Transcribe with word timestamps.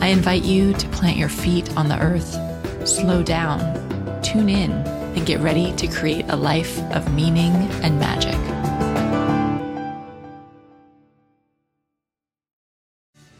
I 0.00 0.08
invite 0.08 0.44
you 0.44 0.74
to 0.74 0.88
plant 0.88 1.16
your 1.16 1.28
feet 1.28 1.74
on 1.76 1.88
the 1.88 1.98
earth, 1.98 2.38
slow 2.86 3.22
down, 3.22 3.60
tune 4.22 4.48
in, 4.48 4.72
and 4.72 5.24
get 5.24 5.40
ready 5.40 5.72
to 5.76 5.86
create 5.86 6.26
a 6.28 6.36
life 6.36 6.78
of 6.92 7.14
meaning 7.14 7.52
and 7.82 7.98
magic. 7.98 8.34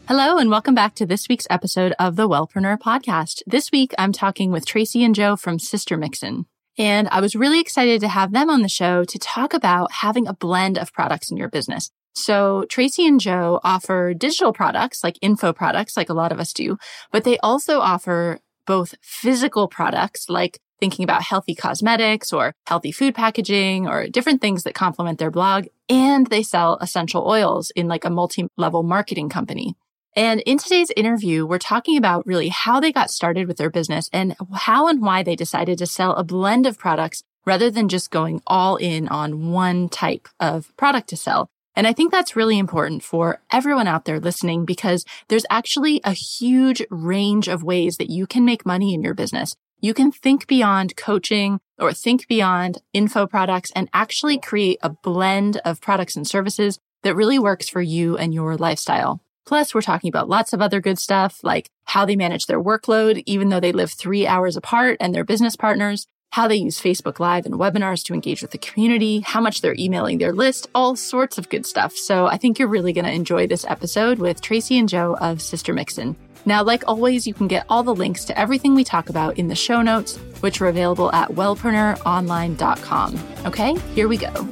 Hello, 0.07 0.37
and 0.37 0.49
welcome 0.49 0.73
back 0.75 0.95
to 0.95 1.05
this 1.05 1.27
week's 1.27 1.47
episode 1.49 1.93
of 1.99 2.15
the 2.15 2.29
Wellpreneur 2.29 2.77
podcast. 2.79 3.41
This 3.45 3.71
week, 3.71 3.93
I'm 3.97 4.11
talking 4.11 4.51
with 4.51 4.65
Tracy 4.65 5.03
and 5.03 5.13
Joe 5.13 5.35
from 5.35 5.59
Sister 5.59 5.97
Mixin. 5.97 6.45
And 6.77 7.07
I 7.09 7.21
was 7.21 7.35
really 7.35 7.59
excited 7.59 8.01
to 8.01 8.07
have 8.07 8.31
them 8.31 8.49
on 8.49 8.61
the 8.61 8.69
show 8.69 9.03
to 9.03 9.19
talk 9.19 9.53
about 9.53 9.91
having 9.91 10.27
a 10.27 10.33
blend 10.33 10.77
of 10.77 10.93
products 10.93 11.31
in 11.31 11.37
your 11.37 11.49
business. 11.49 11.91
So 12.15 12.65
Tracy 12.69 13.05
and 13.05 13.19
Joe 13.19 13.59
offer 13.63 14.13
digital 14.13 14.53
products 14.53 15.03
like 15.03 15.17
info 15.21 15.53
products, 15.53 15.97
like 15.97 16.09
a 16.09 16.13
lot 16.13 16.31
of 16.31 16.39
us 16.39 16.53
do, 16.53 16.77
but 17.11 17.23
they 17.25 17.37
also 17.39 17.79
offer 17.79 18.39
both 18.65 18.95
physical 19.01 19.67
products 19.67 20.29
like 20.29 20.59
thinking 20.79 21.03
about 21.03 21.23
healthy 21.23 21.55
cosmetics 21.55 22.33
or 22.33 22.53
healthy 22.67 22.91
food 22.91 23.15
packaging 23.15 23.87
or 23.87 24.07
different 24.07 24.41
things 24.41 24.63
that 24.63 24.73
complement 24.73 25.19
their 25.19 25.31
blog. 25.31 25.67
And 25.89 26.27
they 26.27 26.43
sell 26.43 26.77
essential 26.81 27.27
oils 27.27 27.71
in 27.75 27.87
like 27.87 28.05
a 28.05 28.09
multi-level 28.09 28.83
marketing 28.83 29.29
company. 29.29 29.75
And 30.15 30.39
in 30.41 30.57
today's 30.57 30.91
interview, 30.95 31.45
we're 31.45 31.59
talking 31.59 31.97
about 31.97 32.25
really 32.25 32.47
how 32.47 32.79
they 32.79 32.91
got 32.91 33.11
started 33.11 33.47
with 33.47 33.57
their 33.57 33.69
business 33.69 34.09
and 34.13 34.35
how 34.53 34.87
and 34.87 35.01
why 35.01 35.23
they 35.23 35.35
decided 35.35 35.77
to 35.79 35.85
sell 35.85 36.13
a 36.13 36.23
blend 36.23 36.65
of 36.65 36.79
products 36.79 37.23
rather 37.45 37.69
than 37.69 37.89
just 37.89 38.11
going 38.11 38.41
all 38.47 38.77
in 38.77 39.07
on 39.09 39.51
one 39.51 39.89
type 39.89 40.27
of 40.39 40.75
product 40.77 41.09
to 41.09 41.17
sell. 41.17 41.49
And 41.75 41.85
I 41.85 41.93
think 41.93 42.11
that's 42.11 42.35
really 42.35 42.57
important 42.57 43.03
for 43.03 43.41
everyone 43.51 43.87
out 43.87 44.05
there 44.05 44.19
listening 44.19 44.65
because 44.65 45.03
there's 45.27 45.45
actually 45.49 45.99
a 46.03 46.13
huge 46.13 46.81
range 46.89 47.47
of 47.47 47.63
ways 47.63 47.97
that 47.97 48.09
you 48.09 48.25
can 48.25 48.45
make 48.45 48.65
money 48.65 48.93
in 48.93 49.01
your 49.01 49.13
business. 49.13 49.55
You 49.81 49.93
can 49.93 50.11
think 50.11 50.47
beyond 50.47 50.95
coaching 50.95 51.59
or 51.77 51.93
think 51.93 52.27
beyond 52.27 52.81
info 52.93 53.27
products 53.27 53.71
and 53.75 53.89
actually 53.93 54.39
create 54.39 54.79
a 54.81 54.89
blend 54.89 55.57
of 55.65 55.81
products 55.81 56.15
and 56.15 56.25
services 56.25 56.79
that 57.03 57.15
really 57.15 57.37
works 57.37 57.67
for 57.67 57.81
you 57.81 58.17
and 58.17 58.33
your 58.33 58.55
lifestyle. 58.55 59.21
Plus, 59.45 59.75
we're 59.75 59.81
talking 59.81 60.07
about 60.07 60.29
lots 60.29 60.53
of 60.53 60.61
other 60.61 60.81
good 60.81 60.97
stuff 60.97 61.39
like 61.43 61.69
how 61.83 62.03
they 62.03 62.15
manage 62.15 62.47
their 62.47 62.61
workload, 62.61 63.21
even 63.27 63.49
though 63.49 63.59
they 63.59 63.71
live 63.71 63.91
three 63.91 64.25
hours 64.25 64.57
apart 64.57 64.97
and 64.99 65.13
they're 65.13 65.23
business 65.23 65.55
partners, 65.55 66.07
how 66.31 66.47
they 66.47 66.55
use 66.55 66.81
Facebook 66.81 67.19
Live 67.19 67.45
and 67.45 67.55
webinars 67.55 68.03
to 68.05 68.13
engage 68.13 68.41
with 68.41 68.51
the 68.51 68.57
community, 68.57 69.21
how 69.21 69.39
much 69.39 69.61
they're 69.61 69.75
emailing 69.79 70.17
their 70.17 70.33
list, 70.33 70.67
all 70.75 70.95
sorts 70.95 71.37
of 71.37 71.49
good 71.49 71.65
stuff. 71.65 71.95
So 71.95 72.27
I 72.27 72.37
think 72.37 72.59
you're 72.59 72.67
really 72.67 72.93
going 72.93 73.05
to 73.05 73.11
enjoy 73.11 73.47
this 73.47 73.65
episode 73.65 74.19
with 74.19 74.41
Tracy 74.41 74.77
and 74.77 74.89
Joe 74.89 75.15
of 75.21 75.41
Sister 75.41 75.73
Mixin. 75.73 76.15
Now, 76.45 76.63
like 76.63 76.83
always, 76.87 77.25
you 77.25 77.33
can 77.33 77.47
get 77.47 77.65
all 77.69 77.83
the 77.83 77.95
links 77.95 78.25
to 78.25 78.37
everything 78.39 78.75
we 78.75 78.83
talk 78.83 79.09
about 79.09 79.37
in 79.39 79.47
the 79.47 79.55
show 79.55 79.81
notes, 79.81 80.17
which 80.41 80.61
are 80.61 80.67
available 80.67 81.11
at 81.11 81.29
wellpreneuronline.com. 81.29 83.19
Okay, 83.45 83.75
here 83.95 84.07
we 84.07 84.17
go. 84.17 84.47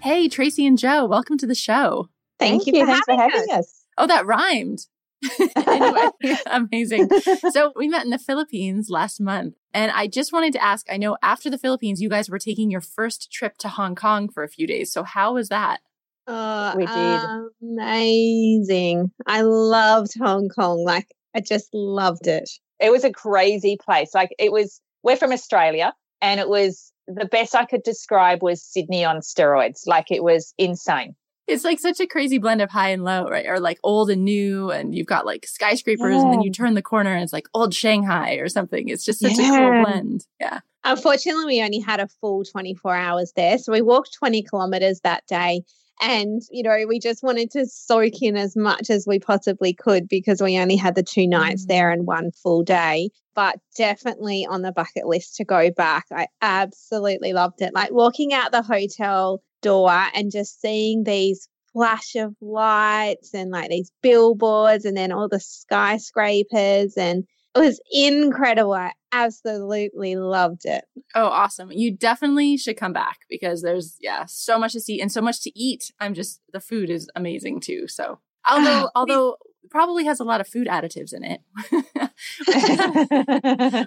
Hey, 0.00 0.28
Tracy 0.28 0.66
and 0.66 0.78
Joe, 0.78 1.06
welcome 1.06 1.38
to 1.38 1.46
the 1.46 1.54
show. 1.54 2.10
Thank, 2.38 2.64
Thank 2.64 2.66
you, 2.66 2.80
you. 2.80 2.86
For 2.86 2.92
Thanks 2.92 3.06
for 3.06 3.16
having 3.16 3.50
us. 3.50 3.58
us. 3.58 3.84
Oh, 3.96 4.06
that 4.06 4.26
rhymed. 4.26 4.86
anyway, 5.66 6.08
amazing. 6.46 7.08
So 7.50 7.72
we 7.76 7.88
met 7.88 8.04
in 8.04 8.10
the 8.10 8.18
Philippines 8.18 8.88
last 8.90 9.20
month. 9.20 9.54
And 9.72 9.90
I 9.92 10.06
just 10.06 10.32
wanted 10.32 10.52
to 10.54 10.62
ask 10.62 10.86
I 10.90 10.96
know 10.96 11.16
after 11.22 11.50
the 11.50 11.58
Philippines, 11.58 12.00
you 12.00 12.08
guys 12.08 12.28
were 12.28 12.38
taking 12.38 12.70
your 12.70 12.80
first 12.80 13.30
trip 13.32 13.56
to 13.58 13.68
Hong 13.68 13.94
Kong 13.94 14.28
for 14.28 14.42
a 14.42 14.48
few 14.48 14.66
days. 14.66 14.92
So 14.92 15.02
how 15.02 15.34
was 15.34 15.48
that? 15.48 15.80
Uh, 16.26 16.74
we 16.76 16.86
did. 16.86 17.20
Amazing. 17.62 19.12
I 19.26 19.42
loved 19.42 20.12
Hong 20.18 20.48
Kong. 20.48 20.82
Like, 20.84 21.08
I 21.34 21.40
just 21.40 21.68
loved 21.74 22.26
it. 22.26 22.48
It 22.80 22.90
was 22.90 23.04
a 23.04 23.12
crazy 23.12 23.76
place. 23.82 24.14
Like, 24.14 24.30
it 24.38 24.50
was, 24.50 24.80
we're 25.02 25.16
from 25.16 25.32
Australia, 25.32 25.92
and 26.22 26.40
it 26.40 26.48
was 26.48 26.92
the 27.06 27.26
best 27.26 27.54
I 27.54 27.66
could 27.66 27.82
describe 27.82 28.42
was 28.42 28.62
Sydney 28.64 29.04
on 29.04 29.16
steroids. 29.18 29.82
Like, 29.86 30.10
it 30.10 30.24
was 30.24 30.54
insane 30.56 31.14
it's 31.46 31.64
like 31.64 31.78
such 31.78 32.00
a 32.00 32.06
crazy 32.06 32.38
blend 32.38 32.62
of 32.62 32.70
high 32.70 32.90
and 32.90 33.04
low, 33.04 33.28
right? 33.28 33.46
Or 33.46 33.60
like 33.60 33.78
old 33.82 34.10
and 34.10 34.24
new, 34.24 34.70
and 34.70 34.94
you've 34.94 35.06
got 35.06 35.26
like 35.26 35.46
skyscrapers, 35.46 36.14
yeah. 36.14 36.22
and 36.22 36.32
then 36.32 36.42
you 36.42 36.50
turn 36.50 36.74
the 36.74 36.82
corner 36.82 37.12
and 37.12 37.22
it's 37.22 37.32
like 37.32 37.48
old 37.54 37.74
Shanghai 37.74 38.34
or 38.34 38.48
something. 38.48 38.88
It's 38.88 39.04
just 39.04 39.20
such 39.20 39.38
yeah. 39.38 39.54
a 39.54 39.58
cool 39.58 39.84
blend. 39.84 40.26
Yeah. 40.40 40.60
Unfortunately, 40.84 41.46
we 41.46 41.62
only 41.62 41.80
had 41.80 42.00
a 42.00 42.08
full 42.08 42.44
24 42.44 42.94
hours 42.94 43.32
there. 43.36 43.58
So 43.58 43.72
we 43.72 43.80
walked 43.80 44.14
20 44.14 44.42
kilometers 44.42 45.00
that 45.00 45.26
day. 45.26 45.62
And, 46.02 46.42
you 46.50 46.62
know, 46.62 46.84
we 46.88 46.98
just 46.98 47.22
wanted 47.22 47.50
to 47.52 47.66
soak 47.66 48.20
in 48.20 48.36
as 48.36 48.56
much 48.56 48.90
as 48.90 49.06
we 49.06 49.18
possibly 49.18 49.72
could 49.72 50.08
because 50.08 50.42
we 50.42 50.58
only 50.58 50.76
had 50.76 50.96
the 50.96 51.02
two 51.02 51.26
nights 51.26 51.64
mm. 51.64 51.68
there 51.68 51.90
and 51.90 52.06
one 52.06 52.32
full 52.32 52.62
day. 52.62 53.10
But 53.34 53.58
definitely 53.76 54.46
on 54.48 54.62
the 54.62 54.72
bucket 54.72 55.06
list 55.06 55.36
to 55.36 55.44
go 55.44 55.70
back. 55.70 56.06
I 56.12 56.26
absolutely 56.42 57.32
loved 57.32 57.62
it. 57.62 57.74
Like 57.74 57.92
walking 57.92 58.32
out 58.32 58.52
the 58.52 58.62
hotel 58.62 59.40
door 59.64 59.90
and 60.14 60.30
just 60.30 60.60
seeing 60.60 61.02
these 61.02 61.48
flash 61.72 62.14
of 62.14 62.36
lights 62.40 63.34
and 63.34 63.50
like 63.50 63.68
these 63.68 63.90
billboards 64.02 64.84
and 64.84 64.96
then 64.96 65.10
all 65.10 65.28
the 65.28 65.40
skyscrapers 65.40 66.96
and 66.96 67.24
it 67.56 67.60
was 67.60 67.80
incredible. 67.92 68.72
I 68.72 68.92
absolutely 69.12 70.16
loved 70.16 70.62
it. 70.64 70.84
Oh, 71.14 71.26
awesome. 71.26 71.70
You 71.70 71.96
definitely 71.96 72.56
should 72.56 72.76
come 72.76 72.92
back 72.92 73.18
because 73.30 73.62
there's 73.62 73.96
yeah, 74.00 74.24
so 74.26 74.58
much 74.58 74.72
to 74.72 74.80
see 74.80 75.00
and 75.00 75.10
so 75.10 75.20
much 75.20 75.40
to 75.42 75.56
eat. 75.58 75.92
I'm 76.00 76.14
just 76.14 76.40
the 76.52 76.60
food 76.60 76.90
is 76.90 77.08
amazing 77.14 77.60
too. 77.60 77.86
So 77.86 78.18
although 78.48 78.90
although 78.94 79.36
probably 79.70 80.04
has 80.04 80.20
a 80.20 80.24
lot 80.24 80.40
of 80.40 80.48
food 80.48 80.66
additives 80.66 81.12
in 81.12 81.24
it, 81.24 81.40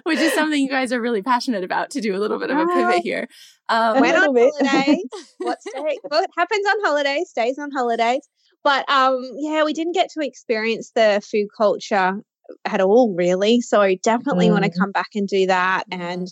which 0.04 0.18
is 0.18 0.32
something 0.34 0.60
you 0.60 0.68
guys 0.68 0.92
are 0.92 1.00
really 1.00 1.22
passionate 1.22 1.64
about 1.64 1.90
to 1.90 2.00
do 2.00 2.14
a 2.14 2.18
little 2.18 2.38
bit 2.38 2.50
of 2.50 2.58
a 2.58 2.66
pivot 2.66 3.02
here. 3.02 3.28
Um, 3.68 4.00
Went 4.00 4.16
on 4.16 4.34
holiday. 4.34 4.98
what 5.38 5.60
stay? 5.60 5.98
What 6.02 6.28
happens 6.36 6.66
on 6.66 6.84
holiday 6.84 7.24
stays 7.26 7.58
on 7.58 7.70
holidays. 7.70 8.28
But 8.64 8.88
um, 8.90 9.20
yeah, 9.36 9.64
we 9.64 9.72
didn't 9.72 9.94
get 9.94 10.10
to 10.10 10.20
experience 10.20 10.90
the 10.94 11.22
food 11.24 11.48
culture 11.56 12.22
at 12.64 12.80
all, 12.80 13.14
really. 13.14 13.60
So 13.60 13.94
definitely 14.02 14.48
mm. 14.48 14.52
want 14.52 14.64
to 14.64 14.78
come 14.78 14.92
back 14.92 15.10
and 15.14 15.28
do 15.28 15.46
that. 15.46 15.84
And 15.90 16.28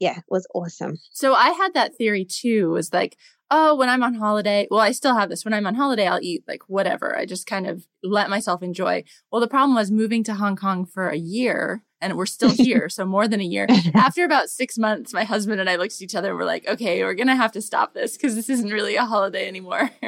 yeah, 0.00 0.18
it 0.18 0.24
was 0.28 0.46
awesome. 0.54 0.96
So 1.12 1.34
I 1.34 1.50
had 1.50 1.74
that 1.74 1.96
theory 1.96 2.24
too. 2.24 2.70
Was 2.70 2.92
like, 2.92 3.16
oh, 3.50 3.74
when 3.74 3.88
I'm 3.88 4.02
on 4.02 4.14
holiday, 4.14 4.66
well, 4.70 4.80
I 4.80 4.92
still 4.92 5.14
have 5.14 5.30
this. 5.30 5.44
When 5.44 5.54
I'm 5.54 5.66
on 5.66 5.74
holiday, 5.74 6.06
I'll 6.06 6.22
eat 6.22 6.44
like 6.46 6.62
whatever. 6.68 7.16
I 7.16 7.26
just 7.26 7.46
kind 7.46 7.66
of 7.66 7.86
let 8.02 8.30
myself 8.30 8.62
enjoy. 8.62 9.04
Well, 9.30 9.40
the 9.40 9.48
problem 9.48 9.74
was 9.74 9.90
moving 9.90 10.22
to 10.24 10.34
Hong 10.34 10.56
Kong 10.56 10.84
for 10.84 11.08
a 11.08 11.16
year 11.16 11.82
and 12.00 12.16
we're 12.16 12.26
still 12.26 12.50
here. 12.50 12.88
so 12.88 13.04
more 13.04 13.28
than 13.28 13.40
a 13.40 13.44
year. 13.44 13.66
After 13.94 14.24
about 14.24 14.48
six 14.48 14.78
months, 14.78 15.12
my 15.12 15.24
husband 15.24 15.60
and 15.60 15.68
I 15.68 15.76
looked 15.76 15.94
at 15.94 16.02
each 16.02 16.14
other 16.14 16.30
and 16.30 16.38
we're 16.38 16.44
like, 16.44 16.66
okay, 16.68 17.02
we're 17.02 17.14
going 17.14 17.28
to 17.28 17.36
have 17.36 17.52
to 17.52 17.62
stop 17.62 17.94
this 17.94 18.16
because 18.16 18.34
this 18.34 18.48
isn't 18.48 18.70
really 18.70 18.96
a 18.96 19.04
holiday 19.04 19.48
anymore. 19.48 19.90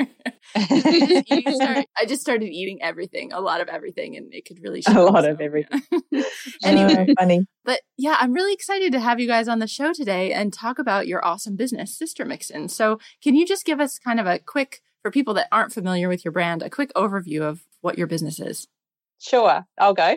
start, 0.57 1.87
I 1.97 2.05
just 2.07 2.21
started 2.21 2.51
eating 2.51 2.83
everything, 2.83 3.33
a 3.33 3.41
lot 3.41 3.61
of 3.61 3.69
everything, 3.69 4.17
and 4.17 4.33
it 4.33 4.45
could 4.45 4.63
really 4.63 4.83
a 4.87 4.93
lot 5.03 5.25
so, 5.25 5.31
of 5.31 5.41
everything. 5.41 5.83
anyway, 6.65 7.07
oh, 7.09 7.15
funny. 7.19 7.47
But 7.65 7.81
yeah, 7.97 8.17
I'm 8.19 8.33
really 8.33 8.53
excited 8.53 8.93
to 8.93 9.01
have 9.01 9.21
you 9.21 9.27
guys 9.27 9.49
on 9.49 9.59
the 9.59 9.67
show 9.67 9.93
today 9.93 10.33
and 10.33 10.53
talk 10.53 10.79
about 10.79 11.07
your 11.07 11.25
awesome 11.25 11.57
business, 11.57 11.97
Sister 11.97 12.25
Mixin. 12.25 12.69
So 12.69 12.99
can 13.23 13.35
you 13.35 13.47
just 13.47 13.65
give 13.65 13.81
us 13.81 13.99
kind 13.99 14.19
of 14.19 14.27
a 14.27 14.39
quick, 14.39 14.81
for 15.03 15.11
people 15.11 15.35
that 15.35 15.49
aren't 15.53 15.73
familiar 15.73 16.09
with 16.09 16.25
your 16.25 16.33
brand, 16.33 16.63
a 16.63 16.71
quick 16.71 16.93
overview 16.95 17.43
of 17.43 17.63
what 17.81 17.99
your 17.99 18.07
business 18.07 18.41
is? 18.41 18.67
Sure, 19.21 19.67
I'll 19.79 19.95
go. 19.95 20.17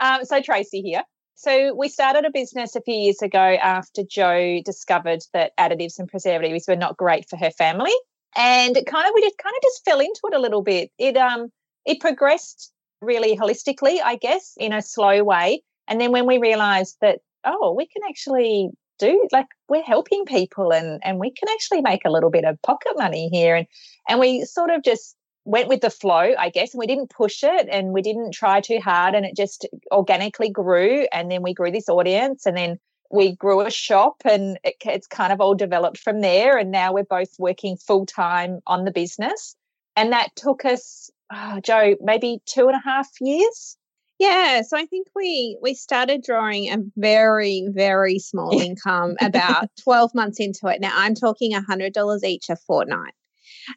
Um, 0.00 0.24
so, 0.24 0.40
Tracy 0.40 0.82
here. 0.82 1.02
So, 1.34 1.74
we 1.74 1.88
started 1.88 2.24
a 2.24 2.30
business 2.30 2.76
a 2.76 2.80
few 2.80 2.94
years 2.94 3.22
ago 3.22 3.38
after 3.38 4.02
Joe 4.08 4.60
discovered 4.64 5.20
that 5.32 5.52
additives 5.58 5.98
and 5.98 6.08
preservatives 6.08 6.66
were 6.68 6.76
not 6.76 6.96
great 6.96 7.28
for 7.28 7.36
her 7.36 7.50
family. 7.50 7.94
And 8.36 8.74
kind 8.74 9.06
of, 9.06 9.12
we 9.14 9.22
just 9.22 9.38
kind 9.38 9.54
of 9.56 9.62
just 9.62 9.84
fell 9.84 10.00
into 10.00 10.20
it 10.24 10.34
a 10.34 10.40
little 10.40 10.62
bit. 10.62 10.90
It, 10.98 11.16
um, 11.16 11.48
it 11.84 12.00
progressed 12.00 12.72
really 13.00 13.36
holistically, 13.36 13.98
I 14.04 14.16
guess, 14.16 14.54
in 14.56 14.72
a 14.72 14.82
slow 14.82 15.22
way. 15.22 15.62
And 15.86 16.00
then 16.00 16.12
when 16.12 16.26
we 16.26 16.38
realized 16.38 16.96
that, 17.00 17.20
oh, 17.44 17.74
we 17.76 17.86
can 17.86 18.02
actually 18.08 18.70
do 18.98 19.26
like 19.32 19.46
we're 19.68 19.82
helping 19.82 20.24
people 20.24 20.72
and 20.72 21.00
and 21.04 21.18
we 21.18 21.30
can 21.30 21.48
actually 21.52 21.80
make 21.80 22.04
a 22.04 22.10
little 22.10 22.30
bit 22.30 22.44
of 22.44 22.60
pocket 22.62 22.92
money 22.96 23.28
here 23.32 23.56
and 23.56 23.66
and 24.08 24.20
we 24.20 24.44
sort 24.44 24.70
of 24.70 24.84
just 24.84 25.16
went 25.44 25.68
with 25.68 25.80
the 25.80 25.90
flow 25.90 26.34
i 26.38 26.48
guess 26.48 26.72
and 26.72 26.78
we 26.78 26.86
didn't 26.86 27.10
push 27.10 27.42
it 27.42 27.68
and 27.70 27.92
we 27.92 28.02
didn't 28.02 28.32
try 28.32 28.60
too 28.60 28.78
hard 28.80 29.14
and 29.14 29.26
it 29.26 29.36
just 29.36 29.66
organically 29.92 30.50
grew 30.50 31.06
and 31.12 31.30
then 31.30 31.42
we 31.42 31.54
grew 31.54 31.70
this 31.70 31.88
audience 31.88 32.46
and 32.46 32.56
then 32.56 32.78
we 33.10 33.36
grew 33.36 33.60
a 33.60 33.70
shop 33.70 34.16
and 34.24 34.58
it, 34.64 34.74
it's 34.84 35.06
kind 35.06 35.32
of 35.32 35.40
all 35.40 35.54
developed 35.54 35.98
from 35.98 36.20
there 36.20 36.56
and 36.56 36.70
now 36.70 36.92
we're 36.92 37.04
both 37.04 37.30
working 37.38 37.76
full 37.76 38.06
time 38.06 38.60
on 38.66 38.84
the 38.84 38.90
business 38.90 39.54
and 39.96 40.12
that 40.12 40.28
took 40.36 40.64
us 40.64 41.10
oh, 41.32 41.60
joe 41.62 41.94
maybe 42.00 42.40
two 42.46 42.66
and 42.68 42.76
a 42.76 42.82
half 42.84 43.08
years 43.20 43.76
yeah, 44.20 44.62
so 44.62 44.76
I 44.76 44.86
think 44.86 45.08
we 45.14 45.58
we 45.60 45.74
started 45.74 46.22
drawing 46.22 46.72
a 46.72 46.78
very 46.96 47.66
very 47.70 48.18
small 48.18 48.60
income 48.60 49.16
about 49.20 49.70
12 49.82 50.14
months 50.14 50.38
into 50.38 50.68
it. 50.68 50.80
Now 50.80 50.92
I'm 50.94 51.14
talking 51.14 51.52
$100 51.52 52.24
each 52.24 52.48
a 52.48 52.56
fortnight. 52.56 53.12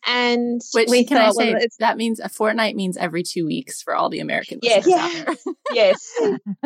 And 0.05 0.61
Which, 0.73 0.89
we 0.89 1.05
can 1.05 1.17
thought, 1.17 1.27
I 1.27 1.31
say 1.31 1.53
well, 1.53 1.61
that 1.79 1.97
means 1.97 2.19
a 2.19 2.29
fortnight 2.29 2.75
means 2.75 2.97
every 2.97 3.23
two 3.23 3.45
weeks 3.45 3.81
for 3.81 3.95
all 3.95 4.09
the 4.09 4.19
American 4.19 4.59
yes. 4.61 4.85
Yeah. 4.87 5.33
yes. 5.73 6.13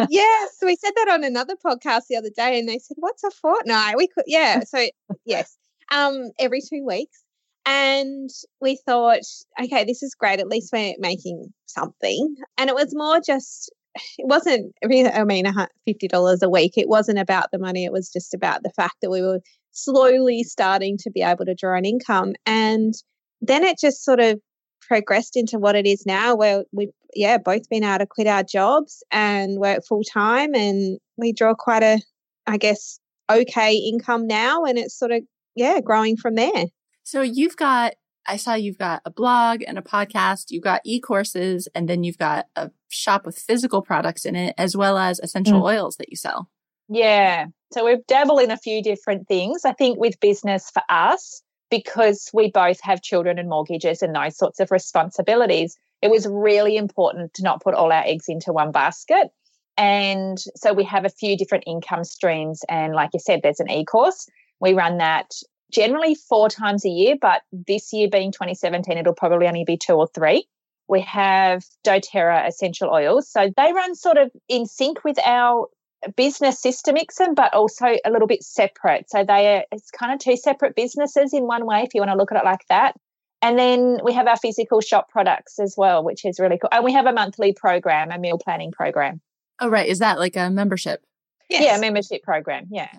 yes. 0.10 0.58
We 0.62 0.76
said 0.76 0.92
that 0.96 1.10
on 1.12 1.24
another 1.24 1.56
podcast 1.56 2.04
the 2.10 2.18
other 2.18 2.32
day 2.36 2.60
and 2.60 2.68
they 2.68 2.80
said, 2.80 2.98
What's 3.00 3.24
a 3.24 3.32
fortnight? 3.32 3.98
We 3.98 4.08
could 4.08 4.26
yeah. 4.28 4.62
So 4.62 4.88
yes. 5.26 5.58
Um 5.92 6.32
every 6.40 6.62
two 6.62 6.86
weeks. 6.86 7.24
And 7.66 8.30
we 8.60 8.80
thought, 8.86 9.20
okay, 9.62 9.84
this 9.84 10.02
is 10.02 10.16
great. 10.16 10.40
At 10.40 10.48
least 10.48 10.72
we're 10.74 10.96
making 10.98 11.54
something. 11.68 12.36
And 12.58 12.70
it 12.70 12.76
was 12.76 12.96
more 12.96 13.22
just, 13.24 13.72
it 14.18 14.28
wasn't, 14.28 14.74
I 14.84 14.88
mean, 14.88 15.06
$50 15.06 16.42
a 16.42 16.50
week. 16.50 16.74
It 16.76 16.90
wasn't 16.90 17.20
about 17.20 17.52
the 17.52 17.60
money. 17.60 17.86
It 17.86 17.92
was 17.92 18.10
just 18.12 18.34
about 18.34 18.64
the 18.64 18.72
fact 18.72 18.96
that 19.02 19.12
we 19.12 19.22
were 19.22 19.42
slowly 19.72 20.44
starting 20.44 20.98
to 21.00 21.12
be 21.12 21.22
able 21.22 21.46
to 21.46 21.56
draw 21.56 21.78
an 21.78 21.86
income. 21.86 22.34
And 22.46 22.94
then 23.42 23.64
it 23.64 23.78
just 23.80 24.06
sort 24.06 24.20
of 24.20 24.40
progressed 24.88 25.36
into 25.36 25.58
what 25.58 25.76
it 25.76 25.86
is 25.86 26.06
now, 26.06 26.36
where 26.36 26.64
we've, 26.72 26.90
yeah, 27.14 27.38
both 27.38 27.68
been 27.70 27.84
able 27.84 28.00
to 28.00 28.06
quit 28.06 28.28
our 28.28 28.44
jobs 28.44 29.04
and 29.12 29.60
work 29.60 29.86
full 29.88 30.04
time. 30.04 30.54
And 30.54 31.00
we 31.18 31.34
draw 31.34 31.54
quite 31.54 31.84
a, 31.84 32.02
I 32.48 32.58
guess, 32.58 33.00
okay 33.32 33.76
income 33.76 34.28
now. 34.28 34.64
And 34.64 34.78
it's 34.78 34.98
sort 34.98 35.12
of, 35.12 35.24
yeah, 35.56 35.80
growing 35.82 36.18
from 36.18 36.36
there. 36.36 36.66
So 37.04 37.22
you've 37.22 37.56
got, 37.56 37.94
I 38.28 38.38
saw 38.38 38.54
you've 38.54 38.78
got 38.78 39.02
a 39.06 39.12
blog 39.12 39.62
and 39.68 39.78
a 39.78 39.82
podcast, 39.82 40.46
you've 40.50 40.64
got 40.64 40.82
e 40.86 41.00
courses, 41.00 41.68
and 41.74 41.90
then 41.90 42.04
you've 42.04 42.18
got 42.18 42.48
a 42.56 42.70
shop 42.90 43.26
with 43.26 43.40
physical 43.40 43.82
products 43.82 44.26
in 44.26 44.36
it, 44.36 44.54
as 44.58 44.78
well 44.78 44.98
as 44.98 45.20
essential 45.20 45.62
mm. 45.62 45.66
oils 45.66 45.96
that 45.98 46.10
you 46.10 46.18
sell. 46.18 46.50
Yeah. 46.88 47.46
So 47.74 47.86
we've 47.86 48.06
dabbled 48.08 48.42
in 48.42 48.52
a 48.52 48.58
few 48.58 48.84
different 48.84 49.28
things. 49.28 49.66
I 49.66 49.74
think 49.74 49.98
with 50.00 50.20
business 50.20 50.70
for 50.70 50.84
us, 50.90 51.42
because 51.72 52.30
we 52.34 52.52
both 52.52 52.80
have 52.82 53.02
children 53.02 53.40
and 53.40 53.50
mortgages 53.50 54.04
and 54.04 54.14
those 54.14 54.38
sorts 54.38 54.60
of 54.60 54.70
responsibilities, 54.70 55.78
it 56.04 56.12
was 56.12 56.28
really 56.28 56.78
important 56.78 57.34
to 57.36 57.44
not 57.44 57.64
put 57.64 57.74
all 57.74 57.92
our 57.92 58.04
eggs 58.06 58.26
into 58.28 58.54
one 58.54 58.72
basket. 58.72 59.30
And 59.78 60.38
so 60.56 60.74
we 60.74 60.84
have 60.84 61.06
a 61.06 61.10
few 61.10 61.36
different 61.38 61.64
income 61.66 62.04
streams. 62.04 62.64
And 62.70 62.94
like 62.94 63.12
you 63.14 63.20
said, 63.20 63.40
there's 63.42 63.60
an 63.60 63.72
e 63.72 63.86
course. 63.86 64.28
We 64.60 64.74
run 64.74 64.98
that 64.98 65.32
generally 65.72 66.14
four 66.14 66.50
times 66.50 66.86
a 66.86 66.90
year, 66.90 67.16
but 67.20 67.42
this 67.52 67.94
year 67.94 68.10
being 68.12 68.32
2017, 68.32 68.98
it'll 68.98 69.14
probably 69.14 69.48
only 69.48 69.64
be 69.64 69.78
two 69.78 69.94
or 69.94 70.08
three. 70.14 70.46
We 70.88 71.00
have 71.02 71.64
doTERRA 71.86 72.48
essential 72.48 72.90
oils. 72.90 73.30
So 73.30 73.50
they 73.56 73.72
run 73.72 73.96
sort 73.96 74.18
of 74.18 74.30
in 74.50 74.66
sync 74.66 75.06
with 75.06 75.18
our 75.26 75.68
business 76.16 76.62
Sister 76.62 76.94
Mixin, 76.94 77.34
but 77.36 77.54
also 77.54 77.86
a 77.86 78.12
little 78.12 78.28
bit 78.28 78.44
separate. 78.44 79.10
So 79.10 79.24
they 79.24 79.56
are, 79.56 79.64
it's 79.72 79.92
kind 79.92 80.14
of 80.14 80.20
two 80.20 80.38
separate 80.38 80.76
businesses 80.76 81.34
in 81.34 81.46
one 81.46 81.66
way, 81.66 81.82
if 81.82 81.94
you 81.94 82.02
want 82.02 82.12
to 82.12 82.18
look 82.18 82.32
at 82.32 82.38
it 82.38 82.46
like 82.46 82.66
that. 82.70 82.96
And 83.42 83.58
then 83.58 84.00
we 84.04 84.14
have 84.14 84.28
our 84.28 84.38
physical 84.38 84.82
shop 84.82 85.10
products 85.10 85.60
as 85.60 85.76
well, 85.76 86.04
which 86.04 86.26
is 86.26 86.40
really 86.40 86.60
cool. 86.60 86.70
And 86.72 86.84
we 86.84 86.94
have 86.94 87.08
a 87.08 87.14
monthly 87.14 87.54
program, 87.54 88.12
a 88.12 88.20
meal 88.20 88.38
planning 88.38 88.72
program. 88.72 89.22
Oh, 89.60 89.70
right. 89.70 89.88
Is 89.88 90.00
that 90.00 90.20
like 90.20 90.36
a 90.36 90.50
membership? 90.50 91.04
Yes. 91.50 91.64
Yeah, 91.64 91.80
membership 91.80 92.24
program. 92.24 92.68
Yeah. 92.72 92.90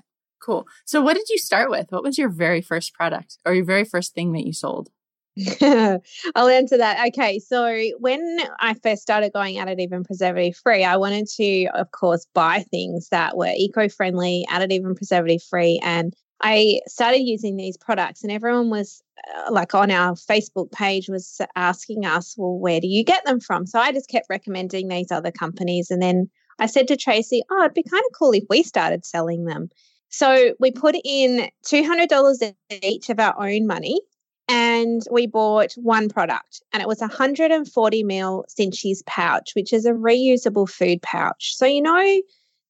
Cool. 0.41 0.67
So, 0.85 1.01
what 1.01 1.15
did 1.15 1.29
you 1.29 1.39
start 1.39 1.71
with? 1.71 1.87
What 1.91 2.03
was 2.03 2.19
your 2.19 2.29
very 2.29 2.61
first 2.61 2.93
product 2.93 3.39
or 3.47 3.55
your 3.55 3.65
very 3.65 3.85
first 3.85 4.15
thing 4.15 4.33
that 4.33 4.45
you 4.45 4.53
sold? 4.53 4.91
I'll 5.63 6.49
answer 6.49 6.77
that. 6.77 7.09
Okay. 7.09 7.39
So, 7.39 7.75
when 7.99 8.39
I 8.61 8.75
first 8.75 9.03
started 9.03 9.33
going 9.33 9.57
additive 9.57 9.93
and 9.93 10.05
preservative 10.05 10.57
free, 10.57 10.85
I 10.85 10.97
wanted 10.97 11.27
to, 11.37 11.67
of 11.75 11.91
course, 11.93 12.27
buy 12.35 12.65
things 12.71 13.09
that 13.09 13.37
were 13.37 13.53
eco 13.57 13.89
friendly, 13.89 14.45
additive 14.51 14.85
and 14.85 14.97
preservative 14.97 15.43
free. 15.43 15.81
And 15.83 16.15
I 16.43 16.81
started 16.87 17.21
using 17.21 17.57
these 17.57 17.79
products, 17.79 18.23
and 18.23 18.33
everyone 18.33 18.69
was 18.69 19.03
uh, 19.37 19.53
like 19.53 19.75
on 19.75 19.91
our 19.91 20.15
Facebook 20.15 20.71
page 20.73 21.09
was 21.09 21.41
asking 21.57 22.05
us, 22.05 22.35
well, 22.37 22.59
where 22.59 22.81
do 22.81 22.89
you 22.89 23.05
get 23.05 23.25
them 23.25 23.41
from? 23.41 23.67
So 23.67 23.79
I 23.79 23.93
just 23.93 24.11
kept 24.11 24.27
recommending 24.29 24.89
these 24.89 25.11
other 25.11 25.31
companies. 25.31 25.91
And 25.91 26.03
then 26.03 26.29
I 26.59 26.67
said 26.67 26.89
to 26.89 26.97
Tracy, 26.97 27.43
oh, 27.51 27.63
it'd 27.63 27.75
be 27.75 27.85
kind 27.85 28.03
of 28.11 28.19
cool 28.19 28.33
if 28.33 28.45
we 28.51 28.63
started 28.63 29.07
selling 29.07 29.45
them. 29.45 29.69
So 30.11 30.55
we 30.61 30.73
put 30.73 30.95
in 31.05 31.49
$200 31.67 32.55
each 32.83 33.09
of 33.09 33.19
our 33.19 33.35
own 33.39 33.67
money 33.67 33.99
and 34.53 35.03
we 35.11 35.27
bought 35.27 35.73
one 35.77 36.11
product 36.11 36.63
and 36.75 36.83
it 36.83 36.87
was 36.87 37.01
a 37.01 37.07
140 37.07 38.05
ml 38.05 38.45
Sinchies 38.51 39.05
pouch, 39.07 39.53
which 39.55 39.73
is 39.73 39.87
a 39.87 39.93
reusable 39.93 40.69
food 40.69 41.01
pouch. 41.01 41.55
So, 41.57 41.65
you 41.65 41.81
know, 41.81 42.21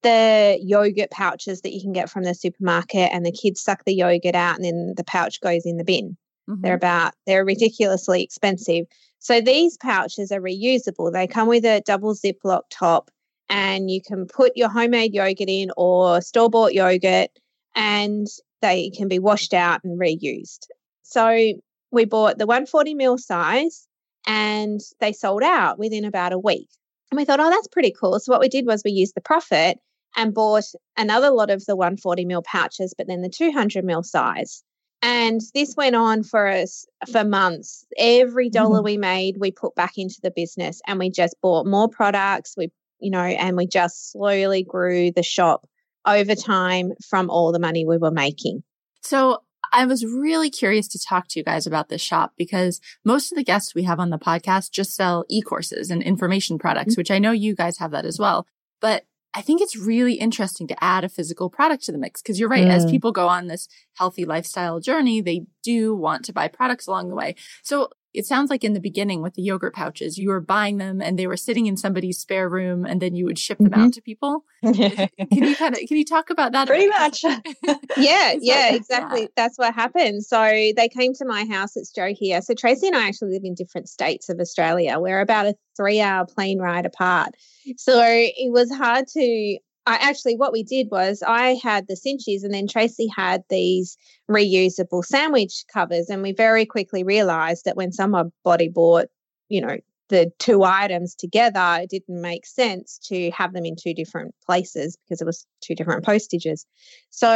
the 0.05 0.61
yogurt 0.62 1.11
pouches 1.11 1.62
that 1.62 1.73
you 1.73 1.81
can 1.81 1.93
get 1.93 2.08
from 2.08 2.23
the 2.23 2.34
supermarket 2.34 3.11
and 3.12 3.26
the 3.26 3.32
kids 3.32 3.61
suck 3.61 3.84
the 3.84 3.94
yogurt 3.94 4.37
out 4.37 4.55
and 4.55 4.64
then 4.64 4.94
the 4.96 5.02
pouch 5.02 5.40
goes 5.40 5.67
in 5.67 5.76
the 5.76 5.82
bin. 5.82 6.17
Mm-hmm. 6.49 6.62
They're 6.62 6.76
about, 6.76 7.14
they're 7.26 7.44
ridiculously 7.44 8.23
expensive. 8.23 8.87
So 9.19 9.40
these 9.40 9.76
pouches 9.76 10.31
are 10.31 10.40
reusable. 10.40 11.12
They 11.12 11.26
come 11.26 11.49
with 11.49 11.64
a 11.64 11.82
double 11.85 12.14
Ziploc 12.14 12.62
top 12.70 13.11
and 13.49 13.90
you 13.90 14.00
can 14.00 14.26
put 14.26 14.52
your 14.55 14.69
homemade 14.69 15.14
yogurt 15.14 15.49
in 15.49 15.73
or 15.76 16.20
store 16.20 16.49
bought 16.49 16.75
yogurt 16.75 17.31
and 17.75 18.28
they 18.61 18.90
can 18.90 19.08
be 19.08 19.19
washed 19.19 19.52
out 19.52 19.82
and 19.82 19.99
reused. 19.99 20.69
So 21.02 21.55
we 21.92 22.04
bought 22.04 22.38
the 22.38 22.46
140 22.46 22.94
ml 22.94 23.18
size 23.18 23.86
and 24.26 24.80
they 25.00 25.12
sold 25.12 25.42
out 25.42 25.78
within 25.78 26.04
about 26.04 26.32
a 26.32 26.38
week. 26.38 26.68
And 27.10 27.18
we 27.18 27.24
thought, 27.24 27.40
oh, 27.40 27.50
that's 27.50 27.68
pretty 27.68 27.94
cool. 27.98 28.18
So 28.18 28.32
what 28.32 28.40
we 28.40 28.48
did 28.48 28.66
was 28.66 28.82
we 28.84 28.92
used 28.92 29.14
the 29.14 29.20
profit 29.20 29.78
and 30.16 30.34
bought 30.34 30.64
another 30.96 31.30
lot 31.30 31.50
of 31.50 31.64
the 31.66 31.76
140 31.76 32.24
ml 32.24 32.44
pouches, 32.44 32.94
but 32.96 33.06
then 33.06 33.22
the 33.22 33.28
200 33.28 33.84
ml 33.84 34.04
size. 34.04 34.62
And 35.02 35.40
this 35.54 35.74
went 35.76 35.96
on 35.96 36.22
for 36.22 36.46
us 36.46 36.86
for 37.10 37.24
months. 37.24 37.84
Every 37.98 38.49
dollar 38.49 38.78
mm-hmm. 38.78 38.84
we 38.84 38.96
made, 38.99 39.37
we 39.38 39.50
put 39.50 39.75
back 39.75 39.99
into 39.99 40.20
the 40.22 40.30
business 40.30 40.80
and 40.87 40.99
we 40.99 41.11
just 41.11 41.34
bought 41.42 41.66
more 41.66 41.88
products. 41.88 42.54
We 42.56 42.70
you 43.02 43.11
know, 43.11 43.18
and 43.18 43.56
we 43.56 43.66
just 43.66 44.12
slowly 44.12 44.62
grew 44.62 45.11
the 45.11 45.25
shop 45.25 45.68
over 46.06 46.34
time 46.34 46.92
from 47.04 47.28
all 47.28 47.52
the 47.52 47.58
money 47.58 47.84
we 47.84 47.99
were 47.99 48.12
making. 48.12 48.62
So 49.02 49.42
I 49.73 49.87
was 49.87 50.05
really 50.05 50.50
curious 50.50 50.87
to 50.88 50.99
talk 50.99 51.29
to 51.29 51.41
you 51.41 51.45
guys 51.45 51.67
about 51.67 51.88
this 51.88 52.02
shop 52.02 52.35
because 52.37 52.81
most 53.05 53.33
of 53.33 53.37
the 53.37 53.45
guests 53.45 53.75
we 53.75 53.85
have 53.85 53.99
on 53.99 54.11
the 54.11 54.19
podcast 54.19 54.71
just 54.71 54.95
sell 54.95 55.25
e 55.29 55.41
courses 55.41 55.91
and 55.91 56.02
information 56.02 56.59
products, 56.59 56.93
mm-hmm. 56.93 57.00
which 57.00 57.11
I 57.11 57.19
know 57.19 57.33
you 57.33 57.55
guys 57.55 57.79
have 57.79 57.91
that 57.93 58.05
as 58.05 58.19
well. 58.19 58.47
But 58.81 59.05
I 59.35 59.41
think 59.41 59.62
it's 59.62 59.76
really 59.76 60.14
interesting 60.14 60.67
to 60.69 60.85
add 60.85 61.05
a 61.05 61.09
physical 61.09 61.49
product 61.49 61.85
to 61.85 61.93
the 61.93 61.99
mix 61.99 62.21
because 62.21 62.38
you're 62.38 62.50
right. 62.50 62.67
Mm. 62.67 62.71
As 62.71 62.91
people 62.91 63.12
go 63.12 63.29
on 63.29 63.47
this 63.47 63.67
healthy 63.95 64.26
lifestyle 64.26 64.79
journey, 64.79 65.23
they 65.23 65.47
do 65.62 65.95
want 65.95 66.26
to 66.26 66.35
buy 66.35 66.49
products 66.49 66.87
along 66.87 67.09
the 67.09 67.14
way. 67.14 67.35
So 67.62 67.88
it 68.14 68.26
sounds 68.26 68.50
like 68.50 68.62
in 68.62 68.75
the 68.75 68.81
beginning 68.81 69.23
with 69.23 69.35
the 69.35 69.42
yogurt 69.42 69.75
pouches, 69.75 70.19
you 70.19 70.28
were 70.28 70.40
buying 70.40 70.76
them 70.76 71.00
and 71.00 71.19
they 71.19 71.26
were 71.26 71.37
sitting 71.37 71.66
in 71.66 71.76
somebody's 71.76 72.19
spare 72.19 72.49
room 72.49 72.85
and 72.85 73.00
then 73.00 73.14
you 73.14 73.25
would 73.25 73.38
ship 73.38 73.59
them 73.59 73.71
mm-hmm. 73.71 73.81
out 73.81 73.92
to 73.95 74.02
people. 74.02 74.45
can 74.62 75.09
you 75.31 75.57
kind 75.57 75.75
of 75.75 75.81
can 75.88 75.97
you 75.97 76.04
talk 76.04 76.31
about 76.31 76.52
that? 76.52 76.69
Pretty 76.69 76.88
much. 76.88 77.25
yeah, 77.97 78.35
yeah, 78.40 78.75
exactly. 78.75 79.28
That's 79.37 79.59
what 79.59 79.75
happened. 79.75 80.25
So 80.25 80.42
they 80.76 80.88
came 80.88 81.14
to 81.14 81.25
my 81.25 81.45
house. 81.47 81.76
It's 81.76 81.90
Joe 81.90 82.12
here. 82.14 82.42
So 82.42 82.54
Tracy 82.54 82.88
and 82.88 82.97
I 82.97 83.09
actually 83.09 83.33
live 83.33 83.45
in 83.45 83.54
different 83.54 83.88
states 83.88 84.28
of 84.28 84.38
Australia. 84.40 84.99
We're 84.99 85.21
about 85.21 85.47
a 85.47 85.54
three 85.76 86.00
hour 86.00 86.26
plane 86.26 86.59
ride 86.59 86.87
apart. 86.87 87.31
So 87.76 88.02
it 88.04 88.52
was 88.52 88.71
hard 88.73 89.07
to 89.09 89.59
I 89.86 89.96
actually, 89.96 90.36
what 90.36 90.52
we 90.52 90.62
did 90.62 90.88
was 90.90 91.22
I 91.26 91.58
had 91.62 91.86
the 91.88 91.96
Sinchies 91.96 92.44
and 92.44 92.54
then 92.54 92.68
Tracy 92.68 93.08
had 93.14 93.42
these 93.48 93.96
reusable 94.30 95.04
sandwich 95.04 95.64
covers. 95.72 96.08
And 96.08 96.22
we 96.22 96.32
very 96.32 96.64
quickly 96.64 97.02
realized 97.02 97.64
that 97.64 97.76
when 97.76 97.92
somebody 97.92 98.68
bought, 98.68 99.06
you 99.48 99.60
know, 99.60 99.76
the 100.08 100.30
two 100.38 100.62
items 100.62 101.14
together, 101.14 101.80
it 101.82 101.90
didn't 101.90 102.20
make 102.20 102.46
sense 102.46 102.98
to 103.08 103.30
have 103.30 103.52
them 103.54 103.64
in 103.64 103.74
two 103.74 103.94
different 103.94 104.34
places 104.46 104.96
because 104.96 105.20
it 105.20 105.26
was 105.26 105.46
two 105.62 105.74
different 105.74 106.04
postages. 106.04 106.66
So 107.10 107.28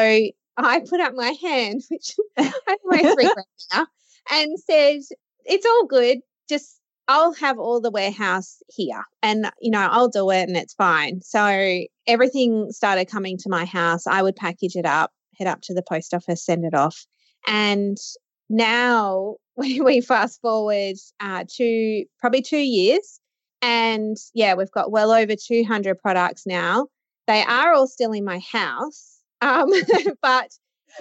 I 0.56 0.80
put 0.88 1.00
up 1.00 1.14
my 1.14 1.34
hand, 1.42 1.82
which 1.90 2.14
I 2.38 2.76
always 2.84 3.16
regret 3.16 3.46
now, 3.72 3.86
and 4.30 4.58
said, 4.60 5.00
It's 5.44 5.66
all 5.66 5.86
good. 5.86 6.18
Just 6.48 6.80
I'll 7.08 7.34
have 7.34 7.58
all 7.58 7.80
the 7.80 7.90
warehouse 7.90 8.62
here 8.68 9.04
and, 9.22 9.50
you 9.60 9.70
know, 9.70 9.86
I'll 9.90 10.08
do 10.08 10.30
it 10.30 10.48
and 10.48 10.56
it's 10.56 10.74
fine. 10.74 11.20
So 11.22 11.84
everything 12.06 12.72
started 12.72 13.06
coming 13.06 13.38
to 13.38 13.48
my 13.48 13.64
house. 13.64 14.06
I 14.06 14.22
would 14.22 14.36
package 14.36 14.74
it 14.74 14.86
up, 14.86 15.12
head 15.38 15.46
up 15.46 15.60
to 15.62 15.74
the 15.74 15.84
post 15.88 16.12
office, 16.14 16.44
send 16.44 16.64
it 16.64 16.74
off. 16.74 17.06
And 17.46 17.96
now 18.48 19.36
we, 19.56 19.80
we 19.80 20.00
fast 20.00 20.40
forward 20.40 20.96
uh, 21.20 21.44
to 21.56 22.04
probably 22.20 22.42
two 22.42 22.58
years. 22.58 23.20
And 23.62 24.16
yeah, 24.34 24.54
we've 24.54 24.70
got 24.70 24.90
well 24.90 25.12
over 25.12 25.34
200 25.34 25.98
products 25.98 26.42
now. 26.46 26.88
They 27.26 27.42
are 27.42 27.72
all 27.72 27.88
still 27.88 28.12
in 28.12 28.24
my 28.24 28.38
house, 28.38 29.18
um, 29.40 29.70
but 30.22 30.50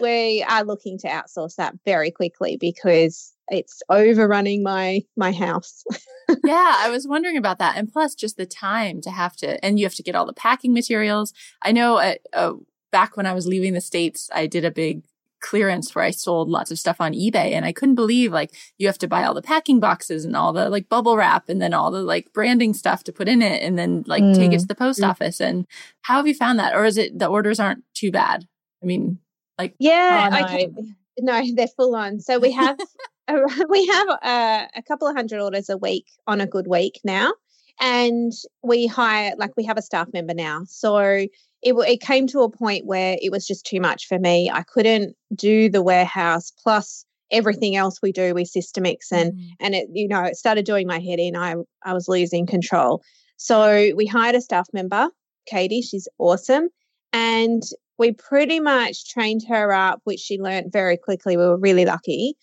we 0.02 0.44
are 0.50 0.64
looking 0.64 0.98
to 1.00 1.08
outsource 1.08 1.56
that 1.56 1.76
very 1.86 2.10
quickly 2.10 2.58
because 2.60 3.35
it's 3.50 3.82
overrunning 3.90 4.64
my 4.64 5.02
my 5.16 5.32
house. 5.32 5.84
yeah, 6.44 6.76
I 6.78 6.90
was 6.90 7.08
wondering 7.08 7.38
about 7.38 7.60
that, 7.60 7.78
and 7.78 7.92
plus 7.92 8.16
just 8.16 8.38
the 8.38 8.46
time 8.46 9.02
to 9.02 9.12
have 9.12 9.36
to, 9.38 9.64
and 9.64 9.80
you 9.80 9.86
have 9.86 9.96
to 9.96 10.04
get 10.04 10.16
all 10.16 10.26
the 10.26 10.34
packing 10.34 10.74
materials. 10.74 11.34
I 11.62 11.72
know 11.72 11.98
uh, 11.98 12.16
uh, 12.34 12.54
back 12.92 13.18
when 13.18 13.26
I 13.26 13.34
was 13.34 13.48
leaving 13.48 13.74
the 13.74 13.82
states, 13.82 14.30
I 14.34 14.48
did 14.48 14.66
a 14.66 14.72
big 14.72 15.04
clearance 15.46 15.94
where 15.94 16.04
I 16.04 16.10
sold 16.10 16.50
lots 16.50 16.72
of 16.72 16.80
stuff 16.80 17.00
on 17.00 17.14
eBay 17.14 17.52
and 17.52 17.66
I 17.66 17.72
couldn't 17.72 17.94
believe 17.94 18.34
like 18.34 18.56
you 18.80 18.88
have 18.88 18.98
to 18.98 19.08
buy 19.08 19.24
all 19.24 19.36
the 19.36 19.44
packing 19.44 19.80
boxes 19.80 20.26
and 20.26 20.36
all 20.36 20.54
the 20.54 20.70
like 20.70 20.90
bubble 20.90 21.16
wrap 21.18 21.50
and 21.50 21.62
then 21.62 21.72
all 21.72 21.92
the 21.92 22.02
like 22.02 22.34
branding 22.34 22.74
stuff 22.74 23.04
to 23.04 23.14
put 23.14 23.28
in 23.28 23.44
it 23.44 23.62
and 23.62 23.78
then 23.78 24.04
like 24.08 24.24
mm. 24.24 24.36
take 24.36 24.54
it 24.54 24.56
mm. 24.56 24.62
to 24.62 24.68
the 24.68 24.74
post 24.74 25.02
mm. 25.02 25.08
office. 25.08 25.40
And 25.40 25.68
how 26.02 26.16
have 26.16 26.26
you 26.26 26.34
found 26.34 26.58
that? 26.58 26.74
Or 26.74 26.84
is 26.84 26.98
it 26.98 27.20
the 27.20 27.28
orders 27.28 27.60
aren't 27.60 27.84
too 27.94 28.12
bad? 28.12 28.48
I 28.82 28.88
mean, 28.88 29.20
like, 29.60 29.76
yeah, 29.80 30.30
oh, 30.32 30.36
no. 30.36 30.46
okay. 30.46 30.72
no, 31.20 31.56
they're 31.56 31.68
full 31.68 31.96
on. 31.96 32.20
So 32.20 32.40
we 32.40 32.52
have 32.52 32.78
we 33.70 33.86
have 33.88 34.08
uh, 34.22 34.66
a 34.76 34.84
couple 34.88 35.08
of 35.08 35.16
hundred 35.16 35.42
orders 35.42 35.70
a 35.70 35.78
week 35.78 36.06
on 36.28 36.42
a 36.42 36.48
good 36.48 36.68
week 36.68 37.00
now. 37.04 37.34
And 37.80 38.32
we 38.64 38.88
hire, 38.88 39.34
like, 39.38 39.52
we 39.58 39.66
have 39.66 39.78
a 39.78 39.82
staff 39.82 40.08
member 40.14 40.34
now. 40.34 40.62
So 40.66 40.98
it, 40.98 41.30
it 41.62 42.00
came 42.00 42.28
to 42.28 42.42
a 42.42 42.50
point 42.50 42.86
where 42.86 43.18
it 43.22 43.32
was 43.32 43.46
just 43.46 43.66
too 43.66 43.82
much 43.82 44.08
for 44.08 44.20
me. 44.20 44.50
I 44.50 44.64
couldn't 44.64 45.16
do 45.36 45.70
the 45.70 45.82
warehouse 45.82 46.52
plus 46.52 47.06
everything 47.32 47.76
else 47.76 48.02
we 48.02 48.12
do 48.12 48.34
with 48.34 48.48
Sister 48.48 48.82
Mixin 48.82 49.20
and 49.20 49.34
mm. 49.34 49.50
and 49.60 49.76
it 49.76 49.88
you 49.92 50.08
know 50.08 50.24
it 50.24 50.36
started 50.36 50.66
doing 50.66 50.88
my 50.88 51.00
head 51.00 51.20
in 51.20 51.36
I 51.36 51.56
I 51.84 51.94
was 51.94 52.08
losing 52.08 52.46
control 52.46 53.02
so 53.38 53.92
we 53.96 54.06
hired 54.06 54.36
a 54.36 54.42
staff 54.42 54.68
member 54.74 55.10
Katie 55.48 55.82
she's 55.82 56.08
awesome 56.20 56.70
and 57.14 57.64
we 57.98 58.12
pretty 58.12 58.60
much 58.60 59.10
trained 59.10 59.42
her 59.48 59.74
up 59.74 60.02
which 60.04 60.20
she 60.20 60.38
learned 60.38 60.72
very 60.72 60.98
quickly 60.98 61.36
we 61.36 61.44
were 61.44 61.58
really 61.58 61.86
lucky 61.86 62.36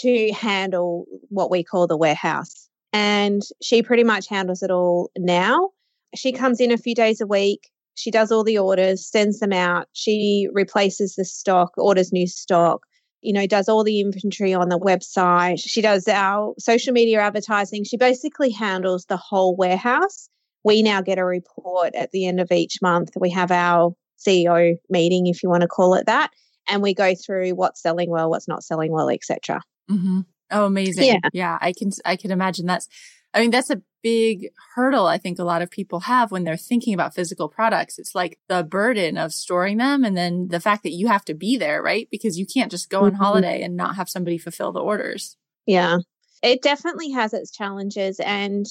to 0.00 0.32
handle 0.32 1.06
what 1.28 1.50
we 1.50 1.62
call 1.62 1.86
the 1.86 1.96
warehouse. 1.96 2.68
And 2.92 3.42
she 3.62 3.82
pretty 3.82 4.04
much 4.04 4.28
handles 4.28 4.62
it 4.62 4.70
all 4.70 5.10
now. 5.16 5.70
She 6.14 6.32
comes 6.32 6.60
in 6.60 6.72
a 6.72 6.78
few 6.78 6.94
days 6.94 7.20
a 7.20 7.26
week. 7.26 7.70
She 7.94 8.10
does 8.10 8.32
all 8.32 8.44
the 8.44 8.58
orders, 8.58 9.06
sends 9.06 9.40
them 9.40 9.52
out. 9.52 9.86
She 9.92 10.48
replaces 10.52 11.14
the 11.14 11.24
stock, 11.24 11.72
orders 11.76 12.12
new 12.12 12.26
stock, 12.26 12.80
you 13.22 13.32
know, 13.32 13.46
does 13.46 13.68
all 13.68 13.84
the 13.84 14.00
inventory 14.00 14.54
on 14.54 14.70
the 14.70 14.78
website. 14.78 15.60
She 15.60 15.82
does 15.82 16.08
our 16.08 16.54
social 16.58 16.92
media 16.92 17.20
advertising. 17.20 17.84
She 17.84 17.96
basically 17.96 18.50
handles 18.50 19.04
the 19.06 19.16
whole 19.16 19.54
warehouse. 19.54 20.28
We 20.64 20.82
now 20.82 21.00
get 21.02 21.18
a 21.18 21.24
report 21.24 21.94
at 21.94 22.10
the 22.12 22.26
end 22.26 22.40
of 22.40 22.50
each 22.50 22.78
month. 22.82 23.10
We 23.18 23.30
have 23.30 23.50
our 23.50 23.94
CEO 24.26 24.76
meeting, 24.88 25.26
if 25.26 25.42
you 25.42 25.48
want 25.48 25.62
to 25.62 25.68
call 25.68 25.94
it 25.94 26.06
that, 26.06 26.30
and 26.68 26.82
we 26.82 26.94
go 26.94 27.14
through 27.14 27.50
what's 27.50 27.82
selling 27.82 28.10
well, 28.10 28.30
what's 28.30 28.48
not 28.48 28.62
selling 28.62 28.92
well, 28.92 29.08
etc. 29.08 29.60
Mm-hmm. 29.90 30.20
Oh, 30.50 30.66
amazing. 30.66 31.04
Yeah. 31.04 31.28
yeah. 31.32 31.58
I 31.60 31.72
can, 31.72 31.90
I 32.04 32.16
can 32.16 32.30
imagine 32.30 32.66
that's, 32.66 32.88
I 33.32 33.40
mean, 33.40 33.50
that's 33.50 33.70
a 33.70 33.82
big 34.02 34.48
hurdle 34.74 35.06
I 35.06 35.18
think 35.18 35.38
a 35.38 35.44
lot 35.44 35.62
of 35.62 35.70
people 35.70 36.00
have 36.00 36.30
when 36.30 36.44
they're 36.44 36.56
thinking 36.56 36.94
about 36.94 37.14
physical 37.14 37.48
products. 37.48 37.98
It's 37.98 38.14
like 38.14 38.38
the 38.48 38.62
burden 38.64 39.18
of 39.18 39.32
storing 39.32 39.76
them 39.76 40.04
and 40.04 40.16
then 40.16 40.48
the 40.48 40.60
fact 40.60 40.82
that 40.84 40.92
you 40.92 41.08
have 41.08 41.24
to 41.26 41.34
be 41.34 41.56
there, 41.56 41.82
right? 41.82 42.08
Because 42.10 42.38
you 42.38 42.46
can't 42.46 42.70
just 42.70 42.90
go 42.90 43.02
on 43.02 43.12
mm-hmm. 43.12 43.22
holiday 43.22 43.62
and 43.62 43.76
not 43.76 43.96
have 43.96 44.08
somebody 44.08 44.38
fulfill 44.38 44.72
the 44.72 44.80
orders. 44.80 45.36
Yeah. 45.66 45.98
It 46.42 46.62
definitely 46.62 47.10
has 47.12 47.34
its 47.34 47.50
challenges. 47.50 48.18
And, 48.20 48.66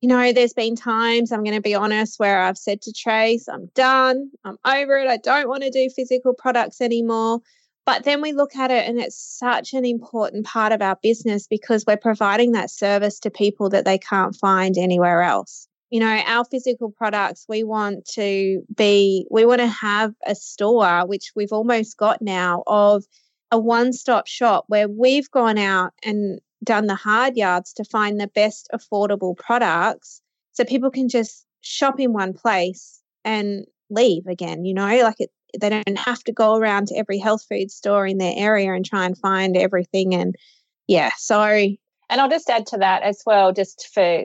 you 0.00 0.08
know, 0.08 0.32
there's 0.32 0.52
been 0.52 0.76
times, 0.76 1.32
I'm 1.32 1.42
going 1.42 1.56
to 1.56 1.62
be 1.62 1.74
honest, 1.74 2.20
where 2.20 2.42
I've 2.42 2.58
said 2.58 2.82
to 2.82 2.92
Trace, 2.92 3.48
I'm 3.48 3.70
done, 3.74 4.30
I'm 4.44 4.58
over 4.64 4.98
it, 4.98 5.08
I 5.08 5.16
don't 5.16 5.48
want 5.48 5.62
to 5.62 5.70
do 5.70 5.88
physical 5.88 6.34
products 6.34 6.80
anymore. 6.82 7.40
But 7.86 8.04
then 8.04 8.22
we 8.22 8.32
look 8.32 8.56
at 8.56 8.70
it 8.70 8.88
and 8.88 8.98
it's 8.98 9.18
such 9.18 9.74
an 9.74 9.84
important 9.84 10.46
part 10.46 10.72
of 10.72 10.80
our 10.80 10.96
business 11.02 11.46
because 11.46 11.84
we're 11.86 11.98
providing 11.98 12.52
that 12.52 12.70
service 12.70 13.18
to 13.20 13.30
people 13.30 13.68
that 13.70 13.84
they 13.84 13.98
can't 13.98 14.34
find 14.34 14.78
anywhere 14.78 15.22
else. 15.22 15.68
You 15.90 16.00
know, 16.00 16.22
our 16.26 16.44
physical 16.46 16.90
products, 16.90 17.44
we 17.48 17.62
want 17.62 18.06
to 18.14 18.62
be, 18.74 19.26
we 19.30 19.44
want 19.44 19.60
to 19.60 19.66
have 19.66 20.14
a 20.26 20.34
store, 20.34 21.06
which 21.06 21.32
we've 21.36 21.52
almost 21.52 21.98
got 21.98 22.22
now, 22.22 22.62
of 22.66 23.04
a 23.50 23.58
one 23.58 23.92
stop 23.92 24.26
shop 24.26 24.64
where 24.68 24.88
we've 24.88 25.30
gone 25.30 25.58
out 25.58 25.92
and 26.02 26.40
done 26.64 26.86
the 26.86 26.94
hard 26.94 27.36
yards 27.36 27.72
to 27.74 27.84
find 27.84 28.18
the 28.18 28.26
best 28.26 28.68
affordable 28.74 29.36
products 29.36 30.22
so 30.52 30.64
people 30.64 30.90
can 30.90 31.08
just 31.08 31.46
shop 31.60 32.00
in 32.00 32.12
one 32.12 32.32
place 32.32 33.00
and 33.24 33.64
leave 33.90 34.26
again 34.26 34.64
you 34.64 34.74
know 34.74 34.86
like 35.02 35.20
it, 35.20 35.30
they 35.60 35.68
don't 35.68 35.98
have 35.98 36.22
to 36.24 36.32
go 36.32 36.56
around 36.56 36.88
to 36.88 36.96
every 36.96 37.18
health 37.18 37.44
food 37.48 37.70
store 37.70 38.06
in 38.06 38.18
their 38.18 38.34
area 38.36 38.72
and 38.72 38.84
try 38.84 39.04
and 39.04 39.16
find 39.18 39.56
everything. 39.56 40.14
And 40.14 40.34
yeah, 40.86 41.10
so. 41.16 41.40
And 41.42 42.20
I'll 42.20 42.30
just 42.30 42.50
add 42.50 42.66
to 42.68 42.78
that 42.78 43.02
as 43.02 43.22
well, 43.24 43.52
just 43.52 43.88
for 43.92 44.24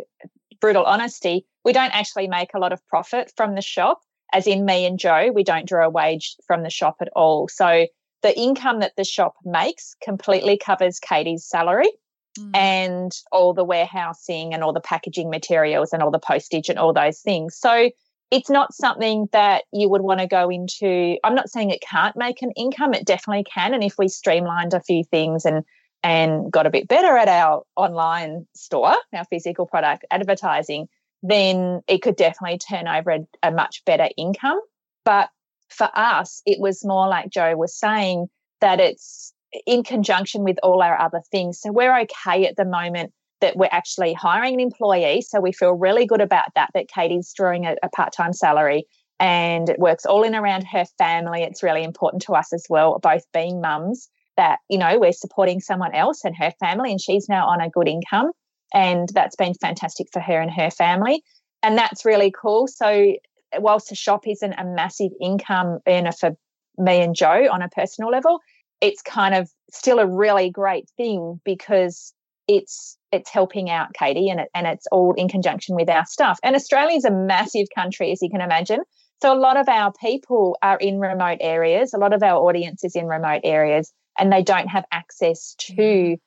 brutal 0.60 0.84
honesty, 0.84 1.46
we 1.64 1.74
don't 1.74 1.96
actually 1.96 2.28
make 2.28 2.54
a 2.54 2.60
lot 2.60 2.74
of 2.74 2.86
profit 2.88 3.32
from 3.36 3.56
the 3.56 3.62
shop. 3.62 4.02
As 4.34 4.46
in 4.46 4.66
me 4.66 4.86
and 4.86 5.00
Joe, 5.00 5.32
we 5.34 5.44
don't 5.44 5.68
draw 5.68 5.86
a 5.86 5.90
wage 5.90 6.36
from 6.46 6.64
the 6.64 6.70
shop 6.70 6.98
at 7.02 7.10
all. 7.16 7.48
So 7.48 7.88
the 8.22 8.38
income 8.38 8.80
that 8.82 8.96
the 8.96 9.04
shop 9.04 9.36
makes 9.44 9.96
completely 10.04 10.58
covers 10.58 11.00
Katie's 11.00 11.46
salary 11.46 11.90
mm. 12.38 12.52
and 12.54 13.12
all 13.32 13.54
the 13.54 13.64
warehousing 13.64 14.54
and 14.54 14.64
all 14.64 14.74
the 14.74 14.82
packaging 14.82 15.30
materials 15.30 15.94
and 15.94 16.04
all 16.04 16.12
the 16.12 16.20
postage 16.20 16.70
and 16.70 16.78
all 16.78 16.94
those 16.94 17.22
things. 17.22 17.56
So 17.56 17.90
it's 18.32 18.50
not 18.50 18.74
something 18.74 19.28
that 19.32 19.64
you 19.72 19.90
would 19.90 20.02
want 20.02 20.20
to 20.20 20.28
go 20.28 20.50
into. 20.50 21.18
I'm 21.24 21.36
not 21.36 21.50
saying 21.50 21.72
it 21.72 21.82
can't 21.82 22.16
make 22.16 22.42
an 22.42 22.52
income, 22.52 22.94
it 22.94 23.06
definitely 23.06 23.44
can. 23.44 23.74
And 23.74 23.84
if 23.84 23.96
we 23.98 24.08
streamlined 24.08 24.74
a 24.74 24.82
few 24.82 25.04
things 25.04 25.46
and 25.46 25.64
and 26.02 26.50
got 26.50 26.66
a 26.66 26.70
bit 26.70 26.88
better 26.88 27.18
at 27.18 27.28
our 27.28 27.64
online 27.76 28.48
store, 28.56 28.96
our 29.14 29.26
physical 29.30 29.66
product 29.66 30.06
advertising, 30.12 30.88
then 31.24 31.82
it 31.88 32.02
could 32.02 32.16
definitely 32.16 32.58
turn 32.58 32.88
over 32.88 33.12
a, 33.12 33.20
a 33.44 33.52
much 33.52 33.84
better 33.86 34.08
income. 34.18 34.60
But 35.04 35.30
for 35.68 35.90
us, 35.94 36.42
it 36.46 36.60
was 36.60 36.86
more 36.86 37.10
like 37.10 37.30
Joe 37.30 37.56
was 37.58 37.76
saying 37.76 38.28
that 38.62 38.80
it's 38.80 39.34
in 39.66 39.84
conjunction 39.84 40.44
with 40.44 40.58
all 40.64 40.82
our 40.82 41.00
other 41.00 41.22
things. 41.32 41.60
So 41.60 41.72
we're 41.72 42.00
okay 42.02 42.46
at 42.46 42.56
the 42.56 42.66
moment 42.66 43.12
that 43.42 43.56
we're 43.56 43.70
actually 43.72 44.14
hiring 44.14 44.56
an 44.56 44.60
employee. 44.60 45.22
So 45.22 45.40
we 45.40 45.52
feel 45.52 45.74
really 45.74 46.06
good 46.06 46.22
about 46.22 46.46
that, 46.56 46.70
that 46.74 46.88
Katie's 46.88 47.34
drawing 47.34 47.66
a, 47.66 47.76
a 47.84 47.90
part 47.90 48.14
time 48.14 48.34
salary 48.34 48.86
and 49.20 49.70
it 49.70 49.80
works 49.80 50.06
all 50.06 50.24
in 50.24 50.34
around 50.34 50.64
her 50.64 50.86
family. 50.98 51.44
It's 51.44 51.62
really 51.62 51.84
important 51.84 52.24
to 52.24 52.34
us 52.34 52.54
as 52.54 52.66
well, 52.70 53.00
both 53.00 53.24
being 53.34 53.60
mums, 53.60 54.10
that, 54.38 54.60
you 54.70 54.78
know, 54.78 54.98
we're 54.98 55.12
supporting 55.12 55.60
someone 55.60 55.94
else 55.94 56.24
and 56.24 56.36
her 56.38 56.52
family, 56.60 56.92
and 56.92 57.02
she's 57.02 57.28
now 57.28 57.46
on 57.48 57.60
a 57.60 57.70
good 57.70 57.90
income. 57.90 58.32
And 58.74 59.10
that's 59.14 59.36
been 59.36 59.54
fantastic 59.56 60.08
for 60.14 60.22
her 60.22 60.40
and 60.40 60.52
her 60.52 60.72
family. 60.72 61.22
And 61.62 61.78
that's 61.78 62.06
really 62.06 62.32
cool. 62.32 62.68
So, 62.68 63.16
whilst 63.58 63.90
the 63.90 63.96
shop 63.96 64.28
isn't 64.28 64.54
a 64.54 64.64
massive 64.64 65.12
income 65.20 65.80
earner 65.88 66.14
for 66.14 66.38
me 66.78 67.02
and 67.02 67.16
Joe 67.16 67.48
on 67.52 67.62
a 67.62 67.68
personal 67.68 68.10
level, 68.10 68.40
it's 68.80 69.02
kind 69.02 69.36
of 69.36 69.50
still 69.72 70.00
a 70.00 70.08
really 70.08 70.50
great 70.50 70.90
thing 70.96 71.42
because 71.44 72.14
it's 72.48 72.98
it's 73.12 73.30
helping 73.30 73.70
out 73.70 73.94
Katie 73.94 74.30
and 74.30 74.42
it, 74.42 74.50
and 74.54 74.68
it's 74.68 74.86
all 74.92 75.14
in 75.18 75.28
conjunction 75.28 75.76
with 75.76 75.90
our 75.90 76.06
stuff. 76.06 76.40
And 76.44 76.56
Australia 76.56 76.98
is 76.98 77.06
a 77.06 77.12
massive 77.12 77.68
country, 77.74 78.12
as 78.12 78.22
you 78.22 78.30
can 78.30 78.42
imagine. 78.42 78.80
So 79.22 79.34
a 79.34 79.40
lot 79.40 79.58
of 79.58 79.68
our 79.68 79.92
people 80.00 80.58
are 80.62 80.78
in 80.78 81.00
remote 81.00 81.40
areas. 81.42 81.94
A 81.94 81.98
lot 81.98 82.14
of 82.14 82.24
our 82.24 82.38
audience 82.38 82.84
is 82.84 82.96
in 82.96 83.06
remote 83.06 83.42
areas, 83.44 83.92
and 84.18 84.32
they 84.32 84.44
don't 84.44 84.68
have 84.68 84.86
access 84.92 85.56
to 85.60 85.74
mm. 85.74 86.18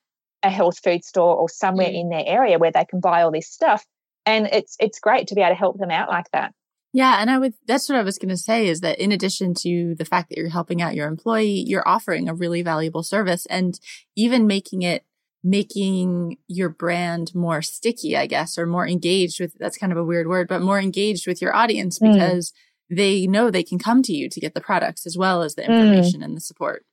a 0.43 0.51
health 0.51 0.79
food 0.83 1.05
store 1.05 1.37
or 1.37 1.49
somewhere 1.49 1.89
mm. 1.89 2.01
in 2.01 2.09
their 2.11 2.25
area 2.27 2.59
where 2.59 2.73
they 2.73 2.85
can 2.85 3.01
buy 3.01 3.23
all 3.23 3.33
this 3.33 3.51
stuff. 3.51 3.85
And 4.27 4.47
it's 4.47 4.77
it's 4.79 5.01
great 5.01 5.29
to 5.29 5.35
be 5.35 5.41
able 5.41 5.53
to 5.53 5.59
help 5.59 5.79
them 5.79 5.91
out 5.91 6.09
like 6.09 6.31
that. 6.33 6.53
Yeah. 6.93 7.17
And 7.21 7.31
I 7.31 7.39
would, 7.39 7.55
that's 7.67 7.89
what 7.89 7.99
I 7.99 8.03
was 8.03 8.19
going 8.19 8.29
to 8.29 8.37
say 8.37 8.69
is 8.69 8.81
that 8.81 8.99
in 8.99 9.13
addition 9.13 9.55
to 9.63 9.95
the 9.95 10.05
fact 10.05 10.29
that 10.29 10.37
you're 10.37 10.51
helping 10.51 10.83
out 10.83 10.95
your 10.95 11.09
employee, 11.09 11.65
you're 11.67 11.89
offering 11.89 12.29
a 12.29 12.35
really 12.35 12.61
valuable 12.61 13.03
service 13.03 13.47
and 13.47 13.81
even 14.15 14.47
making 14.47 14.83
it 14.83 15.05
making 15.45 16.39
your 16.47 16.69
brand 16.69 17.35
more 17.35 17.63
sticky, 17.63 18.17
I 18.17 18.27
guess, 18.27 18.57
or 18.57 18.67
more 18.67 18.87
engaged 18.87 19.41
with 19.41 19.55
that's 19.59 19.79
kind 19.79 19.93
of 19.93 19.99
a 19.99 20.05
weird 20.05 20.29
word, 20.29 20.49
but 20.49 20.63
more 20.63 20.79
engaged 20.79 21.27
with 21.27 21.43
your 21.43 21.55
audience 21.55 21.99
mm. 21.99 22.13
because 22.13 22.51
mm. 22.51 22.97
they 22.97 23.27
know 23.27 23.51
they 23.51 23.63
can 23.63 23.79
come 23.79 24.03
to 24.05 24.13
you 24.13 24.29
to 24.29 24.41
get 24.41 24.55
the 24.55 24.61
products 24.61 25.07
as 25.07 25.17
well 25.17 25.43
as 25.43 25.55
the 25.55 25.63
mm. 25.63 25.69
information 25.69 26.21
mm. 26.21 26.25
and 26.25 26.37
the 26.37 26.41
support. 26.41 26.85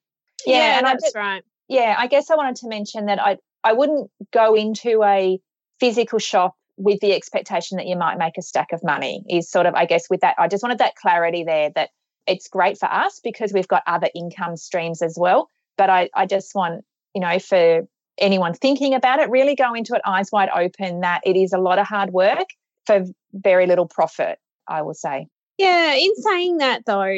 Yeah, 0.45 0.57
yeah 0.57 0.77
and 0.77 0.87
that's 0.87 1.15
I, 1.15 1.19
right. 1.19 1.43
Yeah, 1.67 1.95
I 1.97 2.07
guess 2.07 2.31
I 2.31 2.35
wanted 2.35 2.55
to 2.57 2.67
mention 2.67 3.05
that 3.05 3.21
I 3.21 3.37
I 3.63 3.73
wouldn't 3.73 4.09
go 4.31 4.55
into 4.55 5.03
a 5.03 5.39
physical 5.79 6.19
shop 6.19 6.55
with 6.77 6.99
the 7.01 7.13
expectation 7.13 7.77
that 7.77 7.87
you 7.87 7.97
might 7.97 8.17
make 8.17 8.37
a 8.37 8.41
stack 8.41 8.71
of 8.71 8.83
money 8.83 9.23
is 9.29 9.51
sort 9.51 9.65
of 9.65 9.75
I 9.75 9.85
guess 9.85 10.09
with 10.09 10.21
that 10.21 10.35
I 10.39 10.47
just 10.47 10.63
wanted 10.63 10.79
that 10.79 10.95
clarity 10.95 11.43
there 11.43 11.69
that 11.75 11.89
it's 12.29 12.47
great 12.47 12.77
for 12.77 12.85
us 12.85 13.19
because 13.23 13.51
we've 13.51 13.67
got 13.67 13.83
other 13.87 14.07
income 14.13 14.55
streams 14.55 15.01
as 15.01 15.17
well. 15.19 15.49
But 15.77 15.89
I, 15.89 16.09
I 16.13 16.25
just 16.27 16.53
want, 16.53 16.85
you 17.15 17.21
know, 17.21 17.39
for 17.39 17.87
anyone 18.19 18.53
thinking 18.53 18.93
about 18.93 19.19
it, 19.19 19.29
really 19.29 19.55
go 19.55 19.73
into 19.73 19.95
it 19.95 20.01
eyes 20.05 20.29
wide 20.31 20.49
open 20.55 21.01
that 21.01 21.21
it 21.25 21.35
is 21.35 21.53
a 21.53 21.57
lot 21.57 21.79
of 21.79 21.87
hard 21.87 22.11
work 22.11 22.47
for 22.85 23.05
very 23.33 23.67
little 23.67 23.87
profit, 23.87 24.39
I 24.67 24.81
will 24.81 24.93
say. 24.93 25.27
Yeah, 25.59 25.93
in 25.93 26.15
saying 26.15 26.57
that 26.59 26.85
though, 26.85 27.13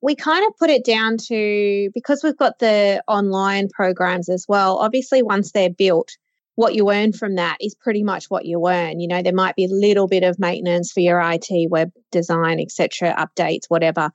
we, 0.00 0.14
kind 0.14 0.46
of 0.46 0.56
put 0.56 0.70
it 0.70 0.84
down 0.84 1.16
to 1.26 1.90
because 1.94 2.22
we've 2.22 2.36
got 2.36 2.60
the 2.60 3.02
online 3.08 3.68
programs 3.68 4.28
as 4.28 4.46
well. 4.48 4.78
Obviously, 4.78 5.20
once 5.20 5.50
they're 5.50 5.68
built, 5.68 6.16
what 6.54 6.76
you 6.76 6.90
earn 6.92 7.12
from 7.12 7.34
that 7.34 7.56
is 7.60 7.74
pretty 7.74 8.04
much 8.04 8.26
what 8.26 8.44
you 8.44 8.68
earn. 8.68 9.00
You 9.00 9.08
know, 9.08 9.20
there 9.20 9.34
might 9.34 9.56
be 9.56 9.64
a 9.64 9.68
little 9.68 10.06
bit 10.06 10.22
of 10.22 10.38
maintenance 10.38 10.92
for 10.92 11.00
your 11.00 11.20
IT, 11.20 11.48
web 11.68 11.90
design, 12.12 12.60
etc., 12.60 13.14
updates, 13.18 13.64
whatever, 13.66 14.10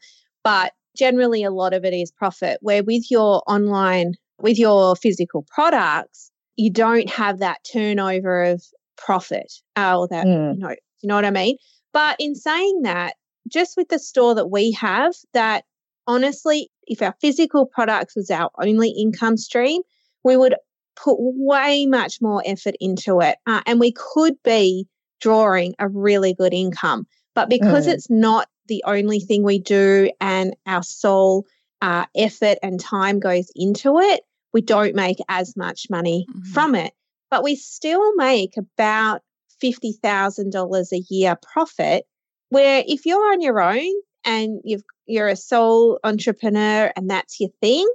but 0.46 0.72
generally 0.96 1.44
a 1.44 1.52
lot 1.52 1.74
of 1.74 1.84
it 1.84 1.94
is 1.94 2.10
profit. 2.10 2.58
Where 2.62 2.86
with 2.86 3.12
your 3.12 3.44
online, 3.48 4.14
with 4.44 4.58
your 4.58 4.96
physical 4.96 5.46
products, 5.54 6.32
you 6.56 6.72
don't 6.72 7.10
have 7.10 7.40
that 7.40 7.60
turnover 7.72 8.44
of 8.44 8.64
profit 8.98 9.52
uh, 9.76 9.98
or 9.98 10.08
that 10.10 10.26
mm. 10.26 10.54
you 10.54 10.60
know, 10.60 10.70
you 10.70 11.08
know 11.08 11.16
what 11.16 11.26
I 11.26 11.32
mean. 11.32 11.58
But 11.94 12.16
in 12.20 12.36
saying 12.36 12.82
that, 12.84 13.16
just 13.48 13.76
with 13.76 13.90
the 13.90 14.00
store 14.00 14.36
that 14.36 14.50
we 14.50 14.72
have, 14.74 15.14
that 15.34 15.66
honestly, 16.08 16.70
if 16.88 17.02
our 17.02 17.16
physical 17.22 17.66
products 17.66 18.16
was 18.16 18.30
our 18.30 18.50
only 18.62 18.90
income 18.90 19.38
stream, 19.38 19.82
we 20.24 20.38
would 20.38 20.56
put 20.96 21.18
way 21.20 21.86
much 21.86 22.22
more 22.22 22.44
effort 22.46 22.76
into 22.80 23.20
it. 23.22 23.38
Uh, 23.48 23.62
and 23.66 23.80
we 23.80 23.94
could 23.94 24.36
be 24.44 24.88
drawing 25.20 25.74
a 25.80 25.88
really 25.88 26.34
good 26.34 26.54
income. 26.54 27.06
But 27.34 27.50
because 27.50 27.88
mm. 27.88 27.94
it's 27.94 28.10
not 28.10 28.48
the 28.68 28.84
only 28.86 29.20
thing 29.20 29.44
we 29.44 29.60
do 29.60 30.12
and 30.20 30.56
our 30.66 30.84
sole 30.84 31.46
uh, 31.82 32.06
effort 32.16 32.58
and 32.62 32.80
time 32.80 33.20
goes 33.20 33.50
into 33.56 33.98
it, 34.00 34.22
we 34.54 34.62
don't 34.62 34.96
make 34.96 35.18
as 35.30 35.56
much 35.56 35.88
money 35.90 36.26
mm-hmm. 36.30 36.52
from 36.52 36.76
it. 36.76 36.94
But 37.30 37.44
we 37.44 37.56
still 37.56 38.14
make 38.16 38.56
about 38.58 39.22
$50,000 39.64 40.92
a 40.92 41.04
year 41.10 41.38
profit 41.54 42.06
where 42.50 42.84
if 42.86 43.06
you're 43.06 43.32
on 43.32 43.42
your 43.42 43.62
own 43.62 43.94
and 44.26 44.60
you've 44.64 44.84
you're 45.08 45.28
a 45.28 45.36
sole 45.36 46.00
entrepreneur 46.04 46.92
and 46.96 47.10
that's 47.10 47.40
your 47.40 47.50
thing, 47.62 47.88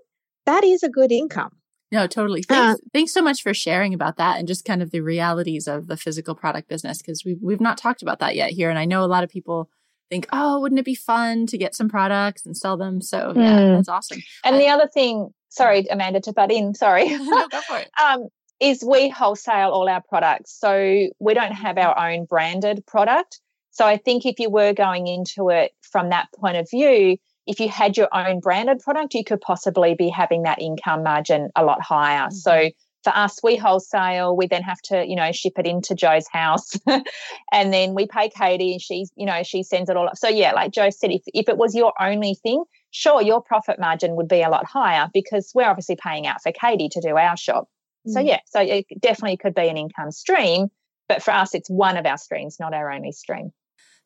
that 0.44 0.64
is 0.64 0.82
a 0.82 0.88
good 0.88 1.12
income. 1.12 1.50
No, 1.92 2.06
totally. 2.06 2.40
Uh, 2.40 2.44
thanks, 2.48 2.80
uh, 2.80 2.84
thanks 2.92 3.12
so 3.12 3.22
much 3.22 3.42
for 3.42 3.54
sharing 3.54 3.94
about 3.94 4.16
that 4.16 4.38
and 4.38 4.48
just 4.48 4.64
kind 4.64 4.82
of 4.82 4.90
the 4.90 5.00
realities 5.00 5.68
of 5.68 5.86
the 5.86 5.96
physical 5.96 6.34
product 6.34 6.68
business 6.68 6.98
because 6.98 7.24
we've 7.24 7.38
we've 7.40 7.60
not 7.60 7.78
talked 7.78 8.02
about 8.02 8.18
that 8.18 8.34
yet 8.34 8.50
here, 8.50 8.70
and 8.70 8.78
I 8.78 8.84
know 8.84 9.04
a 9.04 9.06
lot 9.06 9.24
of 9.24 9.30
people 9.30 9.70
think, 10.10 10.26
oh, 10.32 10.60
wouldn't 10.60 10.78
it 10.78 10.84
be 10.84 10.94
fun 10.94 11.46
to 11.46 11.58
get 11.58 11.74
some 11.74 11.88
products 11.88 12.44
and 12.46 12.56
sell 12.56 12.76
them? 12.76 13.00
So 13.00 13.32
yeah, 13.34 13.58
mm. 13.58 13.76
that's 13.76 13.88
awesome. 13.88 14.18
And 14.44 14.56
the 14.56 14.68
other 14.68 14.88
thing, 14.88 15.30
sorry, 15.48 15.86
Amanda, 15.90 16.20
to 16.20 16.32
butt 16.32 16.52
in, 16.52 16.74
sorry, 16.74 17.08
no, 17.16 17.48
go 17.48 17.60
for 17.62 17.78
it. 17.78 17.90
um, 18.02 18.28
is 18.60 18.82
we 18.82 19.08
wholesale 19.08 19.70
all 19.70 19.88
our 19.88 20.02
products, 20.08 20.58
so 20.58 21.08
we 21.18 21.34
don't 21.34 21.52
have 21.52 21.76
our 21.76 22.10
own 22.10 22.24
branded 22.24 22.84
product. 22.86 23.40
So 23.70 23.84
I 23.84 23.98
think 23.98 24.24
if 24.24 24.38
you 24.38 24.48
were 24.48 24.72
going 24.72 25.06
into 25.06 25.50
it 25.50 25.72
from 25.82 26.08
that 26.08 26.28
point 26.34 26.56
of 26.56 26.68
view, 26.70 27.18
if 27.46 27.60
you 27.60 27.68
had 27.68 27.96
your 27.96 28.08
own 28.12 28.40
branded 28.40 28.80
product, 28.80 29.12
you 29.12 29.24
could 29.24 29.40
possibly 29.40 29.94
be 29.94 30.08
having 30.08 30.44
that 30.44 30.60
income 30.60 31.02
margin 31.02 31.50
a 31.54 31.64
lot 31.64 31.82
higher. 31.82 32.28
Mm-hmm. 32.28 32.34
So 32.34 32.70
for 33.06 33.16
us, 33.16 33.38
we 33.40 33.54
wholesale, 33.54 34.36
we 34.36 34.48
then 34.48 34.64
have 34.64 34.82
to, 34.82 35.06
you 35.06 35.14
know, 35.14 35.30
ship 35.30 35.52
it 35.58 35.66
into 35.66 35.94
Joe's 35.94 36.26
house. 36.26 36.72
and 37.52 37.72
then 37.72 37.94
we 37.94 38.08
pay 38.08 38.28
Katie 38.28 38.72
and 38.72 38.82
she's, 38.82 39.12
you 39.14 39.26
know, 39.26 39.44
she 39.44 39.62
sends 39.62 39.88
it 39.88 39.96
all 39.96 40.08
up. 40.08 40.16
So 40.16 40.28
yeah, 40.28 40.54
like 40.54 40.72
Joe 40.72 40.90
said, 40.90 41.12
if, 41.12 41.22
if 41.26 41.48
it 41.48 41.56
was 41.56 41.72
your 41.76 41.92
only 42.00 42.34
thing, 42.34 42.64
sure, 42.90 43.22
your 43.22 43.40
profit 43.40 43.78
margin 43.78 44.16
would 44.16 44.26
be 44.26 44.42
a 44.42 44.50
lot 44.50 44.66
higher 44.66 45.08
because 45.14 45.52
we're 45.54 45.68
obviously 45.68 45.94
paying 45.94 46.26
out 46.26 46.42
for 46.42 46.50
Katie 46.50 46.88
to 46.88 47.00
do 47.00 47.16
our 47.16 47.36
shop. 47.36 47.68
Mm-hmm. 48.08 48.10
So 48.10 48.20
mm. 48.20 48.26
yeah, 48.26 48.40
so 48.46 48.60
it 48.60 48.86
definitely 48.98 49.36
could 49.36 49.54
be 49.54 49.68
an 49.68 49.76
income 49.76 50.10
stream. 50.10 50.66
But 51.08 51.22
for 51.22 51.30
us, 51.30 51.54
it's 51.54 51.70
one 51.70 51.96
of 51.96 52.06
our 52.06 52.18
streams, 52.18 52.56
not 52.58 52.74
our 52.74 52.90
only 52.90 53.12
stream. 53.12 53.52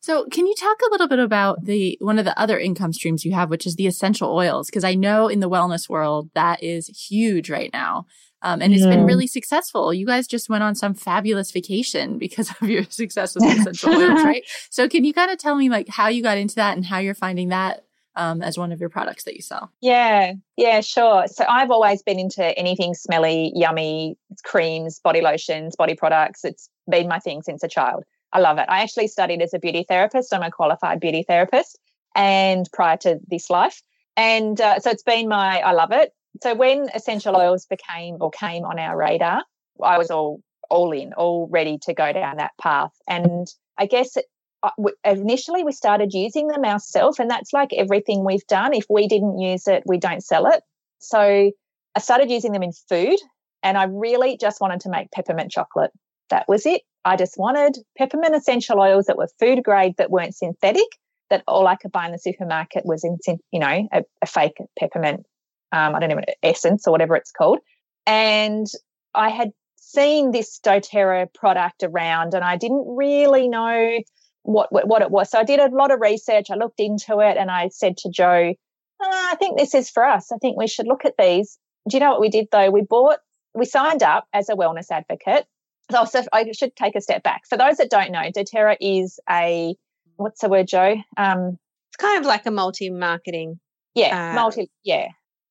So, 0.01 0.25
can 0.31 0.47
you 0.47 0.55
talk 0.59 0.77
a 0.81 0.91
little 0.91 1.07
bit 1.07 1.19
about 1.19 1.65
the 1.65 1.95
one 2.01 2.17
of 2.17 2.25
the 2.25 2.39
other 2.39 2.59
income 2.59 2.91
streams 2.91 3.23
you 3.23 3.33
have, 3.33 3.51
which 3.51 3.67
is 3.67 3.75
the 3.75 3.85
essential 3.85 4.31
oils? 4.35 4.67
Because 4.67 4.83
I 4.83 4.95
know 4.95 5.27
in 5.27 5.41
the 5.41 5.49
wellness 5.49 5.87
world 5.87 6.29
that 6.33 6.63
is 6.63 6.87
huge 6.87 7.51
right 7.51 7.69
now, 7.71 8.05
um, 8.41 8.61
and 8.61 8.73
it's 8.73 8.85
been 8.85 9.05
really 9.05 9.27
successful. 9.27 9.93
You 9.93 10.05
guys 10.05 10.27
just 10.27 10.49
went 10.49 10.63
on 10.63 10.75
some 10.75 10.93
fabulous 10.93 11.51
vacation 11.51 12.17
because 12.17 12.51
of 12.61 12.69
your 12.69 12.83
success 12.85 13.35
with 13.35 13.43
essential 13.59 13.93
oils, 13.93 14.23
right? 14.23 14.43
So, 14.69 14.87
can 14.87 15.03
you 15.03 15.13
kind 15.13 15.31
of 15.31 15.37
tell 15.37 15.55
me 15.55 15.69
like 15.69 15.89
how 15.89 16.07
you 16.07 16.23
got 16.23 16.37
into 16.37 16.55
that 16.55 16.75
and 16.75 16.85
how 16.85 16.99
you're 16.99 17.13
finding 17.13 17.49
that 17.49 17.85
um, 18.15 18.41
as 18.41 18.57
one 18.57 18.71
of 18.71 18.79
your 18.79 18.89
products 18.89 19.23
that 19.25 19.35
you 19.35 19.41
sell? 19.41 19.71
Yeah, 19.81 20.33
yeah, 20.57 20.81
sure. 20.81 21.27
So 21.27 21.45
I've 21.47 21.71
always 21.71 22.01
been 22.01 22.19
into 22.19 22.57
anything 22.57 22.93
smelly, 22.93 23.51
yummy, 23.55 24.17
creams, 24.43 24.99
body 24.99 25.21
lotions, 25.21 25.75
body 25.75 25.95
products. 25.95 26.43
It's 26.43 26.69
been 26.89 27.07
my 27.07 27.19
thing 27.19 27.41
since 27.41 27.63
a 27.63 27.67
child. 27.67 28.03
I 28.33 28.39
love 28.39 28.57
it. 28.57 28.65
I 28.69 28.81
actually 28.81 29.07
studied 29.07 29.41
as 29.41 29.53
a 29.53 29.59
beauty 29.59 29.85
therapist. 29.87 30.33
I'm 30.33 30.43
a 30.43 30.51
qualified 30.51 30.99
beauty 30.99 31.23
therapist, 31.27 31.77
and 32.15 32.67
prior 32.71 32.97
to 32.97 33.19
this 33.27 33.49
life, 33.49 33.81
and 34.15 34.59
uh, 34.59 34.79
so 34.79 34.89
it's 34.89 35.03
been 35.03 35.27
my. 35.27 35.59
I 35.59 35.73
love 35.73 35.91
it. 35.91 36.13
So 36.41 36.55
when 36.55 36.87
essential 36.93 37.35
oils 37.35 37.65
became 37.65 38.17
or 38.19 38.31
came 38.31 38.63
on 38.63 38.79
our 38.79 38.97
radar, 38.97 39.43
I 39.83 39.97
was 39.97 40.11
all 40.11 40.41
all 40.69 40.91
in, 40.93 41.11
all 41.13 41.49
ready 41.51 41.77
to 41.79 41.93
go 41.93 42.13
down 42.13 42.37
that 42.37 42.51
path. 42.59 42.91
And 43.07 43.45
I 43.77 43.85
guess 43.85 44.15
uh, 44.63 44.69
initially 45.03 45.63
we 45.63 45.73
started 45.73 46.13
using 46.13 46.47
them 46.47 46.63
ourselves, 46.63 47.19
and 47.19 47.29
that's 47.29 47.51
like 47.51 47.73
everything 47.73 48.23
we've 48.23 48.45
done. 48.47 48.73
If 48.73 48.85
we 48.89 49.07
didn't 49.07 49.39
use 49.39 49.67
it, 49.67 49.83
we 49.85 49.97
don't 49.97 50.23
sell 50.23 50.47
it. 50.47 50.61
So 50.99 51.19
I 51.19 51.99
started 51.99 52.31
using 52.31 52.53
them 52.53 52.63
in 52.63 52.71
food, 52.87 53.17
and 53.63 53.77
I 53.77 53.83
really 53.85 54.37
just 54.37 54.61
wanted 54.61 54.79
to 54.81 54.89
make 54.89 55.11
peppermint 55.11 55.51
chocolate. 55.51 55.91
That 56.29 56.47
was 56.47 56.65
it. 56.65 56.83
I 57.03 57.17
just 57.17 57.37
wanted 57.37 57.77
peppermint 57.97 58.35
essential 58.35 58.79
oils 58.79 59.05
that 59.07 59.17
were 59.17 59.27
food 59.39 59.63
grade 59.63 59.95
that 59.97 60.11
weren't 60.11 60.35
synthetic. 60.35 60.87
That 61.29 61.43
all 61.47 61.67
I 61.67 61.75
could 61.75 61.91
buy 61.91 62.05
in 62.05 62.11
the 62.11 62.19
supermarket 62.19 62.85
was 62.85 63.03
in, 63.03 63.17
you 63.51 63.59
know, 63.59 63.87
a, 63.91 64.03
a 64.21 64.25
fake 64.25 64.57
peppermint. 64.77 65.25
Um, 65.71 65.95
I 65.95 65.99
don't 65.99 66.09
know 66.09 66.21
essence 66.43 66.87
or 66.87 66.91
whatever 66.91 67.15
it's 67.15 67.31
called. 67.31 67.59
And 68.05 68.67
I 69.13 69.29
had 69.29 69.51
seen 69.75 70.31
this 70.31 70.59
DoTerra 70.63 71.33
product 71.33 71.83
around, 71.83 72.33
and 72.33 72.43
I 72.43 72.57
didn't 72.57 72.85
really 72.87 73.47
know 73.47 73.99
what, 74.43 74.69
what, 74.71 75.01
it 75.01 75.11
was. 75.11 75.29
So 75.29 75.39
I 75.39 75.43
did 75.43 75.59
a 75.59 75.69
lot 75.75 75.91
of 75.91 76.01
research. 76.01 76.47
I 76.49 76.55
looked 76.55 76.79
into 76.79 77.19
it, 77.19 77.37
and 77.37 77.51
I 77.51 77.69
said 77.69 77.97
to 77.97 78.09
Joe, 78.09 78.53
oh, 79.01 79.29
"I 79.31 79.35
think 79.35 79.57
this 79.57 79.73
is 79.73 79.89
for 79.89 80.03
us. 80.03 80.31
I 80.31 80.37
think 80.37 80.57
we 80.57 80.67
should 80.67 80.87
look 80.87 81.05
at 81.05 81.15
these." 81.17 81.57
Do 81.89 81.97
you 81.97 82.01
know 82.01 82.11
what 82.11 82.21
we 82.21 82.29
did 82.29 82.47
though? 82.51 82.69
We 82.69 82.81
bought, 82.81 83.19
we 83.55 83.65
signed 83.65 84.03
up 84.03 84.27
as 84.33 84.49
a 84.49 84.55
wellness 84.55 84.91
advocate 84.91 85.45
so 85.91 86.05
I 86.31 86.51
should 86.51 86.75
take 86.75 86.95
a 86.95 87.01
step 87.01 87.23
back. 87.23 87.43
For 87.47 87.57
those 87.57 87.77
that 87.77 87.89
don't 87.89 88.11
know, 88.11 88.29
doTERRA 88.35 88.77
is 88.79 89.19
a 89.29 89.75
what's 90.15 90.41
the 90.41 90.49
word, 90.49 90.67
Joe? 90.67 90.95
Um, 91.17 91.57
it's 91.89 91.97
kind 91.97 92.19
of 92.19 92.25
like 92.25 92.45
a 92.45 92.51
multi-marketing. 92.51 93.59
Yeah, 93.95 94.31
uh, 94.31 94.35
multi. 94.35 94.69
Yeah, 94.83 95.07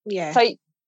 yeah. 0.06 0.32
So 0.32 0.42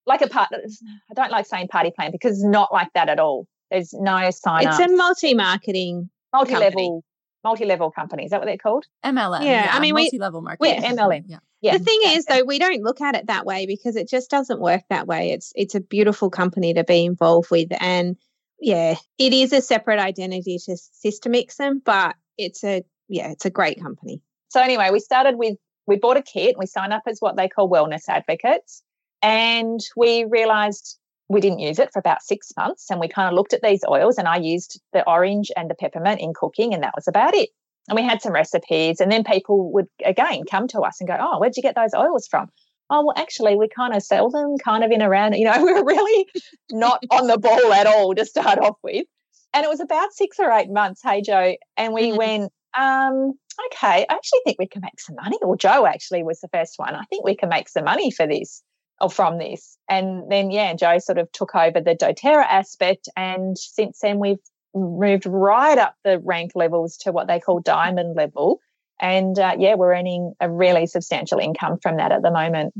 like 0.06 0.22
a 0.22 0.28
part. 0.28 0.48
I 0.52 1.14
don't 1.14 1.30
like 1.30 1.46
saying 1.46 1.68
party 1.68 1.92
plan 1.94 2.10
because 2.12 2.38
it's 2.38 2.44
not 2.44 2.72
like 2.72 2.88
that 2.94 3.08
at 3.08 3.18
all. 3.18 3.46
There's 3.70 3.92
no 3.92 4.30
sign. 4.30 4.68
It's 4.68 4.78
a 4.78 4.88
multi-marketing, 4.88 6.10
multi-level, 6.32 7.04
multi-level 7.44 7.90
company. 7.90 8.24
Is 8.24 8.30
that 8.30 8.40
what 8.40 8.46
they're 8.46 8.58
called? 8.58 8.84
MLM. 9.04 9.44
Yeah, 9.44 9.64
yeah 9.64 9.70
I 9.72 9.80
mean, 9.80 9.94
multi-level 9.94 10.42
marketing. 10.42 10.82
Yeah, 10.82 10.92
MLM. 10.92 11.24
Yeah. 11.26 11.38
Yeah. 11.62 11.78
The 11.78 11.84
thing 11.84 12.00
is 12.06 12.24
though, 12.24 12.42
we 12.44 12.58
don't 12.58 12.82
look 12.82 13.00
at 13.00 13.14
it 13.14 13.28
that 13.28 13.46
way 13.46 13.66
because 13.66 13.94
it 13.94 14.08
just 14.08 14.28
doesn't 14.30 14.60
work 14.60 14.82
that 14.90 15.06
way. 15.06 15.30
It's 15.30 15.52
it's 15.54 15.76
a 15.76 15.80
beautiful 15.80 16.28
company 16.28 16.74
to 16.74 16.82
be 16.82 17.04
involved 17.04 17.52
with 17.52 17.68
and 17.80 18.16
yeah, 18.60 18.96
it 19.18 19.32
is 19.32 19.52
a 19.52 19.60
separate 19.60 20.00
identity 20.00 20.58
to 20.66 20.76
Sister 20.76 21.30
Mixin, 21.30 21.80
but 21.84 22.16
it's 22.36 22.64
a 22.64 22.82
yeah, 23.08 23.30
it's 23.30 23.44
a 23.44 23.50
great 23.50 23.80
company. 23.80 24.22
So 24.48 24.60
anyway, 24.60 24.90
we 24.92 24.98
started 24.98 25.36
with 25.36 25.56
we 25.86 25.96
bought 25.96 26.16
a 26.16 26.22
kit, 26.22 26.56
we 26.58 26.66
signed 26.66 26.92
up 26.92 27.02
as 27.06 27.20
what 27.20 27.36
they 27.36 27.48
call 27.48 27.70
wellness 27.70 28.08
advocates, 28.08 28.82
and 29.22 29.80
we 29.96 30.24
realized 30.24 30.98
we 31.28 31.40
didn't 31.40 31.60
use 31.60 31.78
it 31.78 31.92
for 31.92 31.98
about 31.98 32.22
six 32.22 32.52
months. 32.56 32.90
And 32.90 33.00
we 33.00 33.08
kind 33.08 33.28
of 33.28 33.34
looked 33.34 33.54
at 33.54 33.62
these 33.62 33.84
oils, 33.88 34.18
and 34.18 34.28
I 34.28 34.36
used 34.36 34.80
the 34.92 35.08
orange 35.08 35.50
and 35.56 35.70
the 35.70 35.74
peppermint 35.74 36.20
in 36.20 36.34
cooking, 36.34 36.74
and 36.74 36.82
that 36.82 36.94
was 36.94 37.08
about 37.08 37.34
it. 37.34 37.50
And 37.88 37.96
we 37.96 38.04
had 38.04 38.22
some 38.22 38.32
recipes, 38.32 39.00
and 39.00 39.10
then 39.10 39.24
people 39.24 39.72
would 39.72 39.86
again 40.04 40.42
come 40.50 40.68
to 40.68 40.80
us 40.80 41.00
and 41.00 41.08
go, 41.08 41.16
"Oh, 41.18 41.38
where'd 41.38 41.56
you 41.56 41.62
get 41.62 41.74
those 41.74 41.94
oils 41.94 42.28
from?" 42.28 42.48
oh, 42.92 43.06
well, 43.06 43.14
actually, 43.16 43.56
we 43.56 43.68
kind 43.68 43.94
of 43.94 44.02
sell 44.02 44.30
them 44.30 44.56
kind 44.62 44.84
of 44.84 44.90
in 44.90 45.02
around, 45.02 45.32
you 45.34 45.46
know, 45.46 45.64
we 45.64 45.72
were 45.72 45.84
really 45.84 46.26
not 46.70 47.02
on 47.10 47.26
the 47.26 47.38
ball 47.38 47.72
at 47.72 47.86
all 47.86 48.14
to 48.14 48.24
start 48.24 48.58
off 48.58 48.76
with. 48.82 49.06
And 49.54 49.64
it 49.64 49.68
was 49.68 49.80
about 49.80 50.12
six 50.12 50.38
or 50.38 50.50
eight 50.52 50.70
months, 50.70 51.00
hey, 51.02 51.22
Joe. 51.22 51.56
And 51.76 51.92
we 51.92 52.08
mm-hmm. 52.08 52.18
went, 52.18 52.52
um, 52.78 53.32
okay, 53.66 54.06
I 54.08 54.14
actually 54.14 54.40
think 54.44 54.58
we 54.58 54.68
can 54.68 54.82
make 54.82 55.00
some 55.00 55.16
money. 55.16 55.38
Or 55.42 55.56
Joe 55.56 55.86
actually 55.86 56.22
was 56.22 56.40
the 56.40 56.48
first 56.48 56.74
one. 56.76 56.94
I 56.94 57.04
think 57.04 57.24
we 57.24 57.36
can 57.36 57.48
make 57.48 57.68
some 57.68 57.84
money 57.84 58.10
for 58.10 58.26
this 58.26 58.62
or 59.00 59.10
from 59.10 59.38
this. 59.38 59.76
And 59.88 60.30
then, 60.30 60.50
yeah, 60.50 60.74
Joe 60.74 60.98
sort 60.98 61.18
of 61.18 61.30
took 61.32 61.54
over 61.54 61.80
the 61.80 61.94
doTERRA 61.94 62.44
aspect. 62.44 63.08
And 63.16 63.58
since 63.58 64.00
then, 64.00 64.18
we've 64.18 64.38
moved 64.74 65.26
right 65.26 65.78
up 65.78 65.96
the 66.04 66.18
rank 66.18 66.52
levels 66.54 66.96
to 66.98 67.12
what 67.12 67.28
they 67.28 67.40
call 67.40 67.60
diamond 67.60 68.16
level 68.16 68.60
And 69.02 69.36
uh, 69.38 69.56
yeah, 69.58 69.74
we're 69.74 69.94
earning 69.94 70.32
a 70.40 70.48
really 70.50 70.86
substantial 70.86 71.38
income 71.38 71.78
from 71.82 71.96
that 71.96 72.12
at 72.12 72.22
the 72.22 72.30
moment. 72.30 72.72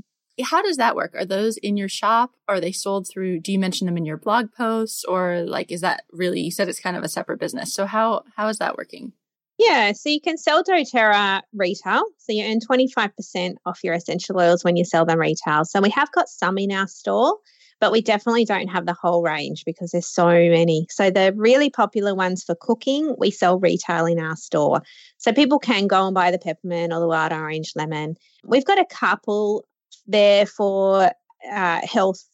How 0.43 0.63
does 0.63 0.79
that 0.79 0.97
work? 0.97 1.15
Are 1.15 1.27
those 1.27 1.59
in 1.59 1.77
your 1.77 1.89
shop? 1.89 2.31
Are 2.49 2.61
they 2.61 2.73
sold 2.73 3.07
through? 3.13 3.41
Do 3.41 3.53
you 3.53 3.59
mention 3.59 3.87
them 3.87 3.99
in 3.99 4.07
your 4.07 4.17
blog 4.17 4.53
posts, 4.57 5.05
or 5.05 5.43
like 5.43 5.71
is 5.71 5.83
that 5.83 6.05
really? 6.11 6.41
You 6.41 6.51
said 6.51 6.69
it's 6.69 6.81
kind 6.81 6.97
of 6.97 7.03
a 7.05 7.09
separate 7.09 7.39
business. 7.41 7.75
So 7.75 7.85
how 7.85 8.23
how 8.37 8.49
is 8.49 8.59
that 8.59 8.79
working? 8.79 9.13
Yeah, 9.65 9.93
so 9.93 10.09
you 10.09 10.21
can 10.21 10.37
sell 10.39 10.65
doTERRA 10.65 11.43
retail. 11.53 12.03
So 12.19 12.33
you 12.33 12.45
earn 12.45 12.59
25% 12.59 13.55
off 13.65 13.85
your 13.85 13.95
essential 13.95 14.41
oils 14.41 14.65
when 14.65 14.77
you 14.77 14.85
sell 14.85 15.05
them 15.05 15.21
retail. 15.21 15.65
So 15.65 15.81
we 15.81 15.91
have 15.91 16.11
got 16.11 16.29
some 16.29 16.59
in 16.59 16.73
our 16.73 16.89
store, 16.89 17.39
but 17.79 17.93
we 17.93 18.03
definitely 18.03 18.45
don't 18.45 18.67
have 18.69 18.87
the 18.87 18.93
whole 18.93 19.23
range 19.23 19.65
because 19.65 19.93
there's 19.93 20.09
so 20.09 20.27
many. 20.27 20.87
So 20.91 21.11
the 21.11 21.33
really 21.37 21.71
popular 21.71 22.13
ones 22.13 22.43
for 22.43 22.57
cooking, 22.57 23.15
we 23.19 23.31
sell 23.31 23.61
retail 23.61 24.07
in 24.07 24.19
our 24.19 24.35
store. 24.35 24.83
So 25.19 25.33
people 25.33 25.61
can 25.61 25.87
go 25.87 26.07
and 26.07 26.15
buy 26.15 26.33
the 26.33 26.39
peppermint 26.39 26.93
or 26.93 26.99
the 26.99 27.07
wild 27.07 27.33
orange 27.33 27.73
lemon. 27.77 28.17
We've 28.45 28.65
got 28.65 28.81
a 28.81 28.87
couple 28.87 29.65
there 30.09 30.45
for 30.45 31.13
uh, 31.53 31.81
health, 31.87 32.25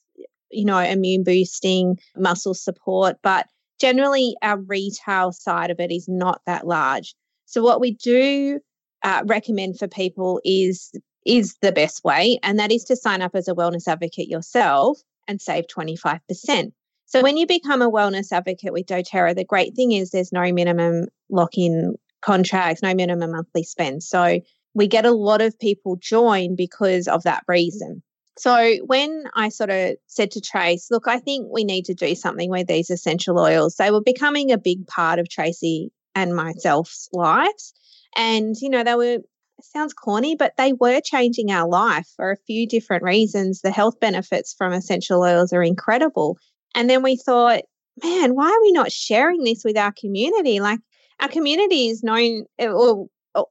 you 0.51 0.64
know, 0.64 0.79
immune 0.79 1.25
boosting, 1.25 1.99
muscle 2.17 2.55
support, 2.55 3.19
but 3.23 3.49
generally 3.81 4.37
our 4.43 4.59
retail 4.59 5.33
side 5.33 5.71
of 5.71 5.81
it 5.81 5.91
is 5.91 6.09
not 6.09 6.41
that 6.47 6.67
large. 6.67 7.14
So 7.47 7.62
what 7.62 7.81
we 7.81 7.93
do 7.93 8.61
uh, 9.03 9.23
recommend 9.27 9.79
for 9.79 9.88
people 9.88 10.41
is 10.45 10.93
is 11.25 11.57
the 11.61 11.73
best 11.73 12.05
way, 12.05 12.38
and 12.43 12.59
that 12.59 12.73
is 12.73 12.85
to 12.85 12.97
sign 12.97 13.21
up 13.21 13.35
as 13.35 13.49
a 13.49 13.55
wellness 13.55 13.87
advocate 13.87 14.29
yourself 14.29 14.99
and 15.27 15.41
save 15.41 15.67
25%. 15.67 16.73
So 17.05 17.23
when 17.23 17.37
you 17.37 17.47
become 17.47 17.83
a 17.83 17.91
wellness 17.91 18.33
advocate 18.33 18.73
with 18.73 18.87
doTERRA, 18.87 19.35
the 19.35 19.45
great 19.45 19.75
thing 19.75 19.93
is 19.93 20.11
there's 20.11 20.33
no 20.33 20.53
minimum 20.53 21.07
lock-in 21.29 21.97
contracts, 22.23 22.83
no 22.83 22.95
minimum 22.95 23.33
monthly 23.33 23.62
spend. 23.62 24.03
So 24.03 24.41
we 24.75 24.87
get 24.87 25.07
a 25.07 25.11
lot 25.11 25.41
of 25.41 25.59
people 25.59 25.97
join 25.97 26.57
because 26.57 27.09
of 27.09 27.23
that 27.25 27.45
reason. 27.49 28.03
So 28.38 28.77
when 28.87 29.24
I 29.35 29.48
sort 29.48 29.70
of 29.70 29.96
said 30.07 30.31
to 30.33 30.40
Trace, 30.40 30.90
look, 30.92 31.09
I 31.09 31.18
think 31.18 31.48
we 31.51 31.64
need 31.64 31.87
to 31.87 31.94
do 31.94 32.14
something 32.14 32.51
with 32.51 32.68
these 32.68 32.88
essential 32.88 33.38
oils, 33.38 33.74
they 33.74 33.90
were 33.90 34.01
becoming 34.01 34.53
a 34.53 34.59
big 34.59 34.87
part 34.87 35.18
of 35.18 35.29
Tracy 35.29 35.90
and 36.14 36.37
myself's 36.37 37.09
lives. 37.12 37.74
And, 38.16 38.55
you 38.61 38.70
know, 38.70 38.85
they 38.85 38.94
were, 38.94 39.18
sounds 39.61 39.92
corny, 39.92 40.37
but 40.37 40.53
they 40.57 40.72
were 40.72 41.01
changing 41.01 41.51
our 41.51 41.68
life 41.68 42.09
for 42.14 42.31
a 42.31 42.37
few 42.46 42.66
different 42.68 43.03
reasons. 43.03 43.61
The 43.61 43.72
health 43.72 43.98
benefits 44.01 44.55
from 44.57 44.72
essential 44.72 45.22
oils 45.22 45.53
are 45.53 45.62
incredible. 45.62 46.38
And 46.77 46.88
then 46.88 47.03
we 47.03 47.16
thought, 47.16 47.62
man, 48.05 48.37
why 48.37 48.46
are 48.46 48.62
we 48.62 48.70
not 48.70 48.92
sharing 48.92 49.42
this 49.42 49.62
with 49.64 49.77
our 49.77 49.92
community? 49.92 50.61
Like, 50.61 50.79
our 51.20 51.29
community 51.29 51.88
is 51.88 52.05
known, 52.05 52.44
eh, 52.61 52.68
or 52.68 53.09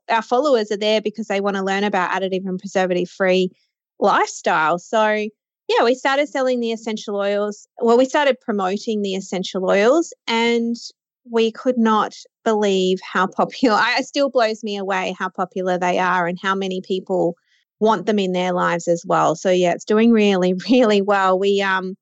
our 0.10 0.22
followers 0.22 0.72
are 0.72 0.78
there 0.78 1.02
because 1.02 1.28
they 1.28 1.42
want 1.42 1.58
to 1.58 1.64
learn 1.64 1.84
about 1.84 2.12
additive 2.12 2.46
and 2.46 2.58
preservative 2.58 3.10
free 3.10 3.52
lifestyle. 4.00 4.80
So, 4.80 5.28
yeah, 5.68 5.84
we 5.84 5.96
started 5.96 6.30
selling 6.30 6.60
the 6.60 6.72
essential 6.72 7.16
oils. 7.16 7.68
Well, 7.80 7.98
we 7.98 8.06
started 8.06 8.40
promoting 8.40 9.02
the 9.02 9.16
essential 9.16 9.70
oils 9.70 10.14
and 10.28 10.76
we 11.30 11.52
could 11.52 11.78
not 11.78 12.16
believe 12.44 13.00
how 13.02 13.28
popular 13.28 13.80
it 13.98 14.06
still 14.06 14.30
blows 14.30 14.64
me 14.64 14.78
away 14.78 15.14
how 15.18 15.30
popular 15.30 15.78
they 15.78 16.00
are 16.00 16.28
and 16.28 16.38
how 16.42 16.56
many 16.56 16.82
people 16.82 17.36
want 17.80 18.06
them 18.06 18.18
in 18.18 18.32
their 18.32 18.54
lives 18.54 18.88
as 18.88 19.04
well. 19.06 19.36
So 19.36 19.52
yeah, 19.52 19.74
it's 19.74 19.86
doing 19.86 20.12
really, 20.12 20.54
really 20.70 21.02
well. 21.02 21.38
We 21.38 21.62
um 21.62 21.96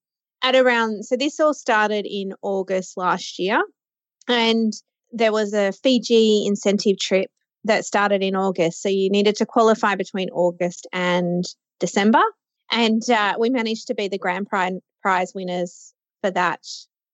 at 0.43 0.55
around 0.55 1.05
so 1.05 1.15
this 1.15 1.39
all 1.39 1.53
started 1.53 2.05
in 2.07 2.33
August 2.41 2.97
last 2.97 3.39
year 3.39 3.63
and 4.27 4.73
there 5.11 5.31
was 5.31 5.53
a 5.53 5.71
Fiji 5.71 6.45
incentive 6.45 6.99
trip 6.99 7.29
that 7.63 7.85
started 7.85 8.21
in 8.21 8.35
August. 8.35 8.81
So 8.81 8.89
you 8.89 9.09
needed 9.09 9.35
to 9.37 9.45
qualify 9.45 9.95
between 9.95 10.29
August 10.29 10.87
and 10.93 11.43
December. 11.79 12.21
And 12.71 13.07
uh, 13.09 13.35
we 13.39 13.49
managed 13.49 13.87
to 13.87 13.95
be 13.95 14.07
the 14.07 14.17
grand 14.17 14.47
prize 14.47 15.33
winners 15.33 15.93
for 16.21 16.31
that 16.31 16.61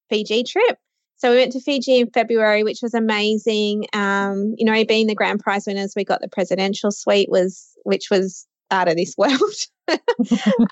Fiji 0.10 0.43
trip. 0.43 0.78
So 1.17 1.30
we 1.30 1.38
went 1.38 1.52
to 1.52 1.60
Fiji 1.60 2.00
in 2.00 2.10
February, 2.10 2.63
which 2.63 2.80
was 2.82 2.95
amazing. 2.95 3.86
Um, 3.93 4.56
you 4.58 4.65
know, 4.65 4.84
being 4.86 5.06
the 5.06 5.13
grand 5.13 5.39
prize 5.39 5.67
winners, 5.67 5.93
we 5.95 6.04
got 6.04 6.21
the 6.21 6.28
presidential 6.28 6.91
suite, 6.91 7.30
was 7.30 7.69
which 7.84 8.10
was 8.10 8.47
out 8.71 8.88
of 8.88 8.95
this 8.95 9.15
world. 9.19 9.38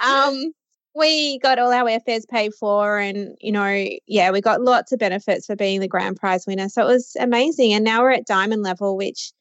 um, 0.03 0.51
we 0.95 1.37
got 1.39 1.59
all 1.59 1.71
our 1.71 1.87
airfares 1.87 2.27
paid 2.27 2.53
for, 2.55 2.97
and 2.97 3.37
you 3.39 3.51
know, 3.51 3.85
yeah, 4.07 4.31
we 4.31 4.41
got 4.41 4.61
lots 4.61 4.91
of 4.91 4.97
benefits 4.97 5.45
for 5.45 5.55
being 5.55 5.81
the 5.81 5.87
grand 5.87 6.17
prize 6.17 6.47
winner. 6.47 6.67
So 6.67 6.81
it 6.81 6.91
was 6.93 7.15
amazing. 7.19 7.73
And 7.73 7.85
now 7.85 8.01
we're 8.01 8.11
at 8.11 8.25
diamond 8.25 8.63
level, 8.63 8.97
which 8.97 9.31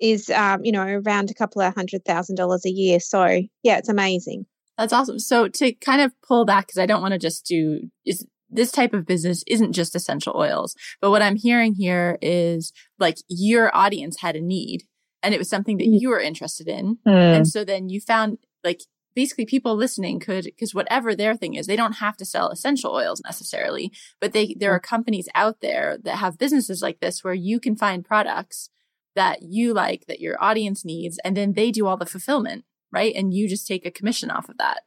is 0.00 0.30
um, 0.30 0.64
you 0.64 0.72
know 0.72 0.82
around 0.82 1.30
a 1.30 1.34
couple 1.34 1.62
of 1.62 1.74
hundred 1.74 2.04
thousand 2.04 2.36
dollars 2.36 2.64
a 2.64 2.70
year. 2.70 3.00
So 3.00 3.24
yeah, 3.62 3.78
it's 3.78 3.88
amazing. 3.88 4.46
That's 4.78 4.92
awesome. 4.92 5.18
So 5.18 5.48
to 5.48 5.72
kind 5.74 6.00
of 6.00 6.12
pull 6.26 6.46
back, 6.46 6.66
because 6.66 6.78
I 6.78 6.86
don't 6.86 7.02
want 7.02 7.12
to 7.12 7.18
just 7.18 7.44
do 7.44 7.90
is 8.06 8.26
this 8.48 8.72
type 8.72 8.94
of 8.94 9.06
business 9.06 9.44
isn't 9.46 9.72
just 9.72 9.94
essential 9.94 10.34
oils, 10.36 10.74
but 11.00 11.10
what 11.10 11.22
I'm 11.22 11.36
hearing 11.36 11.74
here 11.74 12.18
is 12.20 12.72
like 12.98 13.18
your 13.28 13.74
audience 13.76 14.20
had 14.20 14.36
a 14.36 14.40
need 14.40 14.84
and 15.22 15.34
it 15.34 15.38
was 15.38 15.48
something 15.48 15.76
that 15.76 15.86
you 15.86 16.08
were 16.08 16.20
interested 16.20 16.66
in. 16.66 16.98
Mm. 17.06 17.36
And 17.36 17.48
so 17.48 17.64
then 17.64 17.88
you 17.88 18.00
found 18.00 18.38
like 18.64 18.80
basically 19.14 19.44
people 19.44 19.76
listening 19.76 20.20
could 20.20 20.44
because 20.44 20.74
whatever 20.74 21.14
their 21.14 21.34
thing 21.34 21.54
is 21.54 21.66
they 21.66 21.76
don't 21.76 21.94
have 21.94 22.16
to 22.16 22.24
sell 22.24 22.48
essential 22.48 22.92
oils 22.92 23.20
necessarily 23.24 23.92
but 24.20 24.32
they 24.32 24.54
there 24.58 24.72
are 24.72 24.80
companies 24.80 25.28
out 25.34 25.60
there 25.60 25.98
that 26.02 26.16
have 26.16 26.38
businesses 26.38 26.80
like 26.80 27.00
this 27.00 27.24
where 27.24 27.34
you 27.34 27.58
can 27.58 27.76
find 27.76 28.04
products 28.04 28.70
that 29.16 29.42
you 29.42 29.74
like 29.74 30.06
that 30.06 30.20
your 30.20 30.42
audience 30.42 30.84
needs 30.84 31.18
and 31.24 31.36
then 31.36 31.52
they 31.52 31.70
do 31.70 31.86
all 31.86 31.96
the 31.96 32.06
fulfillment 32.06 32.64
right? 32.92 33.14
And 33.14 33.32
you 33.32 33.48
just 33.48 33.66
take 33.66 33.86
a 33.86 33.90
commission 33.90 34.30
off 34.30 34.48
of 34.48 34.58
that. 34.58 34.82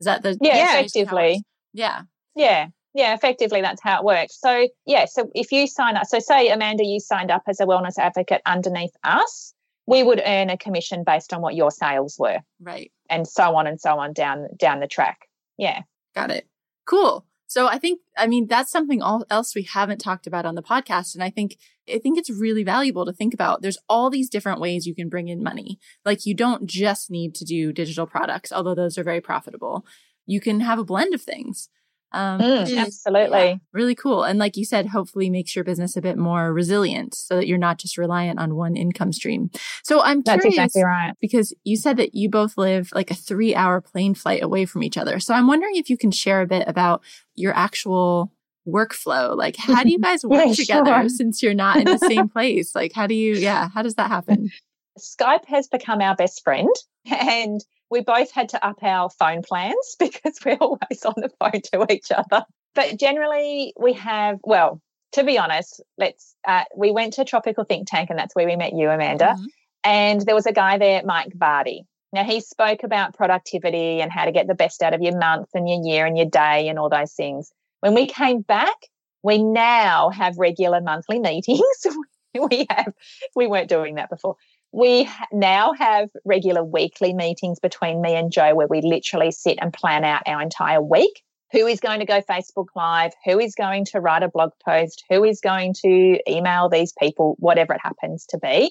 Is 0.00 0.04
that 0.04 0.22
the 0.22 0.38
yeah 0.40 0.78
effectively. 0.78 1.42
yeah. 1.72 2.02
Yeah. 2.36 2.68
Yeah 2.94 3.14
effectively 3.14 3.60
that's 3.60 3.82
how 3.82 3.98
it 3.98 4.04
works. 4.04 4.38
So 4.40 4.68
yeah 4.86 5.06
so 5.06 5.30
if 5.34 5.52
you 5.52 5.66
sign 5.66 5.96
up 5.96 6.06
so 6.06 6.18
say 6.18 6.48
amanda 6.48 6.84
you 6.84 7.00
signed 7.00 7.30
up 7.30 7.42
as 7.48 7.60
a 7.60 7.66
wellness 7.66 7.98
advocate 7.98 8.42
underneath 8.46 8.94
us 9.04 9.54
we 9.86 10.02
would 10.02 10.20
earn 10.24 10.50
a 10.50 10.58
commission 10.58 11.02
based 11.04 11.32
on 11.32 11.40
what 11.40 11.54
your 11.54 11.70
sales 11.70 12.16
were. 12.18 12.38
Right. 12.60 12.92
And 13.10 13.26
so 13.26 13.56
on 13.56 13.66
and 13.66 13.80
so 13.80 13.98
on 13.98 14.12
down 14.12 14.48
down 14.56 14.80
the 14.80 14.86
track. 14.86 15.20
Yeah. 15.56 15.82
Got 16.14 16.30
it. 16.30 16.46
Cool 16.86 17.24
so 17.48 17.66
I 17.66 17.78
think, 17.78 18.00
I 18.16 18.26
mean, 18.26 18.46
that's 18.46 18.70
something 18.70 19.00
else 19.02 19.54
we 19.54 19.62
haven't 19.62 19.98
talked 19.98 20.26
about 20.26 20.44
on 20.44 20.54
the 20.54 20.62
podcast. 20.62 21.14
And 21.14 21.24
I 21.24 21.30
think, 21.30 21.56
I 21.92 21.98
think 21.98 22.18
it's 22.18 22.28
really 22.28 22.62
valuable 22.62 23.06
to 23.06 23.12
think 23.12 23.32
about. 23.32 23.62
There's 23.62 23.78
all 23.88 24.10
these 24.10 24.28
different 24.28 24.60
ways 24.60 24.86
you 24.86 24.94
can 24.94 25.08
bring 25.08 25.28
in 25.28 25.42
money. 25.42 25.80
Like 26.04 26.26
you 26.26 26.34
don't 26.34 26.66
just 26.66 27.10
need 27.10 27.34
to 27.36 27.46
do 27.46 27.72
digital 27.72 28.06
products, 28.06 28.52
although 28.52 28.74
those 28.74 28.98
are 28.98 29.02
very 29.02 29.22
profitable. 29.22 29.86
You 30.26 30.40
can 30.40 30.60
have 30.60 30.78
a 30.78 30.84
blend 30.84 31.14
of 31.14 31.22
things. 31.22 31.70
Um, 32.12 32.40
mm, 32.40 32.78
absolutely. 32.78 33.38
Yeah, 33.38 33.56
really 33.72 33.94
cool. 33.94 34.24
And 34.24 34.38
like 34.38 34.56
you 34.56 34.64
said, 34.64 34.86
hopefully 34.86 35.28
makes 35.28 35.54
your 35.54 35.64
business 35.64 35.96
a 35.96 36.00
bit 36.00 36.16
more 36.16 36.52
resilient 36.52 37.14
so 37.14 37.36
that 37.36 37.46
you're 37.46 37.58
not 37.58 37.78
just 37.78 37.98
reliant 37.98 38.38
on 38.38 38.54
one 38.54 38.76
income 38.76 39.12
stream. 39.12 39.50
So 39.82 40.02
I'm 40.02 40.22
That's 40.22 40.40
curious 40.42 40.54
exactly 40.56 40.84
right. 40.84 41.14
because 41.20 41.52
you 41.64 41.76
said 41.76 41.96
that 41.98 42.14
you 42.14 42.30
both 42.30 42.56
live 42.56 42.90
like 42.94 43.10
a 43.10 43.14
three 43.14 43.54
hour 43.54 43.80
plane 43.80 44.14
flight 44.14 44.42
away 44.42 44.64
from 44.64 44.82
each 44.82 44.96
other. 44.96 45.20
So 45.20 45.34
I'm 45.34 45.46
wondering 45.46 45.76
if 45.76 45.90
you 45.90 45.98
can 45.98 46.10
share 46.10 46.40
a 46.40 46.46
bit 46.46 46.66
about 46.66 47.02
your 47.34 47.54
actual 47.54 48.32
workflow. 48.66 49.36
Like, 49.36 49.56
how 49.56 49.82
do 49.82 49.90
you 49.90 49.98
guys 50.02 50.24
work 50.24 50.46
yeah, 50.46 50.54
together 50.54 51.00
sure. 51.00 51.08
since 51.08 51.42
you're 51.42 51.54
not 51.54 51.76
in 51.76 51.84
the 51.84 51.98
same 51.98 52.28
place? 52.30 52.74
Like, 52.74 52.92
how 52.92 53.06
do 53.06 53.14
you, 53.14 53.34
yeah, 53.34 53.68
how 53.68 53.82
does 53.82 53.96
that 53.96 54.08
happen? 54.08 54.50
Skype 54.98 55.44
has 55.46 55.68
become 55.68 56.00
our 56.00 56.16
best 56.16 56.42
friend. 56.42 56.70
And 57.10 57.64
we 57.90 58.00
both 58.00 58.30
had 58.32 58.50
to 58.50 58.66
up 58.66 58.82
our 58.82 59.10
phone 59.10 59.42
plans 59.42 59.96
because 59.98 60.38
we're 60.44 60.58
always 60.60 61.04
on 61.04 61.14
the 61.16 61.30
phone 61.40 61.60
to 61.72 61.92
each 61.92 62.10
other. 62.10 62.44
But 62.74 62.98
generally, 62.98 63.72
we 63.78 63.94
have, 63.94 64.38
well, 64.44 64.80
to 65.12 65.24
be 65.24 65.38
honest, 65.38 65.82
let's, 65.96 66.34
uh, 66.46 66.64
we 66.76 66.90
went 66.90 67.14
to 67.14 67.24
Tropical 67.24 67.64
Think 67.64 67.88
Tank 67.88 68.10
and 68.10 68.18
that's 68.18 68.34
where 68.34 68.46
we 68.46 68.56
met 68.56 68.74
you, 68.74 68.90
Amanda. 68.90 69.34
Mm-hmm. 69.36 69.44
And 69.84 70.20
there 70.20 70.34
was 70.34 70.46
a 70.46 70.52
guy 70.52 70.78
there, 70.78 71.02
Mike 71.04 71.32
Vardy. 71.36 71.82
Now, 72.12 72.24
he 72.24 72.40
spoke 72.40 72.84
about 72.84 73.14
productivity 73.14 74.00
and 74.00 74.10
how 74.10 74.24
to 74.24 74.32
get 74.32 74.46
the 74.46 74.54
best 74.54 74.82
out 74.82 74.94
of 74.94 75.02
your 75.02 75.16
month 75.16 75.48
and 75.54 75.68
your 75.68 75.82
year 75.82 76.06
and 76.06 76.16
your 76.16 76.26
day 76.26 76.68
and 76.68 76.78
all 76.78 76.88
those 76.88 77.12
things. 77.12 77.52
When 77.80 77.94
we 77.94 78.06
came 78.06 78.40
back, 78.40 78.76
we 79.22 79.42
now 79.42 80.10
have 80.10 80.38
regular 80.38 80.80
monthly 80.80 81.18
meetings. 81.18 81.86
we 82.50 82.66
have, 82.70 82.92
we 83.34 83.46
weren't 83.46 83.68
doing 83.68 83.96
that 83.96 84.10
before 84.10 84.36
we 84.72 85.08
now 85.32 85.72
have 85.72 86.10
regular 86.24 86.62
weekly 86.62 87.14
meetings 87.14 87.58
between 87.58 88.02
me 88.02 88.14
and 88.14 88.30
Joe 88.30 88.54
where 88.54 88.66
we 88.66 88.80
literally 88.82 89.30
sit 89.30 89.58
and 89.60 89.72
plan 89.72 90.04
out 90.04 90.22
our 90.26 90.42
entire 90.42 90.82
week. 90.82 91.22
Who 91.52 91.66
is 91.66 91.80
going 91.80 92.00
to 92.00 92.06
go 92.06 92.20
Facebook 92.20 92.66
Live? 92.76 93.12
Who 93.24 93.38
is 93.38 93.54
going 93.54 93.86
to 93.86 94.00
write 94.00 94.22
a 94.22 94.28
blog 94.28 94.50
post? 94.62 95.04
Who 95.08 95.24
is 95.24 95.40
going 95.40 95.74
to 95.82 96.18
email 96.30 96.68
these 96.68 96.92
people? 96.98 97.36
Whatever 97.38 97.72
it 97.72 97.80
happens 97.82 98.26
to 98.26 98.38
be. 98.38 98.70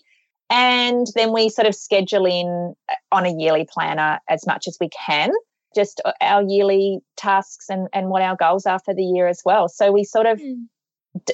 And 0.50 1.08
then 1.16 1.34
we 1.34 1.50
sort 1.50 1.68
of 1.68 1.76
schedule 1.76 2.26
in 2.26 2.76
uh, 2.90 2.94
on 3.12 3.26
a 3.26 3.36
yearly 3.36 3.68
planner 3.70 4.20
as 4.30 4.46
much 4.46 4.68
as 4.68 4.78
we 4.80 4.90
can, 4.90 5.32
just 5.76 6.00
uh, 6.06 6.14
our 6.22 6.44
yearly 6.44 7.00
tasks 7.18 7.70
and, 7.70 7.88
and 7.92 8.10
what 8.10 8.22
our 8.22 8.36
goals 8.36 8.66
are 8.66 8.80
for 8.80 8.94
the 8.94 9.04
year 9.04 9.28
as 9.28 9.42
well. 9.44 9.68
So 9.68 9.92
we 9.92 10.04
sort 10.04 10.26
of, 10.26 10.40
mm. 10.40 10.66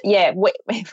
yeah, 0.04 0.32
we, 0.36 0.52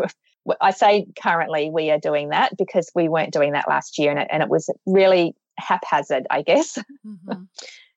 I 0.60 0.70
say 0.70 1.06
currently 1.20 1.70
we 1.70 1.90
are 1.90 1.98
doing 1.98 2.30
that 2.30 2.56
because 2.56 2.90
we 2.94 3.08
weren't 3.08 3.32
doing 3.32 3.52
that 3.52 3.68
last 3.68 3.98
year 3.98 4.10
and 4.10 4.20
it, 4.20 4.28
and 4.30 4.42
it 4.42 4.48
was 4.48 4.70
really 4.86 5.34
haphazard, 5.58 6.26
I 6.30 6.42
guess. 6.42 6.78
Mm-hmm. 7.06 7.44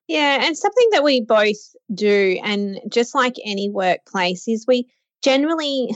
Yeah, 0.07 0.45
and 0.45 0.57
something 0.57 0.87
that 0.91 1.03
we 1.03 1.21
both 1.21 1.75
do, 1.93 2.37
and 2.43 2.79
just 2.89 3.15
like 3.15 3.35
any 3.45 3.69
workplace, 3.69 4.47
is 4.47 4.65
we 4.67 4.89
generally 5.23 5.95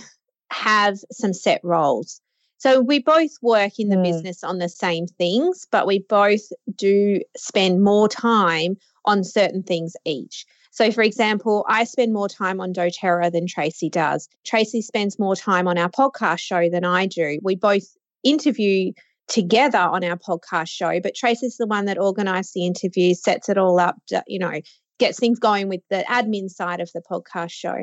have 0.50 0.98
some 1.12 1.34
set 1.34 1.60
roles. 1.64 2.22
So 2.58 2.80
we 2.80 3.00
both 3.00 3.32
work 3.42 3.74
in 3.80 3.90
the 3.90 3.98
mm. 3.98 4.04
business 4.04 4.44
on 4.44 4.58
the 4.58 4.70
same 4.70 5.08
things, 5.08 5.68
but 5.72 5.86
we 5.86 6.00
both 6.08 6.42
do 6.76 7.20
spend 7.36 7.84
more 7.84 8.08
time 8.08 8.78
on 9.06 9.24
certain 9.24 9.62
things 9.62 9.94
each. 10.06 10.46
So, 10.78 10.92
for 10.92 11.02
example, 11.02 11.66
I 11.68 11.86
spend 11.86 12.14
more 12.14 12.30
time 12.30 12.62
on 12.62 12.72
doTERRA 12.72 13.32
than 13.32 13.48
Tracy 13.48 13.90
does. 13.90 14.30
Tracy 14.46 14.84
spends 14.84 15.18
more 15.18 15.36
time 15.36 15.68
on 15.68 15.76
our 15.76 15.90
podcast 15.90 16.38
show 16.38 16.70
than 16.70 16.86
I 16.86 17.08
do. 17.08 17.40
We 17.42 17.56
both 17.56 17.82
interview 18.24 18.92
together 19.28 19.80
on 19.80 20.04
our 20.04 20.18
podcast 20.18 20.68
show, 20.70 21.00
but 21.02 21.16
Tracy's 21.16 21.58
the 21.58 21.66
one 21.66 21.86
that 21.86 21.98
organizes 21.98 22.52
the 22.54 22.68
interview, 22.68 23.16
sets 23.16 23.50
it 23.50 23.58
all 23.58 23.80
up, 23.80 23.96
you 24.28 24.38
know, 24.38 24.62
gets 25.00 25.18
things 25.18 25.40
going 25.40 25.68
with 25.68 25.82
the 25.90 26.06
admin 26.08 26.48
side 26.48 26.80
of 26.80 26.92
the 26.94 27.02
podcast 27.02 27.54
show. 27.54 27.78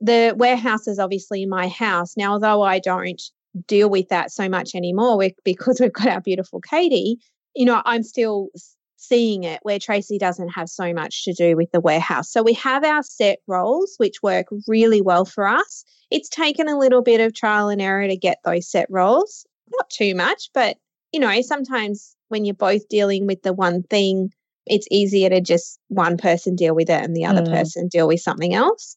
The 0.00 0.32
warehouse 0.38 0.86
is 0.86 1.00
obviously 1.00 1.46
my 1.46 1.66
house. 1.66 2.16
Now, 2.16 2.34
although 2.34 2.62
I 2.62 2.78
don't 2.78 3.20
deal 3.66 3.90
with 3.90 4.08
that 4.10 4.30
so 4.30 4.48
much 4.48 4.76
anymore 4.76 5.20
because 5.44 5.80
we've 5.80 5.92
got 5.92 6.06
our 6.06 6.20
beautiful 6.20 6.60
Katie, 6.60 7.18
you 7.56 7.64
know, 7.64 7.82
I'm 7.84 8.04
still 8.04 8.50
seeing 8.96 9.44
it 9.44 9.60
where 9.62 9.78
Tracy 9.78 10.18
doesn't 10.18 10.48
have 10.50 10.68
so 10.68 10.92
much 10.92 11.24
to 11.24 11.32
do 11.32 11.56
with 11.56 11.70
the 11.72 11.80
warehouse. 11.80 12.30
So 12.30 12.42
we 12.42 12.54
have 12.54 12.84
our 12.84 13.02
set 13.02 13.38
roles, 13.46 13.94
which 13.98 14.22
work 14.22 14.46
really 14.66 15.00
well 15.00 15.24
for 15.24 15.46
us. 15.46 15.84
It's 16.10 16.28
taken 16.28 16.68
a 16.68 16.78
little 16.78 17.02
bit 17.02 17.20
of 17.20 17.34
trial 17.34 17.68
and 17.68 17.80
error 17.80 18.06
to 18.06 18.16
get 18.16 18.38
those 18.44 18.68
set 18.70 18.86
roles, 18.88 19.46
not 19.72 19.90
too 19.90 20.14
much, 20.14 20.50
but 20.54 20.76
you 21.12 21.20
know, 21.20 21.40
sometimes 21.42 22.16
when 22.28 22.44
you're 22.44 22.54
both 22.54 22.88
dealing 22.88 23.26
with 23.26 23.42
the 23.42 23.52
one 23.52 23.82
thing, 23.84 24.32
it's 24.66 24.88
easier 24.90 25.30
to 25.30 25.40
just 25.40 25.78
one 25.88 26.16
person 26.16 26.56
deal 26.56 26.74
with 26.74 26.90
it 26.90 27.02
and 27.02 27.16
the 27.16 27.24
other 27.24 27.42
mm. 27.42 27.52
person 27.52 27.88
deal 27.88 28.08
with 28.08 28.20
something 28.20 28.52
else. 28.54 28.96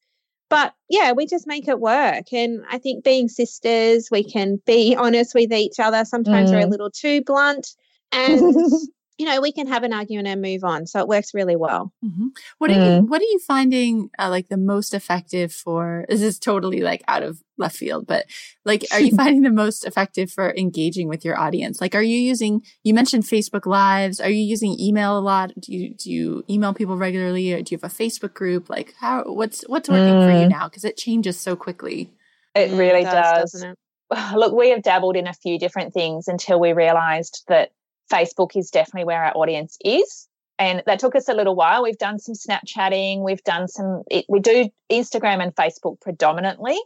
But 0.49 0.73
yeah, 0.89 1.11
we 1.11 1.27
just 1.27 1.45
make 1.45 1.67
it 1.67 1.79
work. 1.79 2.33
And 2.33 2.63
I 2.69 2.79
think 2.79 3.03
being 3.03 3.27
sisters, 3.29 4.09
we 4.11 4.23
can 4.23 4.59
be 4.65 4.95
honest 4.99 5.35
with 5.35 5.53
each 5.53 5.79
other. 5.79 6.05
Sometimes 6.05 6.49
mm. 6.49 6.55
we're 6.55 6.61
a 6.61 6.65
mm. 6.65 6.71
little 6.71 6.91
too 6.91 7.21
blunt. 7.23 7.67
And 8.11 8.55
you 9.19 9.25
know 9.25 9.41
we 9.41 9.51
can 9.51 9.67
have 9.67 9.83
an 9.83 9.93
argument 9.93 10.27
and 10.27 10.41
move 10.41 10.63
on 10.63 10.87
so 10.87 10.99
it 10.99 11.07
works 11.07 11.33
really 11.33 11.55
well 11.55 11.93
mm-hmm. 12.03 12.27
what 12.57 12.71
are 12.71 12.75
mm. 12.75 12.95
you 12.95 13.01
what 13.05 13.21
are 13.21 13.25
you 13.25 13.39
finding 13.45 14.09
uh, 14.17 14.29
like 14.29 14.47
the 14.47 14.57
most 14.57 14.93
effective 14.93 15.51
for 15.51 16.05
this 16.09 16.21
is 16.21 16.39
totally 16.39 16.79
like 16.79 17.03
out 17.07 17.21
of 17.21 17.43
left 17.57 17.75
field 17.75 18.07
but 18.07 18.25
like 18.63 18.85
are 18.91 19.01
you 19.01 19.15
finding 19.15 19.41
the 19.41 19.51
most 19.51 19.85
effective 19.85 20.31
for 20.31 20.55
engaging 20.55 21.09
with 21.09 21.25
your 21.25 21.37
audience 21.37 21.81
like 21.81 21.93
are 21.93 22.01
you 22.01 22.17
using 22.17 22.61
you 22.83 22.93
mentioned 22.93 23.23
facebook 23.23 23.65
lives 23.65 24.19
are 24.21 24.29
you 24.29 24.41
using 24.41 24.75
email 24.79 25.17
a 25.17 25.19
lot 25.19 25.51
do 25.59 25.73
you 25.73 25.93
do 25.93 26.09
you 26.09 26.43
email 26.49 26.73
people 26.73 26.95
regularly 26.95 27.53
or 27.53 27.61
do 27.61 27.75
you 27.75 27.79
have 27.81 27.91
a 27.91 27.93
facebook 27.93 28.33
group 28.33 28.69
like 28.69 28.93
how 28.99 29.23
what's 29.25 29.63
what's 29.67 29.89
working 29.89 30.15
mm. 30.15 30.25
for 30.25 30.39
you 30.39 30.47
mm. 30.47 30.49
now 30.49 30.67
because 30.67 30.85
it 30.85 30.95
changes 30.95 31.37
so 31.37 31.55
quickly 31.55 32.09
it 32.55 32.71
really 32.71 33.01
it 33.01 33.03
does, 33.03 33.51
does. 33.51 33.63
It? 33.63 33.77
look 34.35 34.53
we 34.53 34.69
have 34.69 34.81
dabbled 34.81 35.17
in 35.17 35.27
a 35.27 35.33
few 35.33 35.59
different 35.59 35.93
things 35.93 36.29
until 36.29 36.57
we 36.57 36.71
realized 36.71 37.43
that 37.49 37.71
Facebook 38.09 38.55
is 38.55 38.69
definitely 38.69 39.05
where 39.05 39.23
our 39.23 39.35
audience 39.35 39.77
is. 39.83 40.27
And 40.57 40.83
that 40.85 40.99
took 40.99 41.15
us 41.15 41.29
a 41.29 41.33
little 41.33 41.55
while. 41.55 41.83
We've 41.83 41.97
done 41.97 42.19
some 42.19 42.35
Snapchatting, 42.35 43.23
we've 43.23 43.43
done 43.43 43.67
some, 43.67 44.03
it, 44.11 44.25
we 44.27 44.39
do 44.39 44.69
Instagram 44.91 45.41
and 45.41 45.55
Facebook 45.55 46.01
predominantly. 46.01 46.77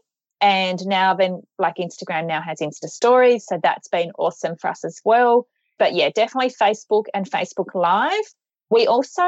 And 0.42 0.86
now, 0.86 1.14
then, 1.14 1.42
like 1.58 1.78
Instagram 1.78 2.28
now 2.28 2.42
has 2.42 2.60
Insta 2.60 2.88
stories. 2.88 3.46
So 3.48 3.60
that's 3.64 3.88
been 3.88 4.12
awesome 4.20 4.58
for 4.58 4.70
us 4.70 4.84
as 4.84 5.00
well. 5.06 5.48
But 5.80 5.96
yeah, 5.96 6.10
definitely 6.14 6.52
Facebook 6.52 7.06
and 7.14 7.30
Facebook 7.30 7.74
Live. 7.74 8.26
We 8.70 8.86
also 8.86 9.24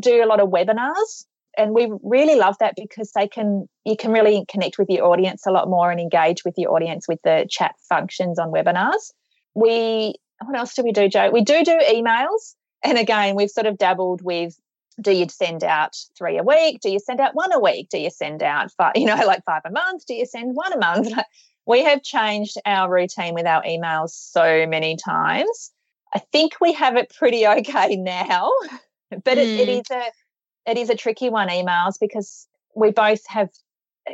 do 0.00 0.24
a 0.24 0.26
lot 0.26 0.40
of 0.40 0.48
webinars 0.48 1.26
and 1.56 1.74
we 1.74 1.90
really 2.02 2.36
love 2.36 2.56
that 2.60 2.74
because 2.76 3.12
they 3.12 3.28
can 3.28 3.66
you 3.84 3.96
can 3.96 4.12
really 4.12 4.44
connect 4.48 4.78
with 4.78 4.88
your 4.90 5.06
audience 5.06 5.46
a 5.46 5.50
lot 5.50 5.68
more 5.68 5.90
and 5.90 6.00
engage 6.00 6.44
with 6.44 6.54
your 6.56 6.74
audience 6.74 7.08
with 7.08 7.20
the 7.24 7.46
chat 7.50 7.74
functions 7.88 8.38
on 8.38 8.52
webinars 8.52 9.12
we 9.54 10.14
what 10.44 10.56
else 10.56 10.74
do 10.74 10.82
we 10.82 10.92
do, 10.92 11.08
Jo? 11.08 11.30
We 11.30 11.42
do 11.42 11.64
do 11.64 11.78
emails. 11.78 12.54
And 12.82 12.98
again, 12.98 13.34
we've 13.34 13.50
sort 13.50 13.66
of 13.66 13.78
dabbled 13.78 14.22
with 14.22 14.56
do 15.00 15.12
you 15.12 15.28
send 15.28 15.62
out 15.62 15.94
three 16.16 16.38
a 16.38 16.42
week? 16.42 16.80
Do 16.80 16.90
you 16.90 16.98
send 16.98 17.20
out 17.20 17.34
one 17.34 17.52
a 17.52 17.60
week? 17.60 17.88
Do 17.90 17.98
you 17.98 18.10
send 18.10 18.42
out 18.42 18.72
five, 18.72 18.92
you 18.96 19.04
know, 19.06 19.14
like 19.26 19.44
five 19.44 19.62
a 19.64 19.70
month? 19.70 20.06
Do 20.06 20.14
you 20.14 20.26
send 20.26 20.54
one 20.54 20.72
a 20.72 20.78
month? 20.78 21.12
we 21.66 21.84
have 21.84 22.02
changed 22.02 22.56
our 22.64 22.90
routine 22.90 23.34
with 23.34 23.46
our 23.46 23.62
emails 23.62 24.10
so 24.10 24.66
many 24.66 24.96
times. 24.96 25.72
I 26.14 26.20
think 26.32 26.54
we 26.60 26.72
have 26.72 26.96
it 26.96 27.12
pretty 27.16 27.46
okay 27.58 27.96
now, 27.96 28.50
but 29.10 29.36
mm. 29.36 29.42
it, 29.42 29.60
it 29.60 29.68
is 29.68 29.90
a 29.90 30.02
it 30.70 30.78
is 30.78 30.90
a 30.90 30.96
tricky 30.96 31.30
one 31.30 31.48
emails 31.48 31.94
because 32.00 32.48
we 32.74 32.90
both 32.90 33.20
have 33.28 33.50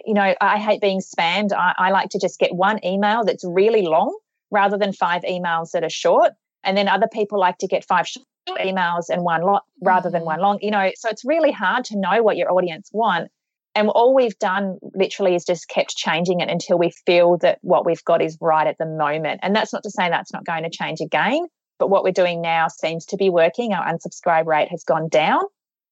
you 0.05 0.15
know 0.15 0.35
I 0.41 0.59
hate 0.59 0.81
being 0.81 1.01
spammed. 1.01 1.53
I, 1.53 1.75
I 1.77 1.91
like 1.91 2.11
to 2.11 2.19
just 2.19 2.39
get 2.39 2.55
one 2.55 2.85
email 2.85 3.25
that's 3.25 3.45
really 3.45 3.83
long 3.83 4.17
rather 4.53 4.79
than 4.79 4.93
five 4.93 5.23
emails 5.23 5.73
that 5.73 5.83
are 5.83 5.91
short. 5.91 6.33
And 6.63 6.77
then 6.77 6.87
other 6.87 7.09
people 7.13 7.41
like 7.41 7.59
to 7.59 7.67
get 7.67 7.85
five 7.85 8.07
short 8.07 8.27
emails 8.49 9.09
and 9.09 9.25
one 9.25 9.43
lot 9.43 9.63
rather 9.81 10.11
than 10.11 10.25
one 10.25 10.39
mm. 10.39 10.43
long. 10.43 10.59
You 10.61 10.71
know, 10.71 10.91
so 10.95 11.09
it's 11.09 11.25
really 11.25 11.51
hard 11.51 11.85
to 11.87 11.99
know 11.99 12.23
what 12.23 12.37
your 12.37 12.53
audience 12.53 12.91
want. 12.93 13.31
And 13.75 13.89
all 13.89 14.15
we've 14.15 14.39
done 14.39 14.79
literally 14.95 15.35
is 15.35 15.45
just 15.45 15.67
kept 15.67 15.97
changing 15.97 16.41
it 16.41 16.51
until 16.51 16.79
we 16.79 16.93
feel 17.07 17.39
that 17.39 17.59
what 17.63 17.87
we've 17.87 18.05
got 18.05 18.21
is 18.21 18.37
right 18.41 18.67
at 18.67 18.77
the 18.79 18.87
moment. 18.87 19.41
And 19.43 19.57
that's 19.57 19.73
not 19.73 19.83
to 19.85 19.91
say 19.91 20.11
that's 20.11 20.33
not 20.33 20.45
going 20.45 20.65
to 20.65 20.71
change 20.71 21.01
again, 21.01 21.47
but 21.79 21.89
what 21.89 22.05
we're 22.05 22.13
doing 22.13 22.43
now 22.43 22.69
seems 22.69 23.07
to 23.07 23.17
be 23.17 23.31
working. 23.31 23.73
Our 23.73 23.85
unsubscribe 23.85 24.45
rate 24.47 24.69
has 24.71 24.85
gone 24.85 25.09
down. 25.09 25.41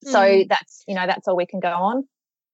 Mm. 0.04 0.12
So 0.12 0.44
that's, 0.48 0.84
you 0.86 0.94
know, 0.94 1.06
that's 1.06 1.26
all 1.26 1.36
we 1.36 1.46
can 1.46 1.60
go 1.60 1.70
on. 1.70 2.04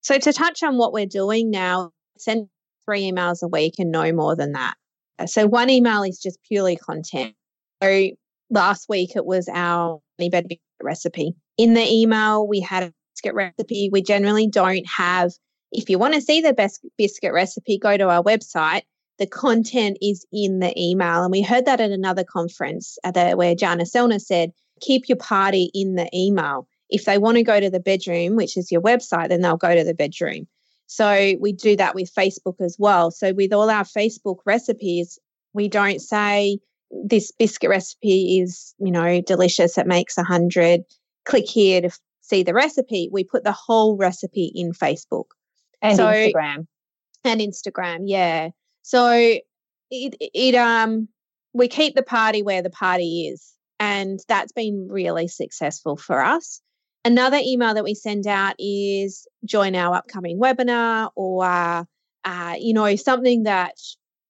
So 0.02 0.16
to 0.16 0.32
touch 0.32 0.62
on 0.62 0.78
what 0.78 0.92
we're 0.92 1.06
doing 1.06 1.50
now, 1.50 1.90
send 2.16 2.48
three 2.84 3.10
emails 3.10 3.42
a 3.42 3.48
week 3.48 3.74
and 3.78 3.90
no 3.90 4.12
more 4.12 4.36
than 4.36 4.52
that. 4.52 4.74
So 5.24 5.46
one 5.46 5.70
email 5.70 6.02
is 6.02 6.18
just 6.18 6.38
purely 6.46 6.76
content. 6.76 7.34
So 7.82 8.10
last 8.50 8.88
week 8.88 9.16
it 9.16 9.24
was 9.24 9.48
our 9.48 10.00
honey 10.18 10.60
recipe. 10.82 11.34
In 11.56 11.74
the 11.74 11.86
email, 11.90 12.46
we 12.46 12.60
had 12.60 12.82
a 12.82 12.92
biscuit 13.14 13.34
recipe. 13.34 13.88
We 13.90 14.02
generally 14.02 14.46
don't 14.46 14.86
have, 14.86 15.32
if 15.72 15.88
you 15.88 15.98
want 15.98 16.14
to 16.14 16.20
see 16.20 16.40
the 16.42 16.52
best 16.52 16.84
biscuit 16.98 17.32
recipe, 17.32 17.78
go 17.78 17.96
to 17.96 18.08
our 18.08 18.22
website. 18.22 18.82
The 19.18 19.26
content 19.26 19.96
is 20.02 20.26
in 20.30 20.58
the 20.58 20.78
email. 20.78 21.22
And 21.22 21.32
we 21.32 21.40
heard 21.40 21.64
that 21.64 21.80
at 21.80 21.90
another 21.90 22.24
conference 22.24 22.98
uh, 23.02 23.12
at 23.14 23.38
where 23.38 23.54
Jana 23.54 23.84
Selner 23.84 24.20
said, 24.20 24.52
keep 24.82 25.08
your 25.08 25.16
party 25.16 25.70
in 25.72 25.94
the 25.94 26.10
email. 26.14 26.68
If 26.90 27.06
they 27.06 27.16
want 27.16 27.38
to 27.38 27.42
go 27.42 27.58
to 27.58 27.70
the 27.70 27.80
bedroom, 27.80 28.36
which 28.36 28.58
is 28.58 28.70
your 28.70 28.82
website, 28.82 29.30
then 29.30 29.40
they'll 29.40 29.56
go 29.56 29.74
to 29.74 29.84
the 29.84 29.94
bedroom. 29.94 30.46
So 30.86 31.34
we 31.40 31.52
do 31.52 31.76
that 31.76 31.94
with 31.94 32.12
Facebook 32.14 32.60
as 32.60 32.76
well. 32.78 33.10
So 33.10 33.32
with 33.32 33.52
all 33.52 33.70
our 33.70 33.84
Facebook 33.84 34.38
recipes, 34.46 35.18
we 35.52 35.68
don't 35.68 36.00
say 36.00 36.58
this 36.90 37.32
biscuit 37.32 37.70
recipe 37.70 38.40
is, 38.40 38.74
you 38.78 38.92
know, 38.92 39.20
delicious. 39.20 39.76
It 39.78 39.86
makes 39.86 40.16
a 40.16 40.22
hundred. 40.22 40.82
Click 41.24 41.48
here 41.48 41.80
to 41.80 41.90
see 42.20 42.42
the 42.42 42.54
recipe. 42.54 43.08
We 43.12 43.24
put 43.24 43.44
the 43.44 43.52
whole 43.52 43.96
recipe 43.96 44.52
in 44.54 44.72
Facebook 44.72 45.26
and 45.82 45.96
so, 45.96 46.06
Instagram 46.06 46.66
and 47.24 47.40
Instagram. 47.40 48.02
Yeah. 48.04 48.50
So 48.82 49.10
it 49.10 50.16
it 50.20 50.54
um 50.54 51.08
we 51.52 51.68
keep 51.68 51.94
the 51.94 52.02
party 52.02 52.42
where 52.42 52.62
the 52.62 52.70
party 52.70 53.26
is, 53.26 53.52
and 53.80 54.20
that's 54.28 54.52
been 54.52 54.88
really 54.90 55.28
successful 55.28 55.96
for 55.96 56.22
us. 56.22 56.60
Another 57.06 57.38
email 57.40 57.72
that 57.72 57.84
we 57.84 57.94
send 57.94 58.26
out 58.26 58.56
is 58.58 59.28
join 59.44 59.76
our 59.76 59.94
upcoming 59.94 60.40
webinar 60.40 61.10
or, 61.14 61.44
uh, 61.44 62.54
you 62.58 62.74
know, 62.74 62.96
something 62.96 63.44
that 63.44 63.76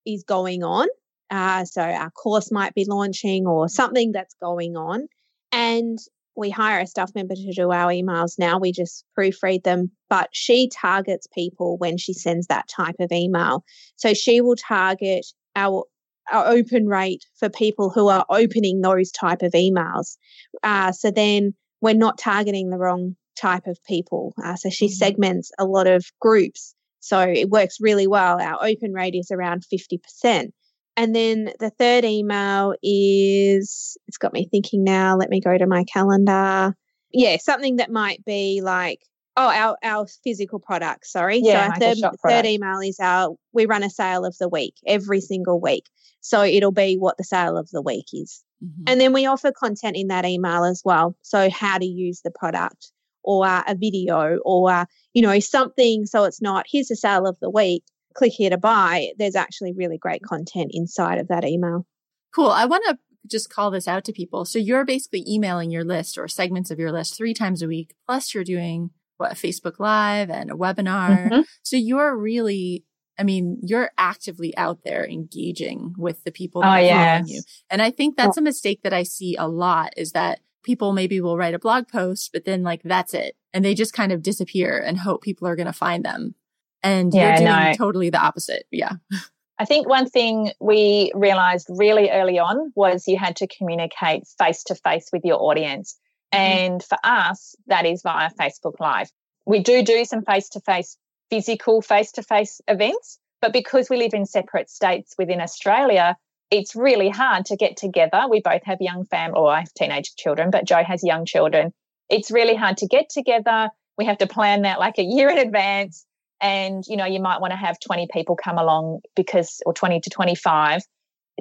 is 0.04 0.22
going 0.24 0.62
on. 0.62 0.86
Uh, 1.30 1.64
so 1.64 1.80
our 1.80 2.10
course 2.10 2.52
might 2.52 2.74
be 2.74 2.84
launching 2.86 3.46
or 3.46 3.70
something 3.70 4.12
that's 4.12 4.34
going 4.42 4.76
on. 4.76 5.06
And 5.52 5.98
we 6.36 6.50
hire 6.50 6.80
a 6.80 6.86
staff 6.86 7.12
member 7.14 7.34
to 7.34 7.52
do 7.54 7.72
our 7.72 7.90
emails 7.90 8.38
now. 8.38 8.58
We 8.58 8.72
just 8.72 9.06
proofread 9.18 9.62
them, 9.62 9.90
but 10.10 10.28
she 10.32 10.68
targets 10.68 11.26
people 11.34 11.78
when 11.78 11.96
she 11.96 12.12
sends 12.12 12.46
that 12.48 12.68
type 12.68 12.96
of 13.00 13.10
email. 13.10 13.64
So 13.96 14.12
she 14.12 14.42
will 14.42 14.56
target 14.56 15.24
our 15.56 15.84
our 16.30 16.46
open 16.46 16.88
rate 16.88 17.24
for 17.36 17.48
people 17.48 17.88
who 17.88 18.08
are 18.08 18.26
opening 18.28 18.82
those 18.82 19.10
type 19.12 19.40
of 19.40 19.52
emails. 19.52 20.18
Uh, 20.62 20.92
so 20.92 21.10
then 21.10 21.54
we're 21.86 21.94
not 21.94 22.18
targeting 22.18 22.68
the 22.68 22.78
wrong 22.78 23.14
type 23.36 23.68
of 23.68 23.78
people. 23.84 24.34
Uh, 24.42 24.56
so 24.56 24.68
she 24.70 24.86
mm-hmm. 24.86 24.94
segments 24.94 25.52
a 25.56 25.64
lot 25.64 25.86
of 25.86 26.04
groups. 26.20 26.74
So 26.98 27.20
it 27.20 27.48
works 27.48 27.76
really 27.80 28.08
well. 28.08 28.40
Our 28.40 28.58
open 28.60 28.92
rate 28.92 29.14
is 29.14 29.30
around 29.30 29.62
50%. 29.72 30.50
And 30.96 31.14
then 31.14 31.52
the 31.60 31.70
third 31.70 32.04
email 32.04 32.74
is, 32.82 33.96
it's 34.08 34.18
got 34.18 34.32
me 34.32 34.48
thinking 34.50 34.82
now. 34.82 35.16
Let 35.16 35.30
me 35.30 35.40
go 35.40 35.56
to 35.56 35.66
my 35.68 35.84
calendar. 35.84 36.74
Yeah, 37.12 37.36
something 37.36 37.76
that 37.76 37.92
might 37.92 38.24
be 38.24 38.62
like 38.62 38.98
Oh, 39.38 39.50
our, 39.50 39.76
our 39.82 40.06
physical 40.24 40.58
products, 40.58 41.12
sorry. 41.12 41.42
Yeah, 41.44 41.66
so 41.66 41.86
our 41.86 41.94
third, 41.94 41.98
third 42.26 42.46
email 42.46 42.80
is 42.80 42.98
our, 42.98 43.36
we 43.52 43.66
run 43.66 43.82
a 43.82 43.90
sale 43.90 44.24
of 44.24 44.34
the 44.40 44.48
week 44.48 44.72
every 44.86 45.20
single 45.20 45.60
week. 45.60 45.84
So 46.22 46.42
it'll 46.42 46.72
be 46.72 46.96
what 46.96 47.18
the 47.18 47.24
sale 47.24 47.58
of 47.58 47.68
the 47.70 47.82
week 47.82 48.06
is. 48.14 48.42
Mhm. 48.64 48.84
And 48.86 49.00
then 49.00 49.12
we 49.12 49.26
offer 49.26 49.52
content 49.52 49.96
in 49.96 50.08
that 50.08 50.24
email 50.24 50.64
as 50.64 50.82
well. 50.84 51.16
So 51.22 51.50
how 51.50 51.78
to 51.78 51.86
use 51.86 52.20
the 52.22 52.30
product 52.30 52.92
or 53.22 53.46
uh, 53.46 53.62
a 53.66 53.74
video 53.74 54.38
or, 54.44 54.70
uh, 54.70 54.84
you 55.12 55.22
know, 55.22 55.38
something 55.40 56.06
so 56.06 56.24
it's 56.24 56.40
not, 56.40 56.66
here's 56.70 56.88
the 56.88 56.96
sale 56.96 57.26
of 57.26 57.36
the 57.40 57.50
week, 57.50 57.82
click 58.14 58.32
here 58.32 58.50
to 58.50 58.58
buy. 58.58 59.10
There's 59.18 59.36
actually 59.36 59.72
really 59.72 59.98
great 59.98 60.22
content 60.22 60.70
inside 60.72 61.18
of 61.18 61.28
that 61.28 61.44
email. 61.44 61.86
Cool. 62.34 62.50
I 62.50 62.64
want 62.66 62.84
to 62.88 62.98
just 63.28 63.50
call 63.50 63.70
this 63.70 63.88
out 63.88 64.04
to 64.04 64.12
people. 64.12 64.44
So 64.44 64.58
you're 64.58 64.84
basically 64.84 65.24
emailing 65.28 65.70
your 65.70 65.84
list 65.84 66.16
or 66.16 66.28
segments 66.28 66.70
of 66.70 66.78
your 66.78 66.92
list 66.92 67.16
three 67.16 67.34
times 67.34 67.60
a 67.62 67.66
week. 67.66 67.94
Plus, 68.06 68.32
you're 68.32 68.44
doing 68.44 68.90
what 69.16 69.32
a 69.32 69.34
Facebook 69.34 69.80
Live 69.80 70.30
and 70.30 70.50
a 70.50 70.54
webinar. 70.54 71.30
Mhm. 71.30 71.44
So 71.62 71.76
you're 71.76 72.16
really, 72.16 72.84
I 73.18 73.22
mean, 73.22 73.58
you're 73.62 73.90
actively 73.96 74.56
out 74.56 74.80
there 74.84 75.06
engaging 75.08 75.94
with 75.96 76.22
the 76.24 76.32
people 76.32 76.60
that 76.62 76.68
Oh, 76.68 76.70
are 76.72 76.80
yes. 76.80 77.18
following 77.20 77.34
you. 77.34 77.42
And 77.70 77.80
I 77.82 77.90
think 77.90 78.16
that's 78.16 78.36
a 78.36 78.42
mistake 78.42 78.82
that 78.82 78.92
I 78.92 79.02
see 79.04 79.36
a 79.36 79.48
lot 79.48 79.92
is 79.96 80.12
that 80.12 80.40
people 80.62 80.92
maybe 80.92 81.20
will 81.20 81.36
write 81.36 81.54
a 81.54 81.58
blog 81.58 81.88
post, 81.88 82.30
but 82.32 82.44
then 82.44 82.62
like 82.62 82.82
that's 82.82 83.14
it. 83.14 83.36
And 83.54 83.64
they 83.64 83.74
just 83.74 83.92
kind 83.94 84.12
of 84.12 84.22
disappear 84.22 84.78
and 84.78 84.98
hope 84.98 85.22
people 85.22 85.48
are 85.48 85.56
going 85.56 85.66
to 85.66 85.72
find 85.72 86.04
them. 86.04 86.34
And 86.82 87.14
Yeah, 87.14 87.38
you're 87.40 87.48
doing 87.48 87.70
no. 87.70 87.72
totally 87.76 88.10
the 88.10 88.20
opposite. 88.20 88.64
Yeah. 88.70 88.92
I 89.58 89.64
think 89.64 89.88
one 89.88 90.06
thing 90.10 90.52
we 90.60 91.10
realized 91.14 91.68
really 91.70 92.10
early 92.10 92.38
on 92.38 92.72
was 92.76 93.08
you 93.08 93.16
had 93.16 93.36
to 93.36 93.46
communicate 93.46 94.24
face 94.38 94.62
to 94.64 94.74
face 94.74 95.08
with 95.12 95.24
your 95.24 95.40
audience. 95.42 95.96
Mm-hmm. 96.34 96.42
And 96.42 96.82
for 96.82 96.98
us, 97.02 97.54
that 97.68 97.86
is 97.86 98.02
via 98.02 98.30
Facebook 98.38 98.78
Live. 98.80 99.10
We 99.46 99.60
do 99.60 99.82
do 99.82 100.04
some 100.04 100.22
face 100.22 100.50
to 100.50 100.60
face, 100.60 100.98
physical 101.30 101.82
face 101.82 102.12
to 102.12 102.22
face 102.22 102.60
events, 102.68 103.18
but 103.40 103.52
because 103.52 103.90
we 103.90 103.96
live 103.96 104.14
in 104.14 104.26
separate 104.26 104.70
states 104.70 105.14
within 105.18 105.40
Australia, 105.40 106.16
it's 106.50 106.76
really 106.76 107.08
hard 107.08 107.46
to 107.46 107.56
get 107.56 107.76
together. 107.76 108.26
We 108.30 108.40
both 108.40 108.62
have 108.64 108.78
young 108.80 109.04
fam 109.04 109.32
or 109.34 109.50
I 109.50 109.60
have 109.60 109.74
teenage 109.74 110.14
children, 110.16 110.50
but 110.50 110.64
Joe 110.64 110.84
has 110.84 111.02
young 111.02 111.26
children. 111.26 111.72
It's 112.08 112.30
really 112.30 112.54
hard 112.54 112.78
to 112.78 112.86
get 112.86 113.08
together. 113.10 113.68
We 113.98 114.04
have 114.04 114.18
to 114.18 114.26
plan 114.26 114.62
that 114.62 114.78
like 114.78 114.98
a 114.98 115.02
year 115.02 115.28
in 115.28 115.38
advance 115.38 116.06
and 116.40 116.84
you 116.86 116.96
know 116.96 117.06
you 117.06 117.20
might 117.20 117.40
want 117.40 117.52
to 117.52 117.56
have 117.56 117.78
20 117.80 118.08
people 118.12 118.36
come 118.36 118.58
along 118.58 119.00
because 119.14 119.60
or 119.64 119.72
20 119.72 120.00
to 120.00 120.10
25 120.10 120.82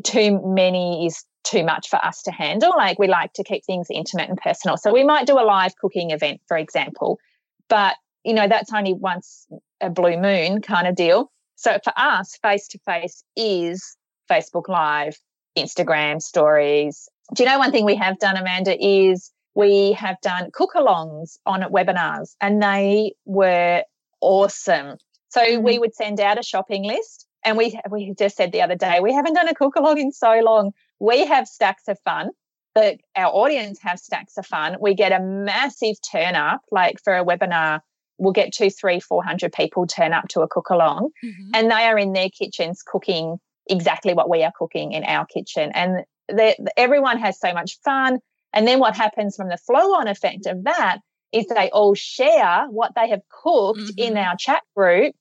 too 0.03 0.41
many 0.45 1.05
is 1.05 1.23
too 1.43 1.63
much 1.63 1.89
for 1.89 2.03
us 2.03 2.23
to 2.23 2.31
handle 2.31 2.71
like 2.75 2.97
we 2.97 3.07
like 3.07 3.33
to 3.33 3.43
keep 3.43 3.65
things 3.65 3.87
intimate 3.91 4.29
and 4.29 4.37
personal 4.37 4.77
so 4.77 4.93
we 4.93 5.03
might 5.03 5.27
do 5.27 5.39
a 5.39 5.43
live 5.43 5.75
cooking 5.75 6.11
event 6.11 6.41
for 6.47 6.57
example 6.57 7.19
but 7.67 7.95
you 8.25 8.33
know 8.33 8.47
that's 8.47 8.73
only 8.73 8.93
once 8.93 9.47
a 9.81 9.89
blue 9.89 10.17
moon 10.17 10.61
kind 10.61 10.87
of 10.87 10.95
deal 10.95 11.31
so 11.55 11.77
for 11.83 11.93
us 11.95 12.37
face 12.41 12.67
to 12.67 12.79
face 12.79 13.23
is 13.35 13.95
facebook 14.29 14.67
live 14.67 15.17
instagram 15.57 16.21
stories 16.21 17.07
do 17.33 17.43
you 17.43 17.49
know 17.49 17.57
one 17.57 17.71
thing 17.71 17.85
we 17.85 17.95
have 17.95 18.19
done 18.19 18.35
amanda 18.35 18.75
is 18.83 19.31
we 19.55 19.93
have 19.93 20.19
done 20.21 20.49
cook 20.51 20.71
alongs 20.75 21.37
on 21.45 21.61
webinars 21.61 22.35
and 22.41 22.61
they 22.61 23.13
were 23.23 23.83
awesome. 24.21 24.97
So 25.29 25.59
we 25.59 25.73
mm-hmm. 25.73 25.79
would 25.81 25.95
send 25.95 26.19
out 26.19 26.39
a 26.39 26.43
shopping 26.43 26.83
list 26.83 27.27
and 27.43 27.57
we 27.57 27.79
we 27.89 28.13
just 28.17 28.35
said 28.35 28.51
the 28.51 28.61
other 28.61 28.75
day 28.75 28.99
we 29.01 29.13
haven't 29.13 29.33
done 29.33 29.47
a 29.47 29.55
cook 29.55 29.75
along 29.75 29.99
in 29.99 30.11
so 30.11 30.39
long. 30.43 30.71
We 30.99 31.25
have 31.25 31.47
stacks 31.47 31.87
of 31.87 31.99
fun. 31.99 32.31
But 32.73 32.97
our 33.15 33.31
audience 33.33 33.79
have 33.83 33.99
stacks 33.99 34.37
of 34.37 34.45
fun. 34.45 34.75
We 34.81 34.95
get 34.95 35.13
a 35.13 35.21
massive 35.21 35.95
turn 36.11 36.35
up, 36.35 36.59
like 36.71 36.97
for 37.01 37.15
a 37.15 37.23
webinar, 37.23 37.79
we'll 38.17 38.33
get 38.33 38.53
two, 38.53 38.69
three, 38.69 38.99
four 38.99 39.23
hundred 39.23 39.53
people 39.53 39.85
turn 39.87 40.13
up 40.13 40.27
to 40.29 40.41
a 40.41 40.47
cook 40.47 40.69
along, 40.69 41.09
and 41.53 41.69
they 41.69 41.83
are 41.85 41.97
in 41.97 42.13
their 42.13 42.29
kitchens 42.29 42.81
cooking 42.85 43.37
exactly 43.67 44.13
what 44.13 44.29
we 44.29 44.43
are 44.43 44.51
cooking 44.57 44.91
in 44.91 45.03
our 45.03 45.25
kitchen. 45.25 45.71
And 45.73 46.05
everyone 46.77 47.17
has 47.19 47.39
so 47.39 47.53
much 47.53 47.77
fun. 47.83 48.19
And 48.53 48.67
then 48.67 48.79
what 48.79 48.95
happens 48.95 49.35
from 49.35 49.49
the 49.49 49.57
flow 49.57 49.95
on 49.95 50.07
effect 50.07 50.45
of 50.45 50.63
that 50.63 50.99
is 51.31 51.45
they 51.47 51.69
all 51.71 51.93
share 51.93 52.65
what 52.69 52.93
they 52.95 53.09
have 53.09 53.21
cooked 53.29 53.91
in 53.97 54.13
Mhm. 54.13 54.25
our 54.25 54.35
chat 54.37 54.61
group. 54.75 55.13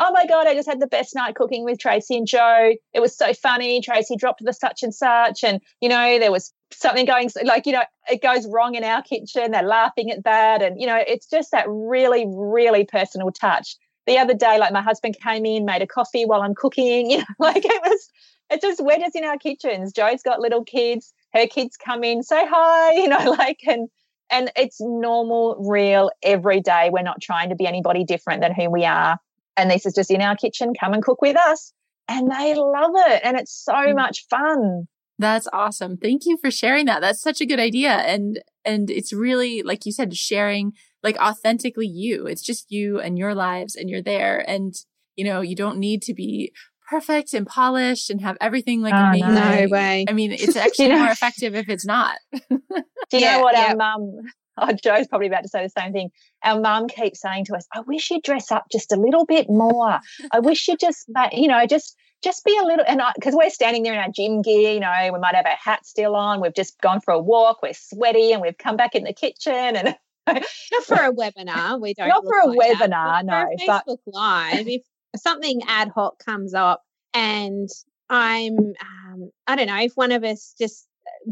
Oh 0.00 0.12
my 0.12 0.26
God, 0.26 0.46
I 0.46 0.54
just 0.54 0.68
had 0.68 0.80
the 0.80 0.86
best 0.86 1.14
night 1.14 1.34
cooking 1.34 1.64
with 1.64 1.80
Tracy 1.80 2.16
and 2.16 2.26
Joe. 2.26 2.74
It 2.92 3.00
was 3.00 3.16
so 3.16 3.32
funny. 3.32 3.80
Tracy 3.80 4.14
dropped 4.16 4.44
the 4.44 4.52
such 4.52 4.84
and 4.84 4.94
such. 4.94 5.42
And, 5.42 5.60
you 5.80 5.88
know, 5.88 6.20
there 6.20 6.30
was 6.30 6.52
something 6.72 7.04
going, 7.04 7.30
like, 7.44 7.66
you 7.66 7.72
know, 7.72 7.82
it 8.08 8.22
goes 8.22 8.46
wrong 8.46 8.76
in 8.76 8.84
our 8.84 9.02
kitchen. 9.02 9.50
They're 9.50 9.62
laughing 9.62 10.12
at 10.12 10.22
that. 10.22 10.62
And, 10.62 10.80
you 10.80 10.86
know, 10.86 11.02
it's 11.04 11.28
just 11.28 11.50
that 11.50 11.66
really, 11.68 12.26
really 12.28 12.84
personal 12.84 13.32
touch. 13.32 13.76
The 14.06 14.18
other 14.18 14.34
day, 14.34 14.58
like 14.58 14.72
my 14.72 14.82
husband 14.82 15.16
came 15.20 15.44
in, 15.44 15.64
made 15.64 15.82
a 15.82 15.86
coffee 15.86 16.24
while 16.24 16.42
I'm 16.42 16.54
cooking, 16.54 17.10
you 17.10 17.18
know, 17.18 17.24
like 17.40 17.64
it 17.64 17.82
was, 17.84 18.08
it's 18.50 18.64
just, 18.64 18.82
we're 18.82 18.98
just 18.98 19.16
in 19.16 19.24
our 19.24 19.36
kitchens. 19.36 19.92
Joe's 19.92 20.22
got 20.22 20.40
little 20.40 20.64
kids. 20.64 21.12
Her 21.34 21.46
kids 21.46 21.76
come 21.76 22.04
in, 22.04 22.22
say 22.22 22.46
hi, 22.48 22.92
you 22.94 23.08
know, 23.08 23.32
like, 23.32 23.58
and, 23.66 23.88
and 24.30 24.52
it's 24.56 24.76
normal, 24.80 25.56
real, 25.68 26.10
every 26.22 26.60
day. 26.60 26.90
We're 26.92 27.02
not 27.02 27.20
trying 27.20 27.48
to 27.48 27.56
be 27.56 27.66
anybody 27.66 28.04
different 28.04 28.42
than 28.42 28.54
who 28.54 28.70
we 28.70 28.84
are. 28.84 29.18
And 29.58 29.70
this 29.70 29.84
is 29.84 29.92
just 29.94 30.10
in 30.10 30.22
our 30.22 30.36
kitchen. 30.36 30.72
Come 30.78 30.92
and 30.94 31.02
cook 31.02 31.20
with 31.20 31.36
us. 31.36 31.72
And 32.08 32.30
they 32.30 32.54
love 32.54 32.92
it. 32.94 33.20
And 33.24 33.36
it's 33.38 33.52
so 33.52 33.72
Mm. 33.74 33.96
much 33.96 34.24
fun. 34.30 34.88
That's 35.18 35.48
awesome. 35.52 35.96
Thank 35.96 36.22
you 36.26 36.38
for 36.40 36.50
sharing 36.50 36.86
that. 36.86 37.00
That's 37.00 37.20
such 37.20 37.40
a 37.40 37.46
good 37.46 37.58
idea. 37.60 37.90
And 37.90 38.40
and 38.64 38.88
it's 38.90 39.12
really 39.12 39.62
like 39.62 39.84
you 39.84 39.92
said 39.92 40.16
sharing 40.16 40.72
like 41.02 41.16
authentically 41.18 41.86
you. 41.88 42.26
It's 42.26 42.42
just 42.42 42.70
you 42.70 43.00
and 43.00 43.18
your 43.18 43.34
lives 43.34 43.74
and 43.74 43.90
you're 43.90 44.02
there 44.02 44.44
and 44.48 44.74
you 45.16 45.24
know, 45.24 45.40
you 45.40 45.56
don't 45.56 45.78
need 45.78 46.02
to 46.02 46.14
be 46.14 46.52
perfect 46.88 47.34
and 47.34 47.46
polished 47.46 48.08
and 48.08 48.20
have 48.22 48.36
everything 48.40 48.80
like 48.80 48.94
Oh, 48.94 49.10
no. 49.12 49.26
amazing. 49.26 49.34
No 49.34 49.66
way. 49.76 50.04
I 50.08 50.12
mean, 50.12 50.32
it's 50.32 50.54
actually 50.64 50.88
know- 50.88 51.00
more 51.00 51.10
effective 51.10 51.54
if 51.56 51.68
it's 51.68 51.84
not. 51.84 52.16
Do 52.32 52.38
you 52.50 53.20
Yeah, 53.20 53.36
know 53.38 53.42
what 53.42 53.54
yeah. 53.56 53.70
our 53.70 53.76
mum, 53.76 54.12
oh, 54.62 54.72
Joe's 54.72 55.06
probably 55.06 55.26
about 55.26 55.42
to 55.42 55.48
say 55.48 55.62
the 55.62 55.80
same 55.80 55.92
thing. 55.92 56.10
Our 56.44 56.60
mum 56.60 56.88
keeps 56.88 57.20
saying 57.20 57.46
to 57.46 57.54
us, 57.54 57.66
I 57.74 57.80
wish 57.80 58.10
you'd 58.10 58.22
dress 58.22 58.50
up 58.50 58.66
just 58.70 58.92
a 58.92 58.96
little 58.96 59.24
bit 59.24 59.48
more. 59.48 60.00
I 60.32 60.38
wish 60.40 60.68
you 60.68 60.76
just, 60.76 61.10
you 61.32 61.48
know, 61.48 61.66
just, 61.66 61.96
just 62.22 62.44
be 62.44 62.56
a 62.60 62.64
little, 62.64 62.84
and 62.86 63.00
because 63.14 63.34
we're 63.34 63.50
standing 63.50 63.82
there 63.82 63.92
in 63.92 63.98
our 64.00 64.10
gym 64.10 64.42
gear, 64.42 64.72
you 64.72 64.80
know, 64.80 64.92
we 65.12 65.18
might 65.18 65.34
have 65.34 65.46
our 65.46 65.56
hat 65.62 65.86
still 65.86 66.16
on. 66.16 66.40
We've 66.40 66.54
just 66.54 66.80
gone 66.80 67.00
for 67.00 67.12
a 67.12 67.18
walk. 67.18 67.62
We're 67.62 67.74
sweaty 67.74 68.32
and 68.32 68.42
we've 68.42 68.58
come 68.58 68.76
back 68.76 68.94
in 68.94 69.04
the 69.04 69.12
kitchen 69.12 69.52
and 69.54 69.96
Not 70.72 70.84
for 70.84 70.94
a 70.94 71.12
webinar. 71.12 71.80
We 71.80 71.94
don't. 71.94 72.08
Not 72.08 72.24
for 72.24 72.38
a 72.40 72.48
like 72.48 72.78
that, 72.78 72.90
webinar, 72.90 73.20
but 73.20 73.26
no, 73.26 73.32
For 73.32 73.46
a 73.46 73.66
but- 73.66 73.86
Facebook 73.86 73.98
Live, 74.06 74.68
if 74.68 74.82
something 75.16 75.62
ad 75.66 75.88
hoc 75.88 76.18
comes 76.18 76.54
up 76.54 76.82
and 77.14 77.68
I'm, 78.10 78.56
um, 78.58 79.30
I 79.46 79.56
don't 79.56 79.68
know, 79.68 79.80
if 79.80 79.92
one 79.94 80.12
of 80.12 80.24
us 80.24 80.54
just 80.58 80.87